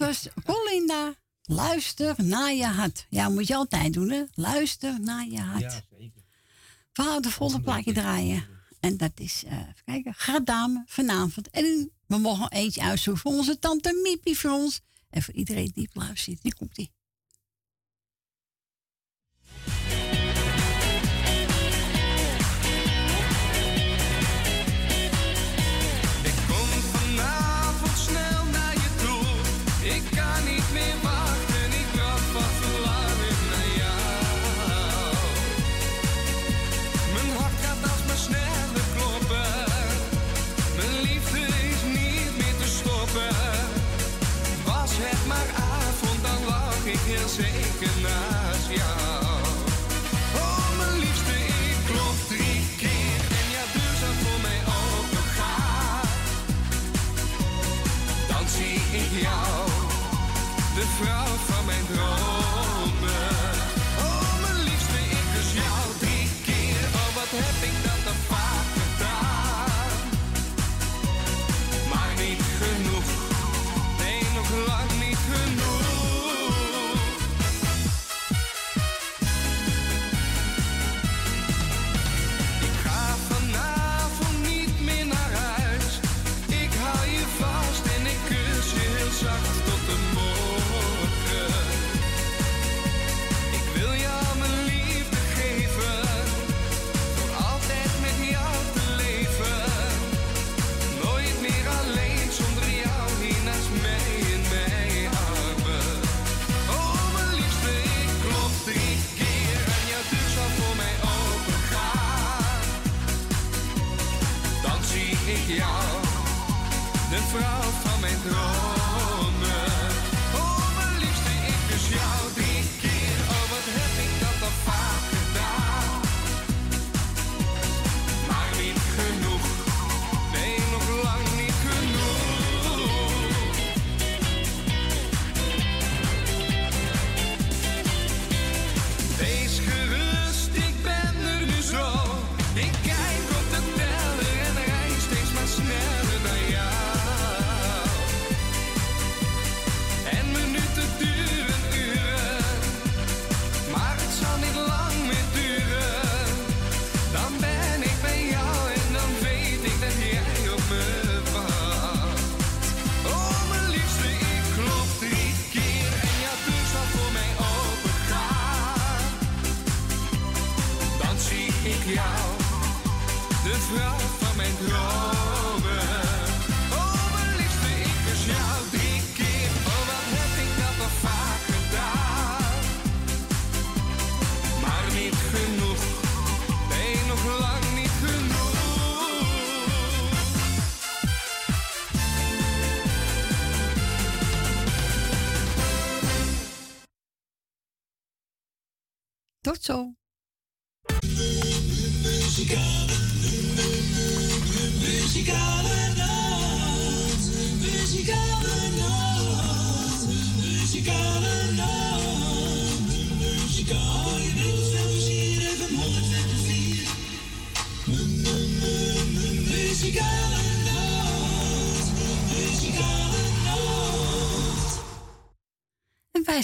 Was 0.00 0.28
Colinda. 0.44 1.14
Luister 1.42 2.14
naar 2.24 2.54
je 2.54 2.66
hart. 2.66 3.06
Ja, 3.10 3.28
moet 3.28 3.46
je 3.46 3.54
altijd 3.54 3.92
doen, 3.92 4.10
hè? 4.10 4.22
Luister 4.34 5.00
naar 5.00 5.26
je 5.26 5.40
hart. 5.40 5.60
Ja, 5.60 5.82
zeker. 5.98 6.22
We 6.92 7.18
de 7.20 7.30
volle 7.30 7.60
plaatje 7.60 7.92
draaien. 7.92 8.46
En 8.80 8.96
dat 8.96 9.12
is, 9.14 9.44
eh 9.44 9.52
even 9.58 9.84
kijken, 9.84 10.14
gaat 10.14 10.46
dame 10.46 10.84
vanavond. 10.86 11.50
En 11.50 11.90
we 12.06 12.16
mogen 12.16 12.50
eentje 12.50 12.82
uitzoeken 12.82 13.22
voor 13.22 13.32
onze 13.32 13.58
tante 13.58 14.00
Miepie 14.02 14.38
voor 14.38 14.50
ons. 14.50 14.80
En 15.10 15.22
voor 15.22 15.34
iedereen 15.34 15.70
die 15.74 15.88
op 15.88 15.94
luistert. 15.94 16.42
Die 16.42 16.54
komt 16.54 16.74
die. 16.74 16.90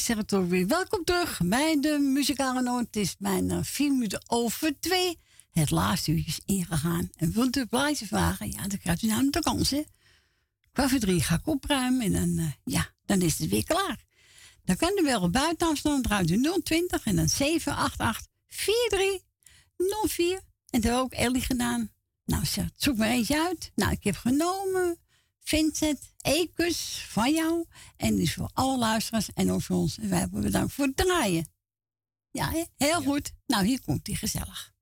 Wij 0.06 0.14
zeggen 0.14 0.38
toch 0.38 0.48
weer 0.48 0.66
welkom 0.66 1.04
terug 1.04 1.40
bij 1.44 1.80
de 1.80 1.98
muzikale 1.98 2.62
noot. 2.62 2.86
Het 2.86 2.96
is 2.96 3.16
bijna 3.18 3.64
vier 3.64 3.92
minuten 3.92 4.20
over 4.26 4.80
twee. 4.80 5.18
Het 5.50 5.70
laatste 5.70 6.10
uurtje 6.10 6.30
is 6.30 6.40
ingegaan. 6.44 7.10
En 7.16 7.32
wilt 7.32 7.56
u 7.56 7.66
plaatje 7.66 8.06
vragen? 8.06 8.50
Ja, 8.50 8.66
dan 8.66 8.78
krijgt 8.78 9.02
u 9.02 9.06
nou 9.06 9.30
de 9.30 9.40
kans, 9.40 9.70
hè. 9.70 9.82
Kwart 10.72 11.00
drie 11.00 11.22
ga 11.22 11.34
ik 11.34 11.46
opruimen 11.46 12.00
en 12.00 12.12
dan, 12.12 12.38
eh, 12.38 12.52
ja, 12.64 12.90
dan 13.06 13.20
is 13.20 13.38
het 13.38 13.48
weer 13.48 13.64
klaar. 13.64 14.04
Dan 14.64 14.76
kan 14.76 14.98
u 15.00 15.02
wel 15.02 15.20
op 15.20 15.32
buiten 15.32 15.68
afstand, 15.68 16.04
draait 16.04 16.30
u 16.30 16.60
020 16.62 17.04
en 17.04 17.16
dan 17.16 17.28
788 17.28 18.26
4304. 18.46 20.40
En 20.70 20.80
dat 20.80 20.92
we 20.92 20.98
ook 20.98 21.12
Ellie 21.12 21.42
gedaan. 21.42 21.90
Nou, 22.24 22.44
zeg, 22.44 22.68
zoek 22.76 22.96
maar 22.96 23.08
eentje 23.08 23.44
uit. 23.44 23.72
Nou, 23.74 23.92
ik 23.92 24.04
heb 24.04 24.16
genomen 24.16 24.98
Vincent 25.48 26.12
Ekus 26.20 27.06
van 27.08 27.32
jou. 27.32 27.64
En 27.96 28.16
dus 28.16 28.34
voor 28.34 28.50
alle 28.52 28.78
luisteraars 28.78 29.32
en 29.32 29.52
ook 29.52 29.62
voor 29.62 29.76
ons. 29.76 29.98
En 29.98 30.08
wij 30.08 30.18
hebben 30.18 30.42
bedankt 30.42 30.72
voor 30.72 30.86
het 30.86 30.96
draaien. 30.96 31.48
Ja, 32.30 32.66
heel 32.76 33.02
goed. 33.02 33.32
Nou, 33.46 33.66
hier 33.66 33.80
komt 33.84 34.06
hij 34.06 34.16
gezellig. 34.16 34.74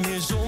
Nu 0.00 0.14
al 0.14 0.39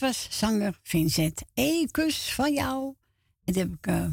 dat 0.00 0.08
was 0.08 0.38
zanger 0.38 0.78
Vincent. 0.82 1.42
Eén 1.54 1.90
kus 1.90 2.34
van 2.34 2.52
jou. 2.52 2.94
En 3.44 3.52
dat 3.52 3.54
heb 3.54 3.68
ik 3.72 3.86
eh, 3.86 4.06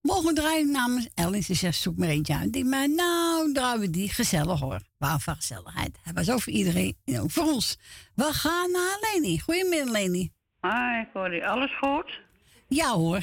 mogen 0.00 0.34
draaien 0.34 0.70
namens 0.70 1.08
Ellen. 1.14 1.42
Ze 1.42 1.54
zegt, 1.54 1.76
zoek 1.76 1.96
maar 1.96 2.08
eentje 2.08 2.34
uit. 2.34 2.44
Ik 2.44 2.52
denk 2.52 2.66
maar, 2.66 2.88
nou, 2.88 3.52
draaien 3.52 3.80
we 3.80 3.90
die. 3.90 4.08
Gezellig 4.08 4.60
hoor. 4.60 4.80
Waar 4.98 5.20
van 5.20 5.36
gezelligheid. 5.36 5.98
Hij 6.02 6.12
was 6.12 6.30
ook 6.30 6.40
voor 6.40 6.52
iedereen 6.52 6.96
en 7.04 7.20
ook 7.20 7.30
voor 7.30 7.44
ons. 7.44 7.78
We 8.14 8.32
gaan 8.32 8.70
naar 8.70 8.98
Leni. 9.00 9.40
Goedemiddag, 9.40 9.92
Leni. 9.92 10.32
Hi, 10.60 11.04
Corrie. 11.12 11.46
Alles 11.46 11.78
goed? 11.78 12.20
Ja 12.68 12.92
hoor. 12.92 13.22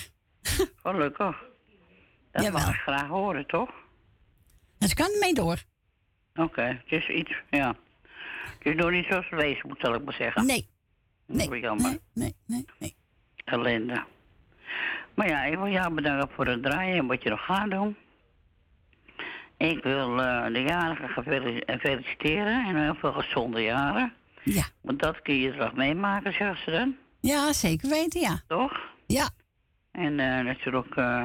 Gelukkig. 0.84 1.44
Dat 2.32 2.52
mag 2.52 2.70
ik 2.70 2.82
graag 2.82 3.08
horen, 3.08 3.48
toch? 3.48 3.70
Het 4.80 4.94
kan 4.94 5.10
mee 5.20 5.34
door. 5.34 5.64
Oké, 6.36 6.62
het 6.62 6.92
is 6.92 7.10
iets, 7.10 7.34
ja. 7.50 7.76
Het 8.58 8.74
is 8.74 8.76
nog 8.76 8.92
niet 8.92 9.06
zoals 9.10 9.30
het 9.30 9.40
wezen 9.40 9.68
moet, 9.68 9.80
zal 9.80 9.94
ik 9.94 10.04
maar 10.04 10.14
zeggen. 10.14 10.46
Nee. 10.46 10.70
Nee. 11.32 11.60
Jammer. 11.60 11.98
Nee, 12.14 12.36
nee, 12.46 12.66
nee. 12.80 12.96
Ellende. 13.44 14.04
Maar 15.14 15.28
ja, 15.28 15.44
ik 15.44 15.58
wil 15.58 15.68
jou 15.68 15.94
bedanken 15.94 16.30
voor 16.36 16.46
het 16.48 16.64
draaien 16.64 16.98
en 16.98 17.08
wat 17.08 17.24
je 17.24 17.30
nog 17.30 17.46
gaat 17.46 17.70
doen. 17.70 17.96
Ik 19.58 19.84
wil 19.84 20.22
eh, 20.22 20.54
de 20.54 20.62
jarigen 20.62 21.26
eh, 21.66 21.80
feliciteren 21.80 22.66
en 22.66 22.84
heel 22.84 22.96
veel 22.96 23.12
gezonde 23.12 23.62
jaren. 23.62 24.14
Ja. 24.44 24.64
Want 24.82 25.00
dat 25.00 25.22
kun 25.22 25.36
je 25.36 25.58
toch 25.58 25.74
meemaken, 25.74 26.34
zegt 26.34 26.64
ze 26.64 26.72
dan. 26.72 26.96
Ja, 27.20 27.54
zeker 27.54 27.90
weten, 27.90 28.22
ja. 28.22 28.42
Toch? 28.48 28.80
Ja. 29.08 29.30
En 29.92 30.16
natuurlijk 30.16 30.96
eh 30.96 31.24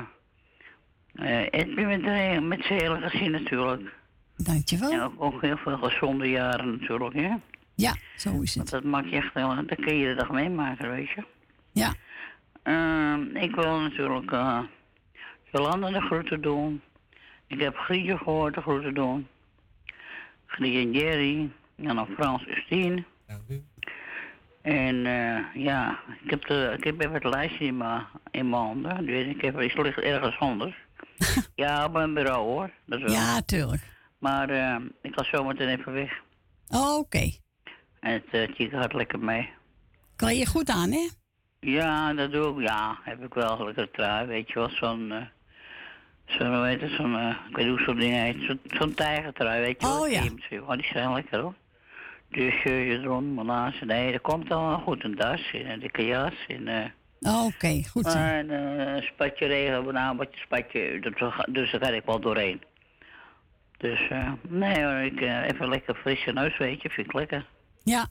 eh 1.14 1.46
Edwin 1.50 1.86
met, 1.86 2.42
met 2.42 2.64
zijn 2.64 2.80
hele 2.80 3.08
gezin 3.08 3.30
natuurlijk. 3.30 3.94
Dankjewel. 4.36 4.90
En 4.90 5.00
ook, 5.00 5.14
ook 5.18 5.42
heel 5.42 5.56
veel 5.56 5.78
gezonde 5.78 6.30
jaren 6.30 6.70
natuurlijk, 6.70 7.14
hè? 7.14 7.34
Ja, 7.76 7.96
zo 8.16 8.40
is 8.40 8.54
het. 8.54 8.70
Want 8.70 8.70
dat 8.70 8.92
maakt 8.92 9.10
je 9.10 9.16
echt 9.16 9.34
heel... 9.34 9.54
Dat 9.66 9.80
kun 9.80 9.96
je 9.96 10.08
de 10.08 10.14
dag 10.14 10.30
meemaken, 10.30 10.90
weet 10.90 11.08
je. 11.08 11.24
Ja. 11.72 11.94
Ehm, 12.62 13.36
ik 13.36 13.54
wil 13.54 13.80
natuurlijk 13.80 14.30
eh 14.32 14.60
Jolanda 15.52 15.90
de 15.90 16.00
groeten 16.00 16.40
doen. 16.40 16.82
Ik 17.46 17.60
heb 17.60 17.76
Grietje 17.76 18.16
gehoord 18.16 18.54
de 18.54 18.60
groeten 18.60 18.94
doen. 18.94 19.28
Grietje 20.46 20.80
en 20.80 20.92
Jerry. 20.92 21.50
En 21.76 21.96
dan 21.96 22.06
Frans 22.06 22.44
Justine. 22.44 23.04
En 24.62 25.06
eh, 25.06 25.62
ja, 25.64 25.98
ik 26.24 26.30
heb, 26.30 26.46
de, 26.46 26.74
ik 26.78 26.84
heb 26.84 27.00
even 27.00 27.14
het 27.14 27.24
lijstje 27.24 27.64
in 27.64 27.76
mijn, 27.76 28.06
in 28.30 28.50
mijn 28.50 28.62
handen. 28.62 29.06
Dus 29.06 29.26
ik 29.26 29.40
heb 29.40 29.60
iets 29.60 29.74
ligt 29.74 29.98
ergens 29.98 30.38
anders. 30.38 30.76
ja, 31.54 31.84
op 31.84 31.92
mijn 31.92 32.14
bureau 32.14 32.44
hoor. 32.44 32.70
Dat 32.86 33.00
wel. 33.00 33.10
Ja, 33.10 33.40
tuurlijk. 33.40 33.82
Maar 34.18 34.50
eh, 34.50 34.76
ik 35.02 35.12
ga 35.14 35.22
zo 35.24 35.44
meteen 35.44 35.68
even 35.78 35.92
weg. 35.92 36.20
Oh, 36.68 36.98
Oké. 36.98 37.30
En 38.06 38.12
het 38.12 38.24
uh, 38.50 38.54
chique 38.56 38.78
gaat 38.78 38.92
lekker 38.92 39.18
mee. 39.18 39.48
Kan 40.16 40.36
je 40.36 40.46
goed 40.46 40.68
aan, 40.70 40.90
hè? 40.90 41.08
Ja, 41.60 42.12
dat 42.14 42.32
doe 42.32 42.60
ik. 42.62 42.68
Ja, 42.68 42.98
heb 43.02 43.24
ik 43.24 43.34
wel 43.34 43.64
lekker 43.64 43.90
trui, 43.90 44.26
weet 44.26 44.48
je 44.48 44.54
wel. 44.54 44.68
Zo'n, 44.68 45.12
eh 45.12 45.22
zo'n, 46.26 46.64
heet 46.66 46.80
het, 46.80 46.90
zo'n, 46.90 47.16
eh, 47.18 47.34
ik 47.48 47.56
weet 47.56 47.66
niet 47.66 47.76
hoe 47.76 47.84
zo'n 47.86 47.98
ding 47.98 48.12
heet. 48.14 48.36
Zo'n, 48.46 48.60
zo'n 48.64 48.94
tijgertrui, 48.94 49.60
weet 49.60 49.80
je 49.80 49.86
wel. 49.86 50.00
Oh, 50.00 50.08
ja. 50.10 50.20
Die, 50.20 50.62
oh, 50.62 50.70
die 50.70 50.86
zijn 50.92 51.12
lekker 51.12 51.40
hoor. 51.40 51.54
Dus 52.30 52.52
shirtje 52.54 52.98
erom, 53.02 53.24
malazen. 53.34 53.86
Nee, 53.86 54.12
dat 54.12 54.20
komt 54.20 54.50
al 54.50 54.78
goed. 54.78 55.04
Een 55.04 55.14
das, 55.16 55.50
en 55.52 55.70
een 55.70 55.80
dikke 55.80 56.04
jas. 56.06 56.34
En, 56.48 56.68
eh 56.68 56.84
Oh, 57.20 57.44
Oké, 57.44 57.82
goed 57.90 58.06
zo. 58.10 58.18
en 58.18 58.50
eh, 58.50 58.94
een 58.94 59.02
spatje 59.02 59.46
regen, 59.46 59.92
nou, 59.92 60.16
wat 60.16 60.28
je 60.34 60.40
spatje, 60.40 61.00
dat- 61.00 61.46
dus 61.48 61.70
daar 61.70 61.80
ga 61.84 61.88
ik 61.90 62.04
wel 62.04 62.20
doorheen. 62.20 62.62
Dus, 63.76 64.08
eh 64.08 64.32
nee 64.48 64.84
hoor, 64.84 65.00
ik, 65.00 65.20
eh, 65.20 65.42
even 65.44 65.68
lekker 65.68 65.94
frisse 65.94 66.32
neus, 66.32 66.58
weet 66.58 66.82
je, 66.82 66.90
vind 66.90 67.06
ik 67.06 67.12
lekker. 67.12 67.46
Ja. 67.94 68.06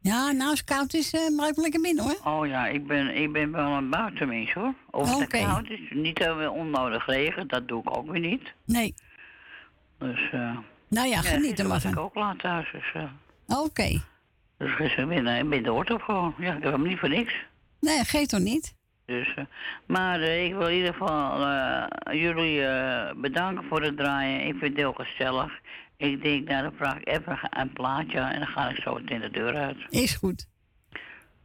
Ja, 0.00 0.32
nou 0.32 0.50
als 0.50 0.58
het 0.58 0.68
koud 0.68 0.94
is, 0.94 1.12
eh 1.12 1.36
blijf 1.36 1.56
lekker 1.56 1.80
binnen, 1.80 2.04
hoor. 2.04 2.18
Oh 2.24 2.46
ja, 2.46 2.66
ik 2.66 2.86
ben, 2.86 3.16
ik 3.16 3.32
ben 3.32 3.52
wel 3.52 3.72
een 3.72 3.90
buitenmens 3.90 4.52
hoor. 4.52 4.74
Of 4.90 5.18
het 5.18 5.28
koud 5.28 5.70
is, 5.70 5.80
niet 5.90 6.28
onnodig 6.52 7.06
regen, 7.06 7.48
dat 7.48 7.68
doe 7.68 7.80
ik 7.80 7.96
ook 7.96 8.10
weer 8.10 8.20
niet. 8.20 8.52
Nee. 8.64 8.94
Dus, 9.98 10.30
eh 10.32 10.56
Nou 10.88 11.08
ja, 11.08 11.20
geniet 11.20 11.58
er 11.58 11.64
maar 11.64 11.74
was 11.74 11.84
ik 11.84 11.94
van. 11.94 12.02
ook 12.02 12.14
laat 12.14 12.38
thuis, 12.38 12.70
dus, 12.72 12.92
eh 12.94 13.58
Oké. 13.58 14.00
dus 14.58 14.74
gisteren 14.74 15.26
ik 15.36 15.48
ben 15.48 15.62
de 15.62 15.68
auto 15.68 15.98
gewoon. 15.98 16.34
Ja, 16.38 16.54
ik 16.54 16.62
heb 16.62 16.72
hem 16.72 16.82
niet 16.82 16.98
voor 16.98 17.08
niks. 17.08 17.34
Nee, 17.80 18.04
geeft 18.04 18.28
toch 18.28 18.40
niet? 18.40 18.74
Dus, 19.06 19.34
eh, 19.34 19.44
maar 19.86 20.20
ik 20.20 20.54
wil 20.54 20.66
in 20.68 20.76
ieder 20.76 20.94
geval 20.94 21.40
jullie 22.14 22.60
bedanken 23.14 23.64
voor 23.68 23.82
het 23.82 23.96
draaien. 23.96 24.40
Ik 24.40 24.50
vind 24.58 24.62
het 24.62 24.76
heel 24.76 24.92
gezellig. 24.92 25.60
Ik 25.98 26.22
denk, 26.22 26.48
nou 26.48 26.62
dan 26.62 26.72
vraag 26.72 26.98
ik 26.98 27.08
even 27.08 27.38
een 27.50 27.72
plaatje 27.72 28.18
en 28.18 28.38
dan 28.38 28.48
ga 28.48 28.68
ik 28.68 28.76
zo 28.76 28.94
meteen 28.94 29.20
de 29.20 29.30
deur 29.30 29.56
uit. 29.56 29.76
Is 29.88 30.14
goed. 30.14 30.46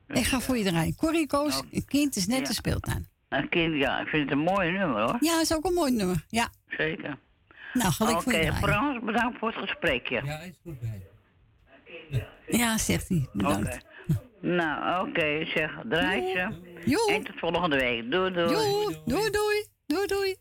Ik 0.08 0.26
ga 0.26 0.40
voor 0.40 0.58
je 0.58 0.64
draaien. 0.64 0.96
Corrie 0.96 1.28
Koos, 1.28 1.64
het 1.72 1.86
kind 1.86 2.16
is 2.16 2.28
net 2.28 2.48
de 2.48 2.54
speeltuin. 2.54 3.08
Een 3.30 3.50
kind, 3.50 3.76
ja, 3.76 4.00
ik 4.00 4.08
vind 4.08 4.30
het 4.30 4.32
een 4.32 4.44
mooi 4.44 4.72
nummer 4.72 5.02
hoor. 5.02 5.18
Ja, 5.20 5.42
is 5.42 5.54
ook 5.54 5.66
een 5.66 5.74
mooi 5.74 5.92
nummer. 5.92 6.26
Ja. 6.28 6.50
Zeker. 6.68 7.18
Nou, 7.74 7.92
gelijk 7.92 8.16
Oké, 8.16 8.24
voor 8.24 8.34
je 8.34 8.40
draaien. 8.40 8.64
Frans, 8.64 9.04
bedankt 9.04 9.40
voor 9.40 9.48
het 9.48 9.58
gesprekje. 9.58 10.22
Ja, 10.26 10.40
is 10.40 10.60
goed 10.64 10.80
bij. 10.80 11.02
Ja, 12.48 12.78
zegt 12.78 13.10
hij. 13.10 13.30
Bedankt. 13.34 13.68
Oké. 13.68 14.18
Nou, 14.48 15.08
oké, 15.10 15.46
zeg, 15.46 15.72
draai 15.90 16.22
ze. 16.22 16.48
Joe. 16.86 17.14
En 17.14 17.24
tot 17.24 17.40
volgende 17.40 17.76
week. 17.76 18.12
Doei, 18.12 18.34
doei. 18.34 18.48
Doei, 18.48 18.98
doei, 19.06 19.30
doei. 19.30 19.66
Doei, 19.86 20.08
doei. 20.08 20.36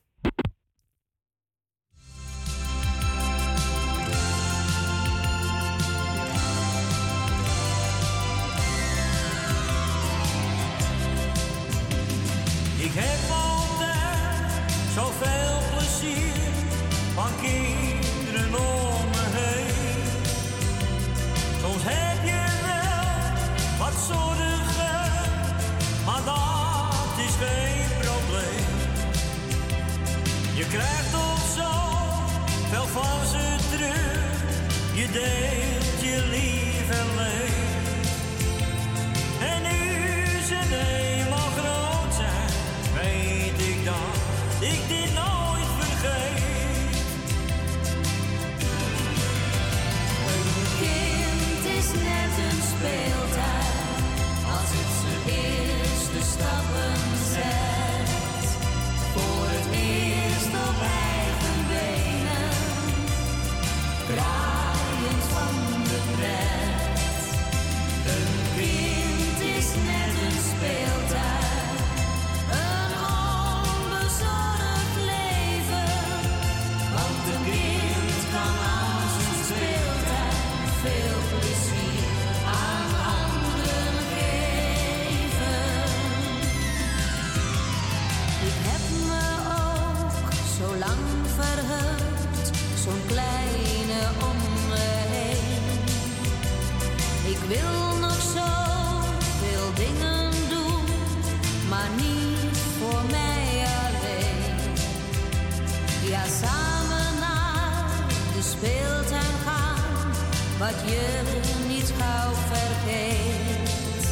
Ja, 106.13 106.25
samen 106.25 107.19
naar 107.21 108.07
de 108.35 108.43
speeltuin 108.43 109.37
gaan, 109.45 110.13
wat 110.59 110.91
je 110.91 111.21
niet 111.69 111.93
gauw 111.99 112.33
vergeet. 112.33 114.07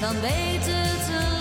Dan 0.00 0.20
weet 0.20 0.66
het 0.66 1.37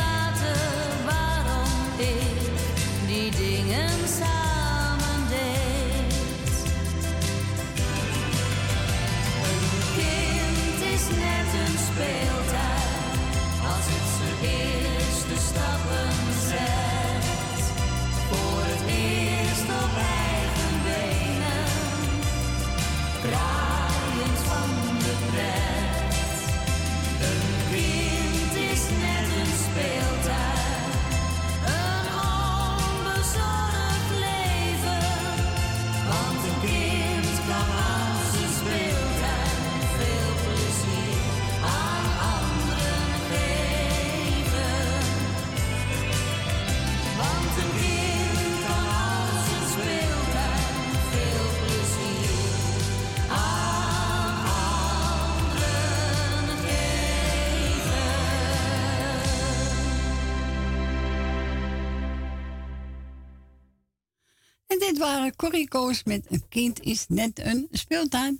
Dit 64.97 65.05
waren 65.05 65.35
Corrie 65.35 65.67
Koos 65.67 66.03
met 66.03 66.25
Een 66.29 66.43
kind 66.49 66.81
is 66.81 67.07
net 67.07 67.45
een 67.45 67.67
speeltuin. 67.71 68.39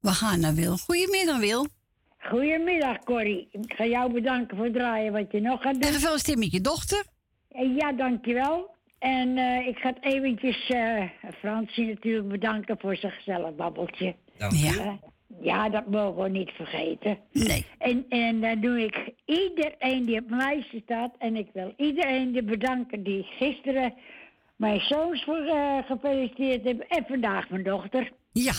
We 0.00 0.08
gaan 0.10 0.40
naar 0.40 0.54
Wil. 0.54 0.76
Goedemiddag, 0.76 1.38
Wil. 1.38 1.66
Goedemiddag, 2.18 2.98
Corrie. 2.98 3.48
Ik 3.50 3.72
ga 3.76 3.84
jou 3.84 4.12
bedanken 4.12 4.56
voor 4.56 4.64
het 4.64 4.74
draaien 4.74 5.12
wat 5.12 5.32
je 5.32 5.40
nog 5.40 5.62
gaat 5.62 5.72
doen. 5.72 5.82
En 5.82 5.92
gefeliciteerd 5.92 6.38
met 6.38 6.52
je 6.52 6.60
dochter. 6.60 7.04
Eh, 7.48 7.76
Ja, 7.76 7.92
dankjewel. 7.92 8.74
En 8.98 9.38
eh, 9.38 9.66
ik 9.66 9.78
ga 9.78 9.88
het 9.88 10.04
eventjes 10.14 10.68
uh, 10.70 11.02
Fransie 11.38 11.86
natuurlijk 11.86 12.28
bedanken 12.28 12.78
voor 12.78 12.96
zijn 12.96 13.12
gezellig 13.12 13.54
babbeltje. 13.54 14.14
Dank 14.38 14.52
Ja. 14.52 14.70
Eh, 14.70 14.92
ja, 15.40 15.68
dat 15.68 15.86
mogen 15.86 16.22
we 16.22 16.28
niet 16.28 16.50
vergeten. 16.50 17.18
Nee. 17.32 17.66
En, 17.78 18.04
en 18.08 18.40
dan 18.40 18.60
doe 18.60 18.84
ik 18.84 19.10
iedereen 19.24 20.04
die 20.04 20.20
op 20.20 20.28
mijn 20.28 20.42
lijstje 20.42 20.80
staat. 20.84 21.14
En 21.18 21.36
ik 21.36 21.48
wil 21.52 21.74
iedereen 21.76 22.32
die 22.32 22.42
bedanken 22.42 23.02
die 23.02 23.22
gisteren 23.22 23.94
mijn 24.56 24.80
zoons 24.80 25.24
voor, 25.24 25.44
eh, 25.44 25.78
gefeliciteerd 25.86 26.64
hebben. 26.64 26.88
En 26.88 27.04
vandaag 27.08 27.48
mijn 27.48 27.62
dochter. 27.62 28.12
Ja. 28.32 28.52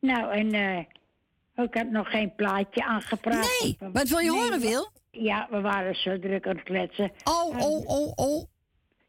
Nou, 0.00 0.32
en 0.32 0.52
eh, 0.52 1.64
ik 1.64 1.74
had 1.74 1.90
nog 1.90 2.10
geen 2.10 2.34
plaatje 2.34 2.84
aangepraat. 2.84 3.58
Nee, 3.62 3.78
wat 3.92 4.08
wil 4.08 4.18
je 4.18 4.30
horen, 4.30 4.60
Wil? 4.60 4.88
Ja, 5.10 5.46
we 5.50 5.60
waren 5.60 5.94
zo 5.94 6.18
druk 6.18 6.46
aan 6.46 6.56
het 6.56 6.64
kletsen. 6.64 7.12
Oh, 7.24 7.58
oh, 7.58 7.86
oh, 7.86 8.12
oh. 8.14 8.44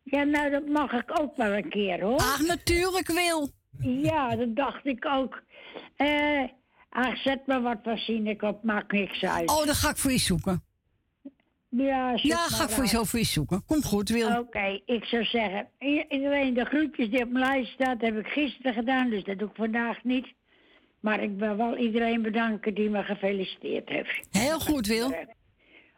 Ja, 0.03 0.23
nou, 0.23 0.49
dat 0.49 0.65
mag 0.65 0.91
ik 0.91 1.19
ook 1.19 1.35
wel 1.35 1.51
een 1.53 1.69
keer, 1.69 2.01
hoor. 2.01 2.17
Ach, 2.17 2.41
natuurlijk, 2.41 3.07
Wil. 3.07 3.49
Ja, 3.79 4.35
dat 4.35 4.55
dacht 4.55 4.85
ik 4.85 5.05
ook. 5.05 5.41
Eh, 5.95 6.43
ach, 6.89 7.17
zet 7.17 7.47
maar 7.47 7.61
wat 7.61 7.77
Sineke 7.83 8.45
op, 8.45 8.63
maakt 8.63 8.91
niks 8.91 9.23
uit. 9.23 9.49
Oh, 9.49 9.65
dan 9.65 9.75
ga 9.75 9.89
ik 9.89 9.97
voor 9.97 10.11
je 10.11 10.19
zoeken. 10.19 10.63
Ja, 11.69 12.17
ga 12.17 12.63
ik 12.63 12.69
voor 12.69 12.75
je 12.75 12.79
uit. 12.81 12.89
zo 12.89 13.03
voor 13.03 13.19
je 13.19 13.25
zoeken. 13.25 13.65
Kom 13.65 13.83
goed, 13.83 14.09
Wil. 14.09 14.37
Oké, 14.37 14.81
ik 14.85 15.03
zou 15.03 15.23
zeggen, 15.23 15.67
iedereen 16.09 16.53
de 16.53 16.65
groetjes 16.65 17.09
die 17.09 17.23
op 17.23 17.29
mijn 17.29 17.45
lijst 17.45 17.71
staat, 17.73 18.01
heb 18.01 18.17
ik 18.17 18.27
gisteren 18.27 18.73
gedaan, 18.73 19.09
dus 19.09 19.23
dat 19.23 19.39
doe 19.39 19.49
ik 19.49 19.55
vandaag 19.55 20.03
niet. 20.03 20.27
Maar 20.99 21.23
ik 21.23 21.31
wil 21.37 21.55
wel 21.55 21.77
iedereen 21.77 22.21
bedanken 22.21 22.73
die 22.73 22.89
me 22.89 23.03
gefeliciteerd 23.03 23.89
heeft. 23.89 24.27
Heel 24.31 24.59
goed, 24.59 24.87
Wil. 24.87 25.05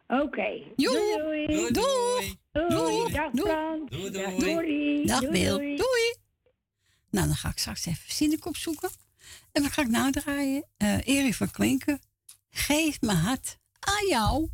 Oké. 0.06 0.62
Doei, 0.76 1.16
Doei. 1.16 1.46
Doei. 1.46 2.36
Doei. 2.52 3.12
Dag 3.12 3.30
Doei. 3.30 3.50
Frans. 3.50 3.90
Doei, 3.90 4.10
Dag 4.10 4.34
doei. 4.34 4.54
Corrie. 4.54 5.06
Dag, 5.06 5.20
Doei, 5.20 5.32
Wil. 5.32 5.56
doei. 5.56 5.76
Doei. 5.76 6.14
Nou, 7.10 7.26
dan 7.26 7.36
ga 7.36 7.48
ik 7.48 7.58
straks 7.58 7.86
even 7.86 8.12
Sineke 8.12 8.48
opzoeken. 8.48 8.90
En 9.52 9.62
dan 9.62 9.70
ga 9.70 9.82
ik 9.82 9.88
nadraaien. 9.88 10.64
Eh 10.76 11.06
Erik 11.06 11.34
van 11.34 11.50
Klinken. 11.50 12.00
Geef 12.50 13.00
mijn 13.00 13.16
hart 13.18 13.58
aan 13.80 14.06
jou. 14.08 14.48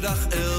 dag 0.00 0.49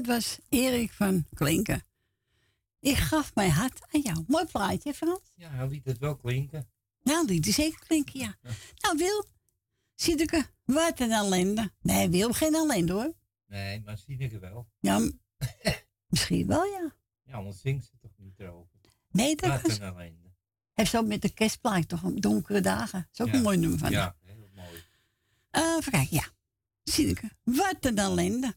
dat 0.00 0.06
was 0.16 0.38
Erik 0.48 0.92
van 0.92 1.26
Klinken. 1.34 1.82
Ik 2.80 2.96
gaf 2.96 3.34
mijn 3.34 3.50
hart 3.50 3.80
aan 3.94 4.00
jou. 4.00 4.24
Mooi 4.26 4.44
plaatje, 4.46 4.94
Frans. 4.94 5.32
Ja, 5.34 5.50
hij 5.50 5.68
liet 5.68 5.84
het 5.84 5.98
wel 5.98 6.16
klinken. 6.16 6.68
Nou, 7.02 7.26
liet 7.26 7.44
hij 7.44 7.52
zeker 7.54 7.78
klinken, 7.86 8.20
ja. 8.20 8.36
Nou, 8.76 8.96
Wil, 8.98 9.24
Siedeke, 9.94 10.46
wat 10.64 11.00
een 11.00 11.10
ellende. 11.12 11.72
Nee, 11.80 12.08
Wil, 12.08 12.32
geen 12.32 12.54
ellende 12.54 12.92
hoor. 12.92 13.12
Nee, 13.46 13.82
maar 13.84 13.98
er 14.06 14.40
wel. 14.40 14.68
Ja, 14.80 14.98
misschien 16.08 16.46
wel, 16.46 16.64
ja. 16.64 16.92
Ja, 17.22 17.32
anders 17.34 17.60
zingt 17.60 17.84
ze 17.84 17.90
toch 18.00 18.12
niet 18.16 18.40
erover. 18.40 18.78
Nee, 19.10 19.36
dat 19.36 19.50
Wat 19.50 19.62
was... 19.62 19.78
een 19.78 19.82
ellende. 19.82 20.28
Heb 20.72 20.86
zo 20.86 21.02
met 21.02 21.22
de 21.22 21.32
kerstplaat 21.32 21.88
toch, 21.88 22.00
donkere 22.02 22.60
dagen. 22.60 23.00
Dat 23.00 23.08
is 23.12 23.20
ook 23.20 23.26
Ja. 23.26 23.34
een 23.34 23.42
mooi 23.42 23.56
nummer 23.58 23.78
van 23.78 23.90
Ja, 23.90 24.16
heel 24.20 24.48
mooi. 24.54 24.84
Eh, 25.50 25.62
even 25.78 25.92
kijken, 25.92 26.16
ja. 26.16 26.28
Siedeke, 26.84 27.30
wat 27.44 27.76
een 27.80 27.98
ellende. 27.98 28.54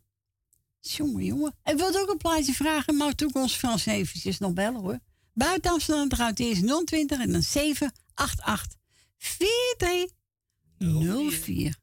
Jongen, 0.92 1.26
jongen. 1.26 1.56
En 1.64 1.78
wilt 1.78 1.98
ook 1.98 2.10
een 2.10 2.18
plaatje 2.18 2.54
vragen, 2.54 2.98
maar 2.98 3.16
toen 3.16 3.34
ons 3.34 3.56
Frans 3.56 3.86
eventjes 3.86 4.40
nog 4.40 4.54
bellen 4.54 4.82
hoor. 4.82 5.00
Buiten 5.34 5.72
Amsterdam 5.72 6.10
draait 6.10 6.40
eerst 6.40 6.86
020 6.86 7.20
en 7.20 7.32
dan 7.32 7.42
788 7.42 8.78
4304. 9.18 11.82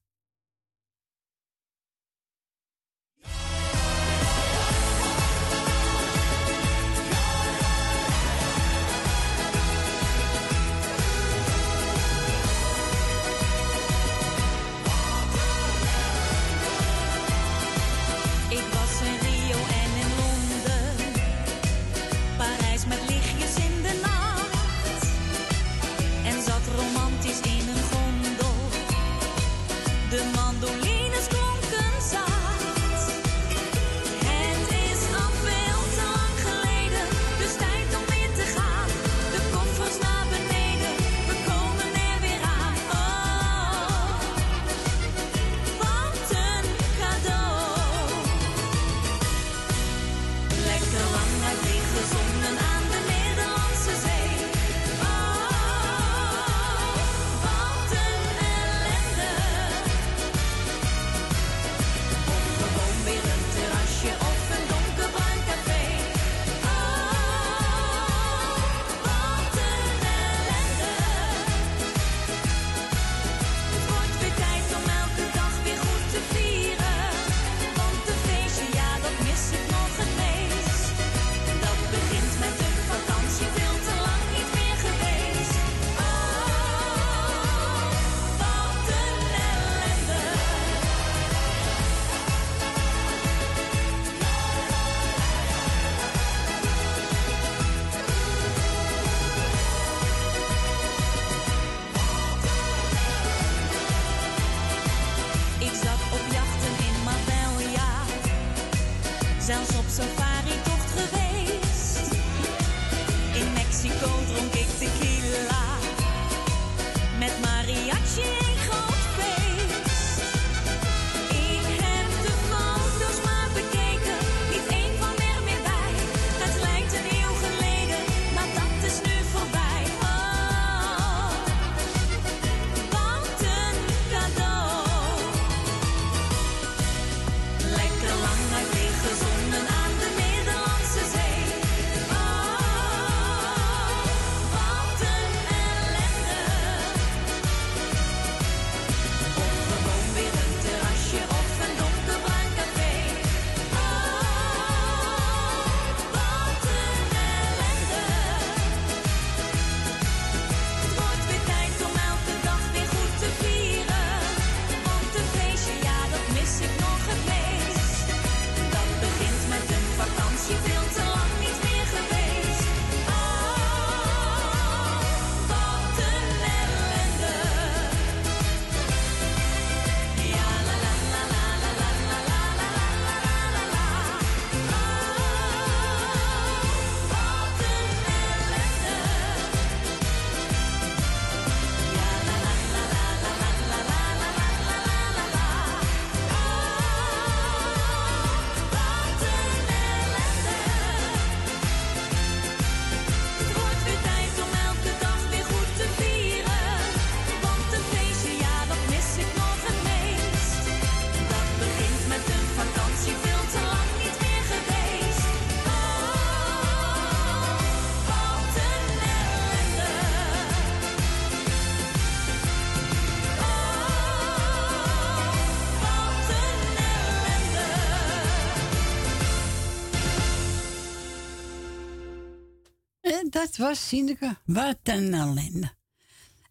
Was. 233.71 234.35
Wat 234.45 234.79
een 234.83 235.15
ellende. 235.15 235.75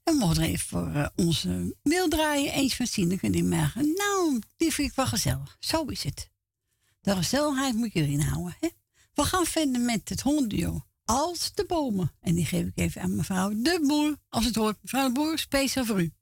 En 0.04 0.14
we 0.14 0.20
mochten 0.20 0.44
even 0.44 0.68
voor 0.68 0.94
eh, 0.94 1.08
onze 1.16 1.76
wil 1.82 2.08
draaien. 2.08 2.54
Eens 2.54 2.76
van 2.76 2.88
Sineke. 2.88 3.30
Die 3.30 3.44
merken, 3.44 3.94
nou, 3.94 4.42
die 4.58 4.74
vind 4.74 4.90
ik 4.90 4.96
wel 4.96 5.08
gezellig. 5.08 5.58
Zo 5.60 5.86
is 5.86 6.04
het. 6.04 6.30
De 7.02 7.16
gezelligheid 7.16 7.76
moet 7.76 7.94
je 7.94 8.02
erin 8.02 8.22
houden. 8.22 8.56
Hè? 8.60 8.70
We 9.14 9.24
gaan 9.24 9.46
verder 9.46 9.82
met 9.82 10.10
het 10.10 10.22
hondduo. 10.22 10.84
Als 11.06 11.54
de 11.54 11.66
bomen. 11.66 12.12
En 12.20 12.36
die 12.36 12.46
geef 12.46 12.66
ik 12.66 12.78
even 12.78 13.02
aan 13.02 13.16
mevrouw 13.16 13.50
de 13.50 13.80
Boer. 13.88 14.18
Als 14.30 14.46
het 14.46 14.56
hoort, 14.56 14.78
mevrouw 14.82 15.08
de 15.08 15.14
Boer, 15.14 15.38
speciaal 15.38 15.86
voor 15.86 16.02
u. 16.02 16.14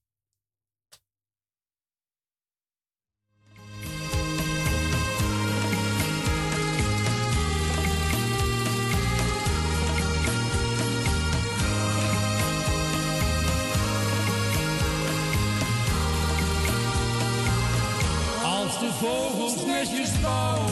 Oh. 20.30 20.67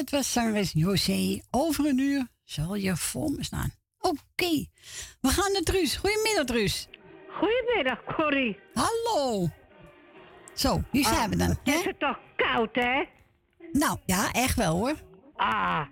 Dat 0.00 0.10
was 0.10 0.32
zangeres 0.32 0.72
José. 0.72 1.40
Over 1.50 1.86
een 1.86 1.98
uur 1.98 2.26
zal 2.44 2.74
je 2.74 2.96
voor 2.96 3.30
me 3.30 3.44
staan. 3.44 3.72
Oké, 4.00 4.66
we 5.20 5.28
gaan 5.28 5.52
naar 5.52 5.62
Truus. 5.62 5.96
Goedemiddag, 5.96 6.44
Truus. 6.44 6.88
Goedemiddag, 7.28 8.04
Corrie. 8.16 8.58
Hallo. 8.74 9.48
Zo, 10.54 10.82
hier 10.90 11.04
zijn 11.04 11.30
we 11.30 11.36
dan. 11.36 11.48
Het 11.48 11.74
is 11.74 11.84
het 11.84 11.98
toch 11.98 12.18
koud, 12.36 12.74
hè? 12.74 13.04
Nou, 13.72 13.98
ja, 14.06 14.32
echt 14.32 14.56
wel 14.56 14.76
hoor. 14.76 14.94
Ah, 15.36 15.82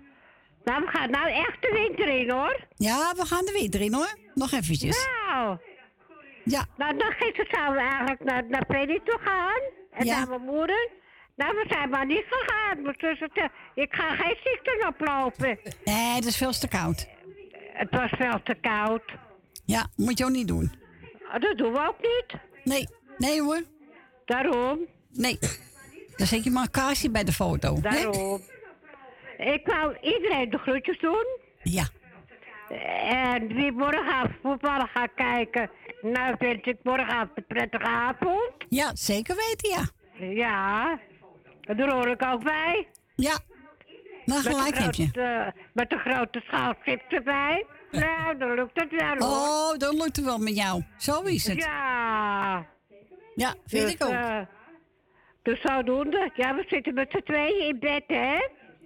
nou, 0.63 0.81
we 0.85 0.87
gaan 0.87 1.09
nou 1.09 1.29
echt 1.29 1.61
de 1.61 1.71
winter 1.87 2.19
in, 2.19 2.29
hoor. 2.31 2.65
Ja, 2.75 3.13
we 3.15 3.25
gaan 3.25 3.45
de 3.45 3.51
winter 3.51 3.81
in 3.81 3.93
hoor. 3.93 4.17
Nog 4.33 4.51
eventjes. 4.51 5.07
Nou. 5.27 5.57
Ja. 6.43 6.65
Nou, 6.77 6.97
dan 6.97 7.11
gisteren 7.11 7.47
zouden 7.51 7.73
we 7.83 7.89
eigenlijk 7.89 8.23
naar, 8.23 8.49
naar 8.49 8.65
Freddy 8.67 8.99
toe 9.03 9.19
gaan. 9.21 9.61
En 9.91 10.05
Ja. 10.05 10.17
naar 10.17 10.27
mijn 10.29 10.41
moeder. 10.55 10.89
Nou, 11.39 11.55
we 11.55 11.65
zijn 11.69 11.89
maar 11.89 12.05
niet 12.05 12.25
gegaan. 12.29 12.83
Te- 13.33 13.49
ik 13.75 13.93
ga 13.93 14.15
geen 14.15 14.37
ziekten 14.43 14.87
oplopen. 14.87 15.59
Nee, 15.85 16.15
het 16.15 16.25
is 16.25 16.37
veel 16.37 16.51
te 16.51 16.67
koud. 16.67 17.07
Het 17.73 17.89
was 17.91 18.09
veel 18.17 18.43
te 18.43 18.55
koud. 18.61 19.03
Ja, 19.65 19.87
moet 19.95 20.17
je 20.17 20.23
ook 20.25 20.29
niet 20.31 20.47
doen. 20.47 20.71
Ah, 21.31 21.41
Dat 21.41 21.57
doen 21.57 21.71
we 21.73 21.87
ook 21.87 21.97
niet. 22.01 22.41
Nee, 22.63 22.87
nee 23.17 23.41
hoor. 23.41 23.61
Daarom? 24.25 24.79
Nee. 25.13 25.37
Dan 26.15 26.27
zet 26.27 26.43
je 26.43 26.49
maar 26.51 26.63
een 26.63 26.71
kaarsje 26.71 27.11
bij 27.11 27.23
de 27.23 27.31
foto. 27.31 27.75
hè? 27.75 27.81
Daarom. 27.81 28.41
Ik 29.37 29.61
wou 29.67 29.97
iedereen 30.01 30.49
de 30.49 30.57
groetjes 30.57 30.99
doen. 30.99 31.25
Ja. 31.63 31.83
En 33.09 33.47
wie 33.47 33.71
morgenavond 33.71 34.33
voetballen 34.41 34.87
gaat 34.87 35.11
kijken, 35.15 35.69
nou 36.01 36.35
vind 36.39 36.65
ik 36.67 36.77
morgenavond 36.83 37.31
een 37.35 37.45
prettige 37.47 37.83
avond. 37.83 38.51
Ja, 38.69 38.91
zeker 38.95 39.35
weten, 39.35 39.69
ja. 39.69 39.83
Ja, 40.33 40.99
daar 41.77 41.91
hoor 41.91 42.07
ik 42.07 42.23
ook 42.25 42.43
bij. 42.43 42.87
Ja, 43.15 43.37
nou 44.25 44.43
Met 44.43 44.53
gelijk 44.53 44.75
de 44.75 44.81
heb 44.83 44.93
je. 44.93 45.03
grote- 45.11 45.53
Met 45.73 45.91
een 45.91 45.99
grote 45.99 46.41
schaal 46.45 46.73
chips 46.83 47.03
erbij. 47.09 47.65
Nou, 47.91 48.37
dan 48.37 48.53
lukt 48.53 48.81
het 48.81 48.91
wel 48.91 49.29
hoor. 49.29 49.37
Oh, 49.37 49.77
dat 49.77 49.93
lukt 49.93 50.15
het 50.15 50.25
wel 50.25 50.37
met 50.37 50.55
jou. 50.55 50.83
Zo 50.97 51.21
is 51.21 51.47
het. 51.47 51.57
Ja. 51.63 52.65
Ja, 53.35 53.53
vind 53.65 53.83
Dus, 53.83 53.93
ik 53.93 54.03
ook. 54.03 54.09
eh, 54.11 54.39
dus 55.43 55.61
zodoende. 55.61 56.31
Ja, 56.35 56.55
we 56.55 56.65
zitten 56.67 56.93
met 56.93 57.07
z'n 57.11 57.21
tweeën 57.23 57.67
in 57.67 57.79
bed, 57.79 58.03
hè? 58.07 58.37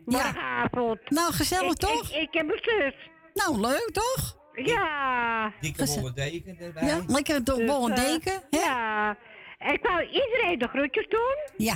Morgenavond. 0.05 1.09
Nou, 1.09 1.33
gezellig 1.33 1.71
Ik- 1.71 1.77
toch? 1.77 2.09
Ik, 2.09 2.21
ik 2.21 2.33
heb 2.33 2.49
een 2.49 2.59
zus. 2.61 2.93
Nou, 3.33 3.59
leuk 3.59 3.89
toch? 3.91 4.37
Ja. 4.53 5.51
Dikke 5.59 5.85
wollen 5.85 6.15
deken 6.15 6.57
erbij. 6.59 6.85
Ja, 6.87 7.01
lekker 7.07 7.43
door 7.43 7.57
Dus, 7.57 7.69
eh, 7.89 7.95
deken. 7.95 8.41
hè? 8.49 8.57
Ja. 8.59 9.17
Ik 9.59 9.79
wou 9.81 10.01
iedereen 10.05 10.59
de 10.59 10.67
groetjes 10.67 11.07
doen. 11.09 11.37
Ja. 11.57 11.75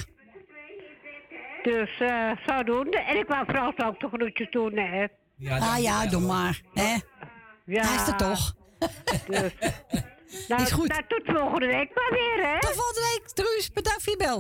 Dus 1.68 2.00
eh 2.00 2.32
zodoende. 2.46 3.00
En 3.00 3.18
ik 3.18 3.28
wou 3.28 3.46
Frans 3.46 3.78
ook 3.78 4.00
de 4.00 4.08
groetjes 4.08 4.52
doen, 4.52 4.78
hè. 4.78 5.06
ah 5.60 5.78
ja, 5.82 6.06
doe 6.06 6.22
maar. 6.22 6.62
Hè? 6.74 6.96
Ja. 7.66 7.86
Hij 7.86 7.96
is 7.96 8.08
er 8.08 8.18
toch. 8.18 8.54
Dus. 9.28 9.54
Nou, 10.48 10.62
Is 10.62 10.72
goed. 10.72 10.88
Nou, 10.88 11.04
tot 11.08 11.22
volgende 11.26 11.66
week 11.66 11.96
maar 11.96 12.10
weer, 12.12 12.46
hè. 12.48 12.60
Tot 12.60 12.74
volgende 12.76 13.02
week, 13.14 13.30
Truus. 13.30 13.72
Bedankt 13.72 14.04
voor 14.04 14.12
je 14.12 14.18
bel. 14.18 14.38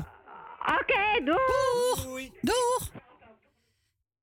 Oké, 0.81 1.25
doeg. 1.25 2.03
Doeg. 2.03 2.29
Doeg. 2.41 2.89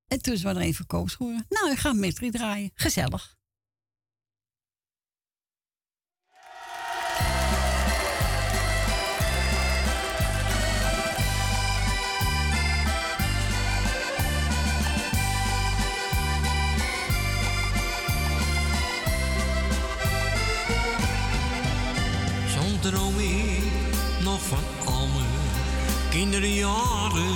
En 0.09 0.23
toen 0.23 0.43
was 0.43 0.55
er 0.55 0.61
even 0.61 0.87
koopschoenen. 0.87 1.47
Nou, 1.49 1.71
ik 1.71 1.79
ga 1.79 1.93
mystery 1.93 2.31
draaien. 2.31 2.71
Gezellig. 2.75 3.37
Droom 22.91 23.19
ik 23.19 23.73
nog 24.23 24.41
van 24.43 24.65
al 24.85 25.07
mijn 25.07 25.27
kinderjaren. 26.11 27.35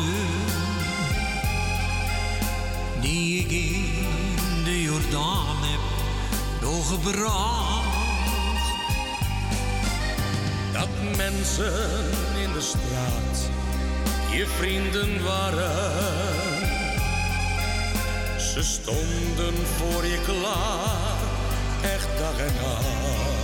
Die 3.00 3.40
ik 3.40 3.50
in 3.50 4.64
de 4.64 4.82
Jordaan 4.82 5.56
heb 5.60 5.80
doorgebracht. 6.60 7.86
Dat 10.72 11.16
mensen 11.16 11.74
in 12.42 12.52
de 12.52 12.60
straat 12.60 13.50
je 14.30 14.46
vrienden 14.46 15.24
waren. 15.24 15.92
Ze 18.40 18.62
stonden 18.62 19.54
voor 19.76 20.04
je 20.04 20.20
klaar, 20.24 21.18
echt 21.82 22.18
dag 22.18 22.38
en 22.38 22.54
nacht. 22.62 23.37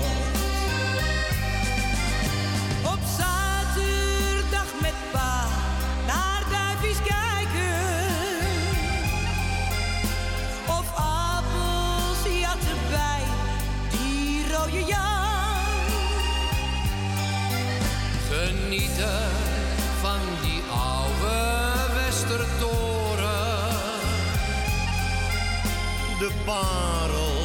Parel 26.45 27.37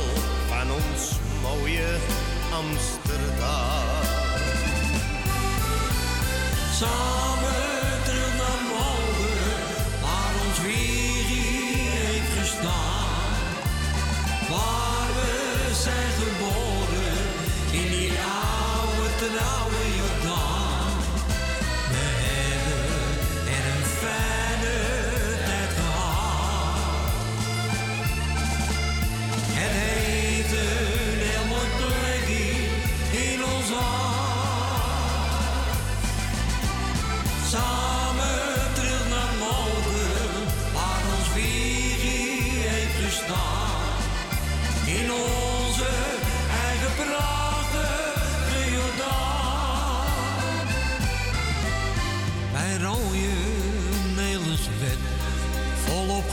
van 0.47 0.71
ons 0.71 1.11
mooie 1.41 1.97
Amsterdam. 2.51 4.07
Samen 6.73 8.03
terug 8.03 8.33
naar 8.37 8.61
Mogen, 8.71 9.59
waar 10.01 10.33
ons 10.47 10.59
Wiggy 10.61 11.79
heeft 11.97 12.39
gestaan. 12.39 13.39
Waar 14.49 15.07
we 15.15 15.73
zijn 15.73 16.11
geboren, 16.21 17.17
in 17.71 17.89
die 17.89 18.11
oude 18.11 19.09
trouwe. 19.17 19.78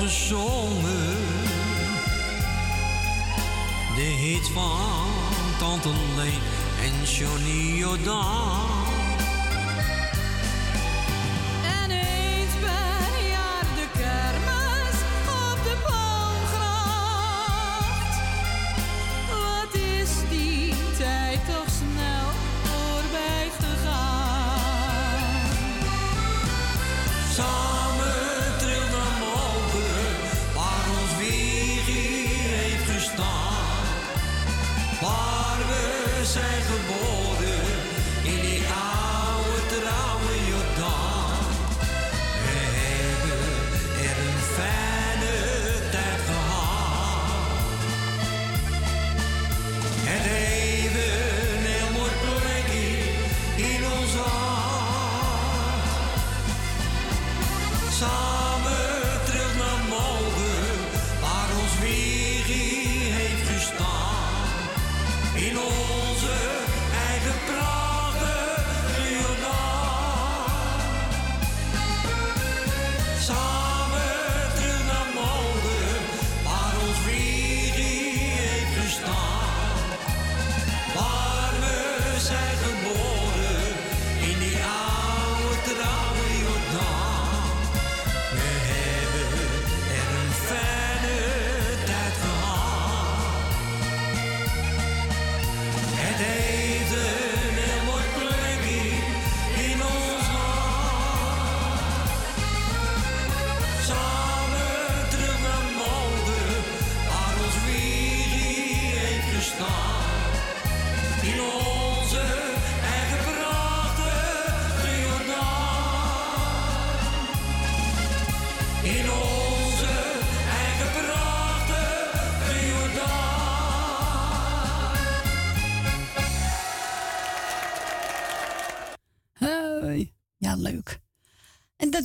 Gezongen. 0.09 1.17
De 3.95 4.03
hits 4.03 4.51
van 4.51 5.09
Tante 5.59 5.89
Leen 6.17 6.41
en 6.83 7.05
Johnny 7.05 7.79
Jordaan. 7.79 8.96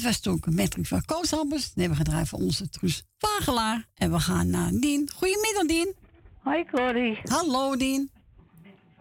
Dat 0.01 0.09
was 0.09 0.19
toen 0.19 0.41
een 0.45 0.55
metric 0.55 0.87
van 0.87 1.05
Koos 1.05 1.33
Albers. 1.33 1.73
Die 1.73 1.83
hebben 1.83 1.97
we 1.97 2.05
gedraaid 2.05 2.29
voor 2.29 2.39
onze 2.39 2.69
Truus 2.69 3.03
Vagelaar. 3.17 3.85
En 3.95 4.11
we 4.11 4.19
gaan 4.19 4.49
naar 4.49 4.69
Dien. 4.71 5.09
Goedemiddag, 5.15 5.65
Dien. 5.65 5.95
Hoi, 6.39 6.65
Corrie. 6.65 7.19
Hallo, 7.23 7.75
Dien. 7.75 8.11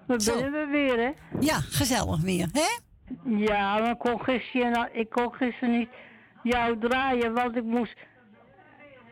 We 0.07 0.17
binnen 0.17 0.53
we 0.53 0.67
weer, 0.71 0.99
hè? 0.99 1.39
Ja, 1.41 1.61
gezellig 1.61 2.21
weer, 2.21 2.49
hè? 2.53 2.69
Ja, 3.37 3.79
maar 3.79 3.91
ik 3.91 3.99
kon 3.99 4.21
gisteren, 4.21 4.89
ik 4.93 5.11
kon 5.11 5.33
gisteren 5.33 5.79
niet 5.79 5.89
jou 6.43 6.79
draaien, 6.79 7.33
want 7.33 7.57
ik 7.57 7.65
moest, 7.65 7.97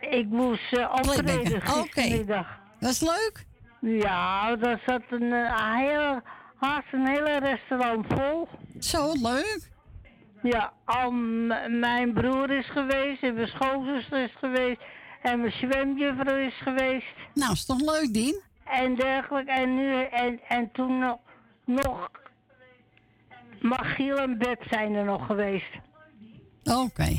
ik 0.00 0.26
moest 0.26 0.72
uh, 0.72 0.94
optreden 0.96 1.62
gistermiddag. 1.62 2.60
Dat 2.80 2.90
is 2.90 3.00
leuk. 3.00 3.46
Ja, 3.80 4.56
daar 4.56 4.82
zat 4.86 5.02
een, 5.10 5.32
eh, 5.32 5.76
heel, 5.76 6.20
haast 6.56 6.92
een 6.92 7.06
hele 7.06 7.38
restaurant 7.38 8.06
vol. 8.08 8.48
Zo, 8.78 9.12
leuk. 9.12 9.67
Ja, 10.42 10.72
al 10.84 11.10
mijn 11.68 12.12
broer 12.12 12.50
is 12.50 12.66
geweest, 12.70 13.22
en 13.22 13.34
mijn 13.34 13.48
schoonzuster 13.48 14.22
is 14.22 14.34
geweest, 14.38 14.80
en 15.22 15.40
mijn 15.40 15.52
zwemjuffrouw 15.52 16.36
is 16.36 16.54
geweest. 16.62 17.14
Nou, 17.34 17.52
is 17.52 17.66
toch 17.66 17.80
leuk, 17.80 18.12
Dien? 18.14 18.40
En 18.64 18.94
dergelijke, 18.94 19.50
en 19.52 19.74
nu, 19.74 20.02
en, 20.02 20.40
en 20.48 20.70
toen 20.72 20.98
nog, 20.98 21.18
nog 21.64 22.10
Magiel 23.60 24.16
en 24.18 24.38
Beb 24.38 24.62
zijn 24.70 24.94
er 24.94 25.04
nog 25.04 25.26
geweest. 25.26 25.70
Oké. 26.64 27.18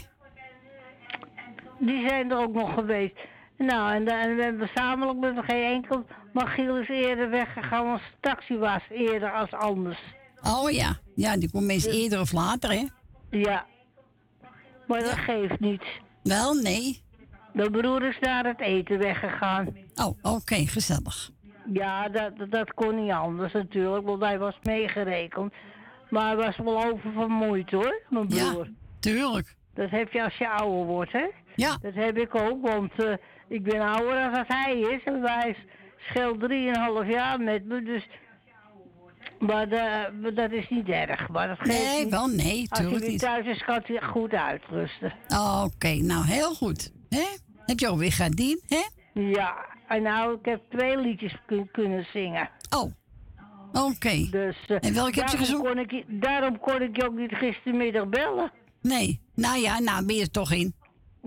Die 1.80 2.08
zijn 2.08 2.32
er 2.32 2.38
ook 2.38 2.54
nog 2.54 2.74
geweest. 2.74 3.16
Nou, 3.58 3.94
en, 3.94 4.06
dan- 4.06 4.18
en 4.18 4.36
we 4.36 4.42
hebben 4.44 4.68
gezamenlijk 4.68 5.20
met 5.20 5.46
geen 5.46 5.64
enkel... 5.74 6.06
Magiel 6.34 6.78
is 6.78 6.88
eerder 6.88 7.30
weggegaan, 7.30 7.86
want 7.86 8.00
zijn 8.00 8.14
taxi 8.20 8.58
was 8.58 8.82
eerder 8.90 9.32
als 9.32 9.52
anders. 9.52 10.00
Oh 10.44 10.72
ja. 10.72 10.98
Ja, 11.16 11.38
die 11.38 11.52
komt 11.52 11.64
meestal 11.66 11.94
eerder 11.94 12.20
of 12.20 12.32
later, 12.32 12.72
hè? 12.72 12.86
Ja. 13.30 13.66
Maar 14.88 15.00
dat 15.00 15.18
geeft 15.18 15.60
niet. 15.60 15.84
Wel, 16.24 16.54
nee. 16.54 17.02
De 17.54 17.70
broer 17.72 18.04
is 18.04 18.20
naar 18.20 18.46
het 18.46 18.60
eten 18.60 18.98
weggegaan. 18.98 19.68
Oh, 19.96 20.18
oké, 20.36 20.56
gezellig. 20.56 21.30
Ja, 21.74 22.10
dat, 22.10 22.32
dat- 22.50 22.74
kon 22.74 23.04
niet 23.04 23.12
anders 23.12 23.54
natuurlijk, 23.54 24.06
want 24.06 24.22
hij 24.22 24.40
was 24.40 24.60
meegerekend. 24.64 25.54
Maar 26.10 26.26
hij 26.28 26.36
was 26.36 26.58
wel 26.58 26.84
oververmoeid 26.86 27.72
hoor, 27.72 28.02
mijn 28.10 28.26
Ja, 28.28 28.52
broer. 28.52 28.68
tuurlijk. 29.00 29.56
Dat 29.74 29.90
heb 29.90 30.12
je 30.12 30.24
als 30.24 30.38
je 30.38 30.50
ouder 30.50 30.86
wordt, 30.86 31.12
hè? 31.12 31.26
Ja. 31.56 31.78
Dat 31.82 31.94
heb 31.94 32.18
ik 32.18 32.36
ook, 32.36 32.62
want 32.62 33.04
eh, 33.04 33.14
ik 33.48 33.64
ben 33.64 33.82
ouder 33.82 34.32
dan 34.32 34.44
hij 34.48 34.80
is. 34.80 35.04
En 35.04 35.22
hij 35.22 35.56
scheelt 36.00 36.40
drieënhalf 36.40 37.08
jaar 37.08 37.40
met 37.42 37.66
me, 37.66 37.84
dus... 37.84 38.08
Maar 39.40 39.68
maar 40.22 40.34
dat 40.34 40.52
is 40.52 40.70
niet 40.70 40.88
erg, 40.90 41.30
maar 41.30 41.48
dat 41.48 41.58
geeft 41.60 41.84
Nee, 41.84 42.04
niet. 42.04 42.10
wel 42.10 42.28
nee, 42.28 42.60
Als 42.60 42.68
hij 42.70 42.80
tuurlijk 42.80 43.00
weer 43.02 43.10
niet. 43.12 43.20
thuis 43.20 43.46
is, 43.46 43.64
kan 43.64 43.82
hij 43.84 44.02
goed 44.02 44.34
uitrusten. 44.34 45.14
Oké, 45.64 45.94
nou 45.94 46.26
heel 46.26 46.54
goed. 46.54 46.92
Hè? 47.10 47.26
Heb 47.66 47.80
je 47.80 47.88
ook 47.90 47.98
weer 48.00 48.12
gaan 48.12 48.32
Dien, 48.32 48.62
hè? 48.68 48.84
Ja, 49.22 49.56
en 49.88 50.02
nou, 50.02 50.34
ik 50.40 50.46
heb 50.46 50.62
twee 50.70 50.98
liedjes 50.98 51.36
kun- 51.46 51.70
kunnen 51.72 52.06
zingen. 52.14 52.50
Oh, 52.78 52.92
oké. 53.74 54.28
Dus, 54.32 54.58
eh, 54.68 54.78
En 54.80 54.94
welke 54.94 55.20
heb 55.20 55.30
je 55.30 55.38
gezongen? 55.38 55.78
Ik, 55.78 56.04
daarom 56.08 56.60
kon 56.60 56.82
ik 56.82 56.96
je 56.96 57.06
ook 57.08 57.16
niet 57.16 57.34
gistermiddag 57.36 58.08
bellen. 58.08 58.52
Nee. 58.82 59.22
Nou 59.36 59.60
ja, 59.60 59.80
nou 59.80 60.06
ben 60.06 60.16
je 60.16 60.22
er 60.22 60.32
toch 60.32 60.52
in. 60.52 60.74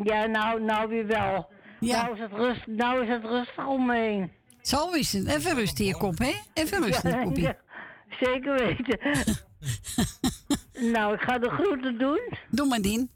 Ja, 0.04 0.26
nou, 0.26 0.62
nou 0.62 0.88
weer 0.88 1.06
wel. 1.06 1.50
Ja. 1.80 2.02
Nou, 2.02 2.14
is 2.14 2.20
het 2.20 2.32
rust, 2.32 2.66
nou 2.66 3.02
is 3.02 3.08
het 3.08 3.24
rustig 3.24 3.66
om 3.66 3.86
me 3.86 3.96
heen. 3.96 4.30
Zo 4.60 4.90
is 4.90 5.12
het. 5.12 5.26
Even 5.26 5.54
rust 5.54 5.80
in 5.80 5.86
je 5.86 5.96
kop, 5.96 6.18
hè? 6.18 6.32
Even 6.54 6.84
rust 6.84 7.04
in 7.04 7.10
je 7.10 7.16
Ja, 7.16 7.22
kopie. 7.22 7.48
zeker 8.20 8.54
weten. 8.54 8.98
nou, 10.92 11.14
ik 11.14 11.20
ga 11.20 11.38
de 11.38 11.50
groeten 11.50 11.98
doen. 11.98 12.20
Doe 12.50 12.66
maar, 12.66 12.80
Dien. 12.80 13.10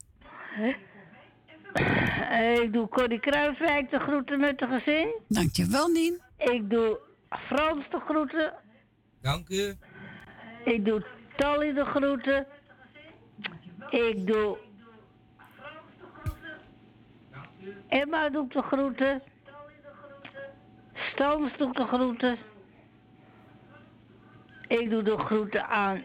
Eh, 2.29 2.55
Ik 2.61 2.73
doe 2.73 2.87
Corrie 2.87 3.19
Kruiswijk 3.19 3.89
de 3.89 3.99
groeten 3.99 4.39
met 4.39 4.57
de 4.59 4.67
gezin. 4.67 5.15
Dankjewel, 5.27 5.93
Dien. 5.93 6.21
Ik 6.37 6.69
doe 6.69 6.99
Frans 7.29 7.89
de 7.89 7.99
groeten. 7.99 8.53
Dank 9.21 9.49
u. 9.49 9.73
Ik 10.65 10.85
doe 10.85 11.05
Tally 11.37 11.73
de 11.73 11.85
groeten. 11.85 12.47
Ik 13.89 14.27
doe... 14.27 14.57
Emma 17.87 18.29
doet 18.29 18.53
de 18.53 18.61
groeten. 18.61 19.21
Stans 20.93 21.57
doet 21.57 21.75
de 21.75 21.85
groeten. 21.85 22.37
Ik 24.67 24.89
doe 24.89 25.03
de 25.03 25.17
groeten 25.17 25.67
aan 25.67 26.03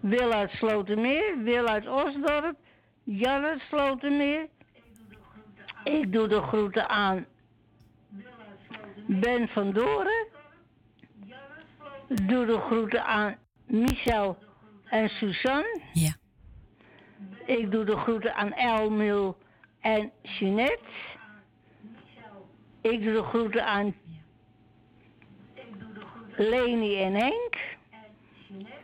Wil 0.00 0.32
uit 0.32 0.50
Slotermeer, 0.50 1.42
Wil 1.42 1.66
uit 1.66 1.88
Osdorp, 1.88 2.56
Jan 3.02 3.44
uit 3.44 3.60
Slotermeer. 3.60 4.48
Ik 5.84 6.12
doe 6.12 6.28
de 6.28 6.40
groeten 6.40 6.88
aan 6.88 7.26
Ben 9.06 9.48
van 9.48 9.72
Doren. 9.72 10.26
Doe 12.08 12.46
de 12.46 12.58
groeten 12.58 13.04
aan 13.04 13.36
Michel 13.66 14.38
en 14.84 15.08
Suzanne. 15.08 15.80
Ja. 15.92 16.16
Ik 17.46 17.70
doe 17.70 17.84
de 17.84 17.96
groeten 17.96 18.34
aan 18.34 18.52
Elmil 18.52 19.38
en 19.80 20.12
Jeanette. 20.22 20.90
Ik 22.80 23.02
doe 23.02 23.12
de 23.12 23.22
groeten 23.22 23.66
aan 23.66 23.94
Leni 26.36 26.96
en 27.02 27.14
Henk. 27.14 27.56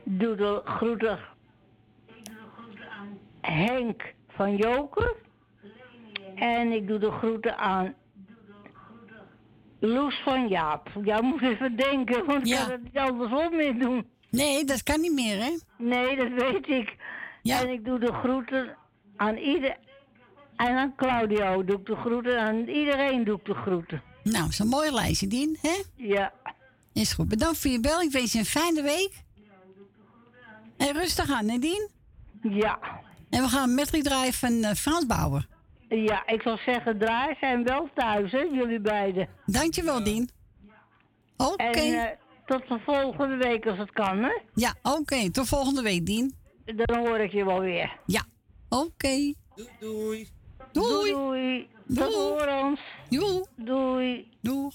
Doe 0.04 0.34
de 0.36 0.60
groeten 0.64 1.18
Henk 3.40 4.14
van 4.28 4.56
Joker. 4.56 5.14
En 6.34 6.72
ik 6.72 6.86
doe 6.88 6.98
de 6.98 7.10
groeten 7.10 7.58
aan 7.58 7.94
Loes 9.78 10.20
van 10.24 10.48
Jaap. 10.48 10.88
Ja, 11.04 11.20
moet 11.20 11.42
even 11.42 11.76
denken, 11.76 12.24
want 12.24 12.40
ik 12.40 12.46
Ja. 12.46 12.60
kan 12.62 12.70
het 12.70 12.82
niet 12.82 12.98
andersom 12.98 13.56
meer 13.56 13.78
doen. 13.78 14.06
Nee, 14.30 14.64
dat 14.64 14.82
kan 14.82 15.00
niet 15.00 15.12
meer, 15.12 15.36
hè? 15.42 15.50
Nee, 15.76 16.16
dat 16.16 16.28
weet 16.28 16.68
ik. 16.68 16.96
En 17.42 17.68
ik 17.68 17.84
doe 17.84 17.98
de 17.98 18.12
groeten 18.12 18.76
aan 19.16 19.36
ieder... 19.36 19.76
En 20.56 20.76
aan 20.76 20.94
Claudio 20.96 21.64
doe 21.64 21.76
ik 21.78 21.86
de 21.86 21.96
groeten. 21.96 22.40
Aan 22.40 22.56
iedereen 22.68 23.24
doe 23.24 23.36
ik 23.38 23.44
de 23.44 23.54
groeten. 23.54 24.02
Nou, 24.22 24.50
zo'n 24.52 24.68
mooi 24.68 24.90
lijstje, 24.90 25.26
Dien, 25.26 25.56
hè? 25.60 25.82
Ja. 25.96 26.32
Is 26.92 27.12
goed. 27.12 27.28
Bedankt 27.28 27.58
voor 27.58 27.70
je 27.70 27.80
bel. 27.80 28.00
Ik 28.00 28.10
wens 28.10 28.32
je 28.32 28.38
een 28.38 28.44
fijne 28.44 28.82
week. 28.82 29.22
En 30.76 30.92
rustig 30.92 31.30
aan, 31.30 31.46
Dien? 31.46 31.88
Ja. 32.42 32.78
En 33.30 33.42
we 33.42 33.48
gaan 33.48 33.74
met 33.74 34.04
draaien 34.04 34.32
van 34.32 34.62
eh, 34.62 34.74
Frans 34.74 35.06
Bauer. 35.06 35.46
Ja, 35.88 36.26
ik 36.26 36.42
zou 36.42 36.58
zeggen, 36.66 36.98
draai 36.98 37.36
zijn 37.40 37.64
wel 37.64 37.88
thuis, 37.94 38.32
hè, 38.32 38.38
jullie 38.38 38.80
beiden. 38.80 39.28
Dankjewel, 39.46 40.04
Dien. 40.04 40.30
Oké. 41.36 41.62
En 41.62 41.94
eh, 41.94 42.16
tot 42.46 42.68
de 42.68 42.78
volgende 42.84 43.36
week 43.36 43.66
als 43.66 43.78
het 43.78 43.90
kan, 43.92 44.22
hè? 44.22 44.38
Ja, 44.54 44.74
oké. 44.82 45.30
Tot 45.30 45.48
volgende 45.48 45.82
week, 45.82 46.06
Dien. 46.06 46.34
Dan 46.64 46.98
hoor 46.98 47.18
ik 47.18 47.32
je 47.32 47.44
wel 47.44 47.60
weer. 47.60 47.98
Ja. 48.06 48.22
Oké. 48.68 49.34
Doei, 49.54 49.68
doei. 49.80 50.28
Doei. 50.72 51.12
Doei. 51.12 51.68
Tot 51.94 52.14
horens. 52.14 52.80
Doei. 53.08 53.44
Doei. 53.56 54.28
Doeg. 54.40 54.74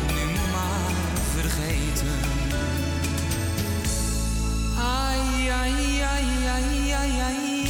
Ai, 4.77 5.49
ai, 5.49 6.01
ai, 6.01 6.29
ai, 6.47 6.93
ai, 6.93 6.93
ai, 6.93 7.21
ai. 7.21 7.60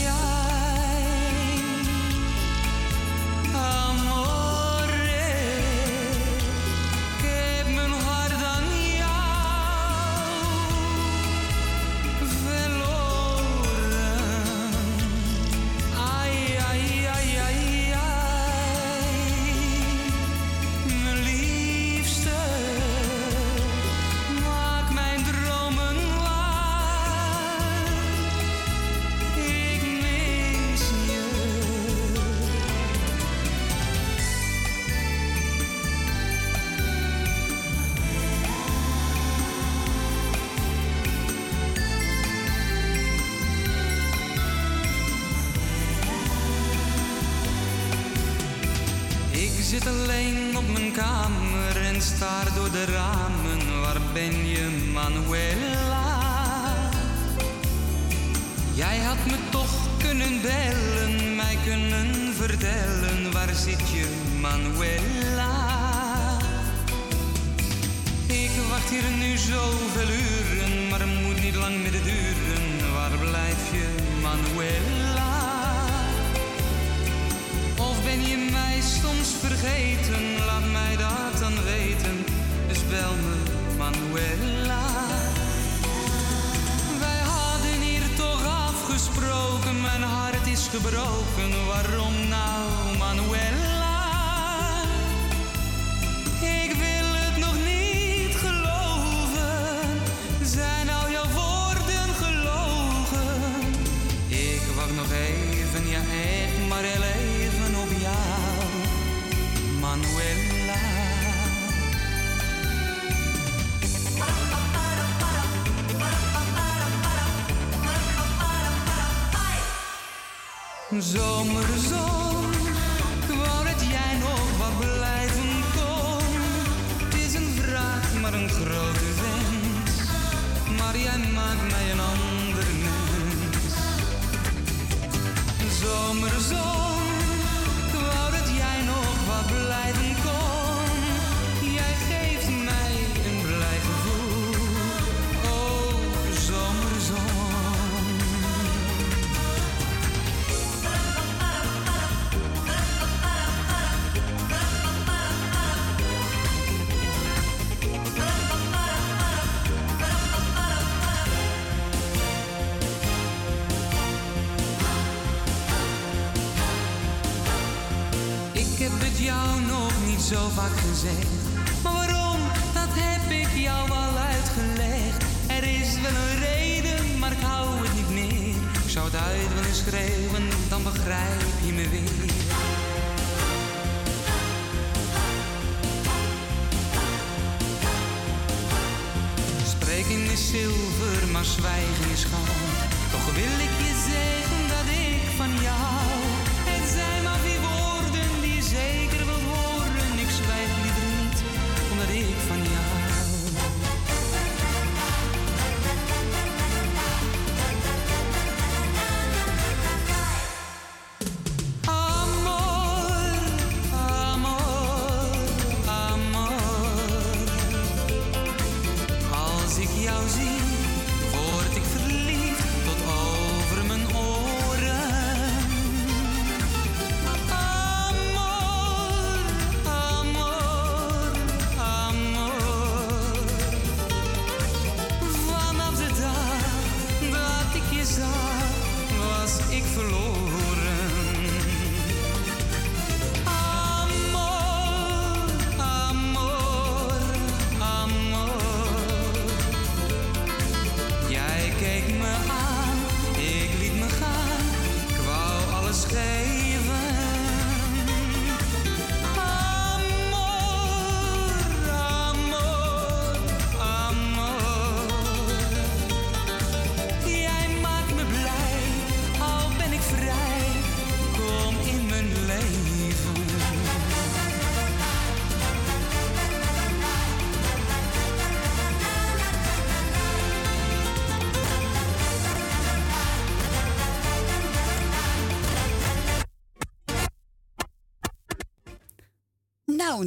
zo 170.31 170.49
vaak 170.49 170.77
gezegd. 170.77 171.30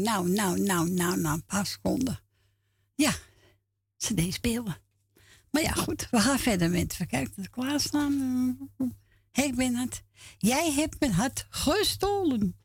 nou, 0.04 0.28
nou, 0.28 0.60
nou, 0.60 0.90
nou, 0.90 1.20
nou, 1.20 1.34
een 1.34 1.44
paar 1.44 1.66
seconden. 1.66 2.20
Ja, 2.94 3.14
ze 3.96 4.14
deed 4.14 4.34
spelen. 4.34 4.76
Maar 5.50 5.62
ja, 5.62 5.72
goed, 5.72 6.08
we 6.10 6.20
gaan 6.20 6.38
verder 6.38 6.70
met. 6.70 6.96
We 6.96 7.06
kijken 7.06 7.32
naar 7.36 7.50
klaarstaan. 7.50 8.70
Eh, 9.32 9.44
ik 9.44 9.54
ben 9.54 9.74
het. 9.74 10.02
Jij 10.38 10.72
hebt 10.72 11.00
mijn 11.00 11.12
hart 11.12 11.46
gestolen. 11.50 12.56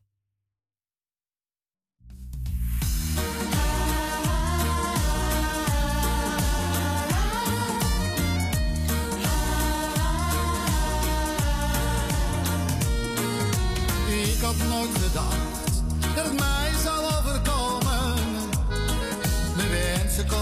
Ik 14.08 14.42
had 14.42 14.58
nooit 14.58 14.98
gedacht 14.98 15.49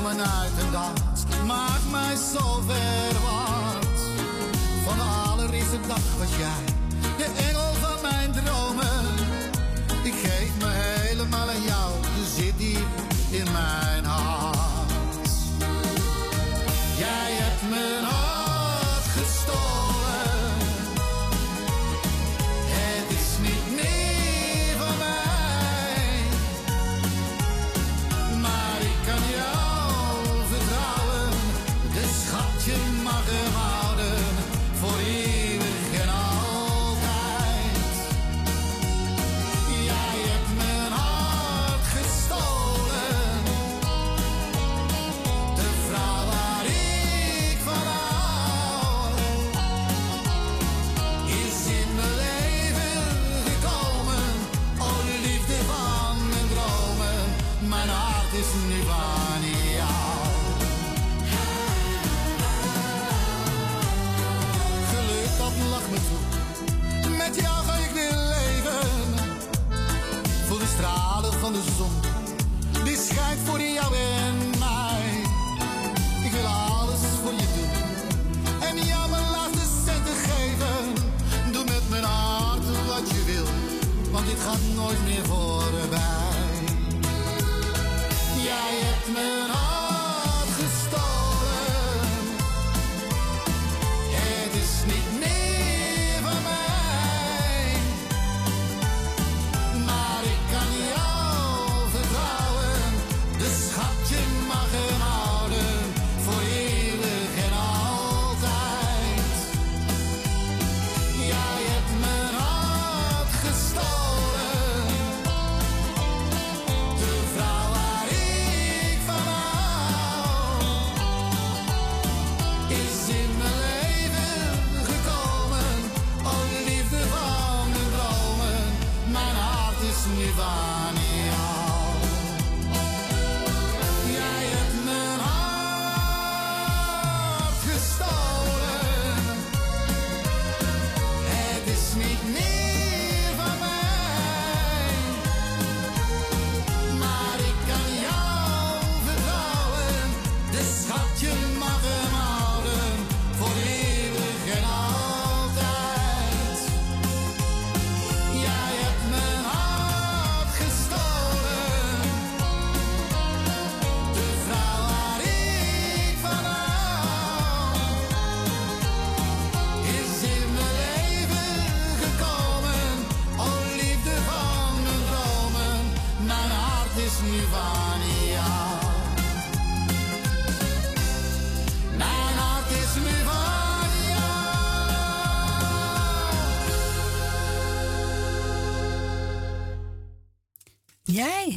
Vanuit 0.07 0.29
uit 0.29 0.51
een 0.65 0.71
dag 0.71 0.93
maakt 1.45 1.91
mij 1.91 2.15
zo 2.15 2.61
verwaard. 2.67 3.99
Van 4.85 4.95
de 4.97 5.29
allereerste 5.29 5.79
dag 5.87 6.17
was 6.17 6.29
jij 6.37 6.75
de 7.17 7.23
engel 7.23 7.76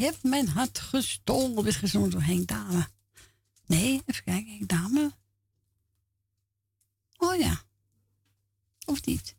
Je 0.00 0.06
hebt 0.06 0.22
mijn 0.22 0.48
hart 0.48 0.78
gestolen. 0.78 1.66
is 1.66 1.76
gezongen 1.76 2.10
door 2.10 2.22
Henk 2.22 2.48
Dame. 2.48 2.88
Nee, 3.66 4.02
even 4.06 4.24
kijken. 4.24 4.52
Henk 4.52 4.68
Dame. 4.68 5.12
Oh 7.16 7.36
ja. 7.36 7.62
Of 8.84 9.04
niet? 9.04 9.36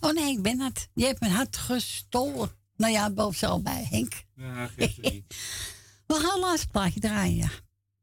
Oh 0.00 0.12
nee, 0.12 0.32
ik 0.32 0.42
ben 0.42 0.60
het. 0.60 0.88
Je 0.94 1.04
hebt 1.04 1.20
mijn 1.20 1.32
hart 1.32 1.56
gestolen. 1.56 2.50
Nou 2.76 2.92
ja, 2.92 3.10
boven 3.10 3.38
ze 3.38 3.46
al 3.46 3.62
bij, 3.62 3.86
Henk. 3.90 4.24
Ja, 4.36 4.70
niet. 4.76 4.96
We 6.06 6.14
gaan 6.14 6.38
laatste 6.38 6.68
plaatje 6.68 7.00
draaien, 7.00 7.50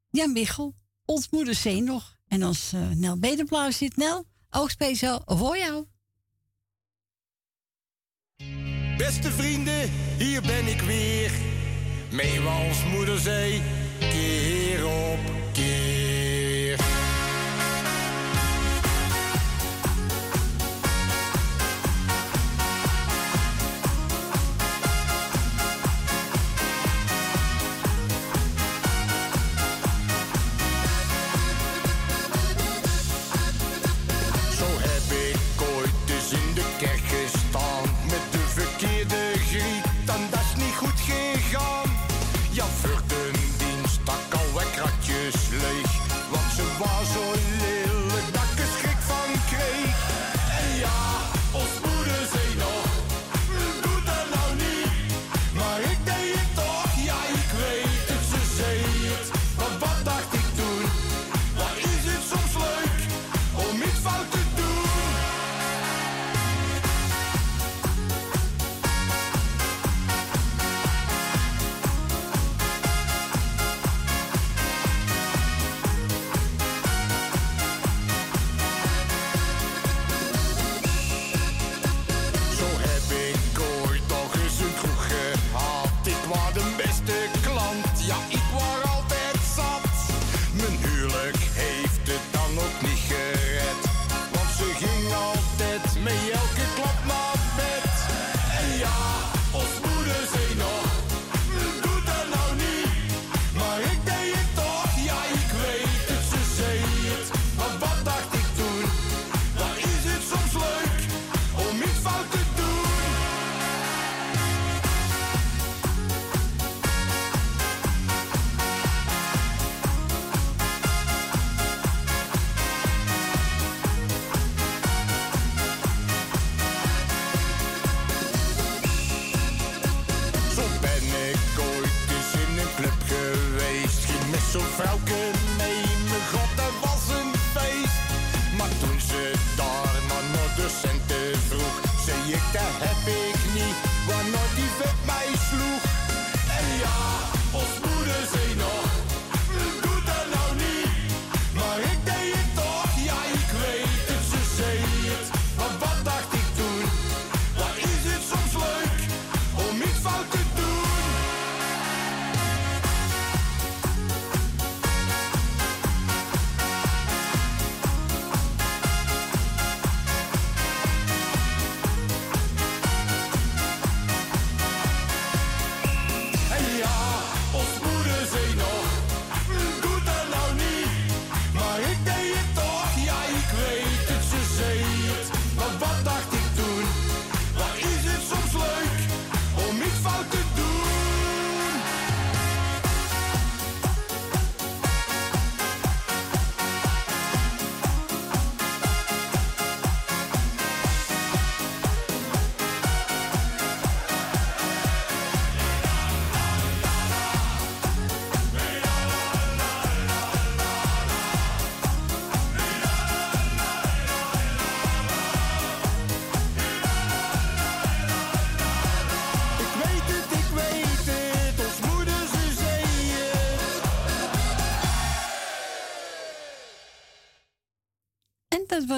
ja. 0.09 0.27
Michel. 0.27 0.75
Ons 1.05 1.29
moeder 1.29 1.55
zee 1.55 1.81
nog. 1.81 2.17
En 2.27 2.43
als 2.43 2.73
uh, 2.73 2.89
Nel 2.89 3.17
Bedenblauw 3.17 3.71
zit, 3.71 3.95
Nel, 3.97 4.25
ook 4.49 4.69
speciaal 4.69 5.21
voor 5.25 5.57
jou. 5.57 5.85
Beste 8.97 9.31
vrienden, 9.31 9.91
hier 10.17 10.41
ben 10.41 10.67
ik 10.67 10.81
weer. 10.81 11.58
Meeuwen 12.09 12.51
als 12.67 12.85
moeder 12.85 13.19
zei, 13.19 13.61
keer 13.99 14.85
op. 14.85 15.19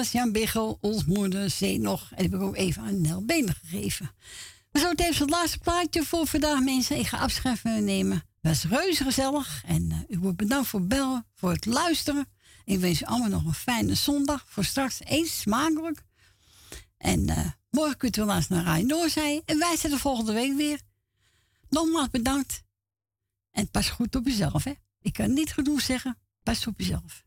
was 0.02 0.12
Jan 0.12 0.32
Biggel, 0.32 0.78
ons 0.80 1.04
moeder, 1.04 1.50
zee 1.50 1.78
nog. 1.78 2.10
En 2.14 2.22
heb 2.22 2.34
ik 2.34 2.40
ook 2.40 2.56
even 2.56 2.82
aan 2.82 3.00
Nel 3.00 3.24
Benen 3.24 3.54
gegeven. 3.54 4.10
Maar 4.70 4.82
zo 4.82 4.94
tevens 4.94 5.18
het 5.18 5.30
laatste 5.30 5.58
plaatje 5.58 6.04
voor 6.04 6.26
vandaag, 6.26 6.60
mensen. 6.60 6.98
Ik 6.98 7.06
ga 7.06 7.18
afscheid 7.18 7.64
nemen. 7.64 8.16
Het 8.16 8.62
was 8.62 8.64
reuze 8.64 9.04
gezellig. 9.04 9.62
En 9.66 9.90
eh, 9.90 10.16
u 10.16 10.18
wordt 10.18 10.36
bedankt 10.36 10.68
voor 10.68 10.80
het 10.80 10.88
bellen, 10.88 11.26
voor 11.34 11.50
het 11.50 11.66
luisteren. 11.66 12.26
Ik 12.64 12.78
wens 12.78 13.02
u 13.02 13.04
allemaal 13.04 13.28
nog 13.28 13.44
een 13.44 13.54
fijne 13.54 13.94
zondag. 13.94 14.44
Voor 14.48 14.64
straks 14.64 15.00
eet 15.04 15.28
smakelijk. 15.28 16.04
En 16.96 17.28
eh, 17.28 17.46
morgen 17.70 17.96
kunt 17.96 18.16
u 18.16 18.30
eens 18.30 18.48
naar 18.48 18.64
Rijn 18.64 18.86
Noorzij. 18.86 19.42
En 19.44 19.58
wij 19.58 19.76
zijn 19.76 19.92
er 19.92 19.98
volgende 19.98 20.32
week 20.32 20.56
weer. 20.56 20.80
Nogmaals 21.68 22.10
bedankt. 22.10 22.62
En 23.50 23.70
pas 23.70 23.90
goed 23.90 24.16
op 24.16 24.26
jezelf, 24.26 24.64
hè. 24.64 24.72
Ik 25.00 25.12
kan 25.12 25.32
niet 25.32 25.52
genoeg 25.52 25.80
zeggen. 25.80 26.18
Pas 26.42 26.66
op 26.66 26.78
jezelf. 26.78 27.24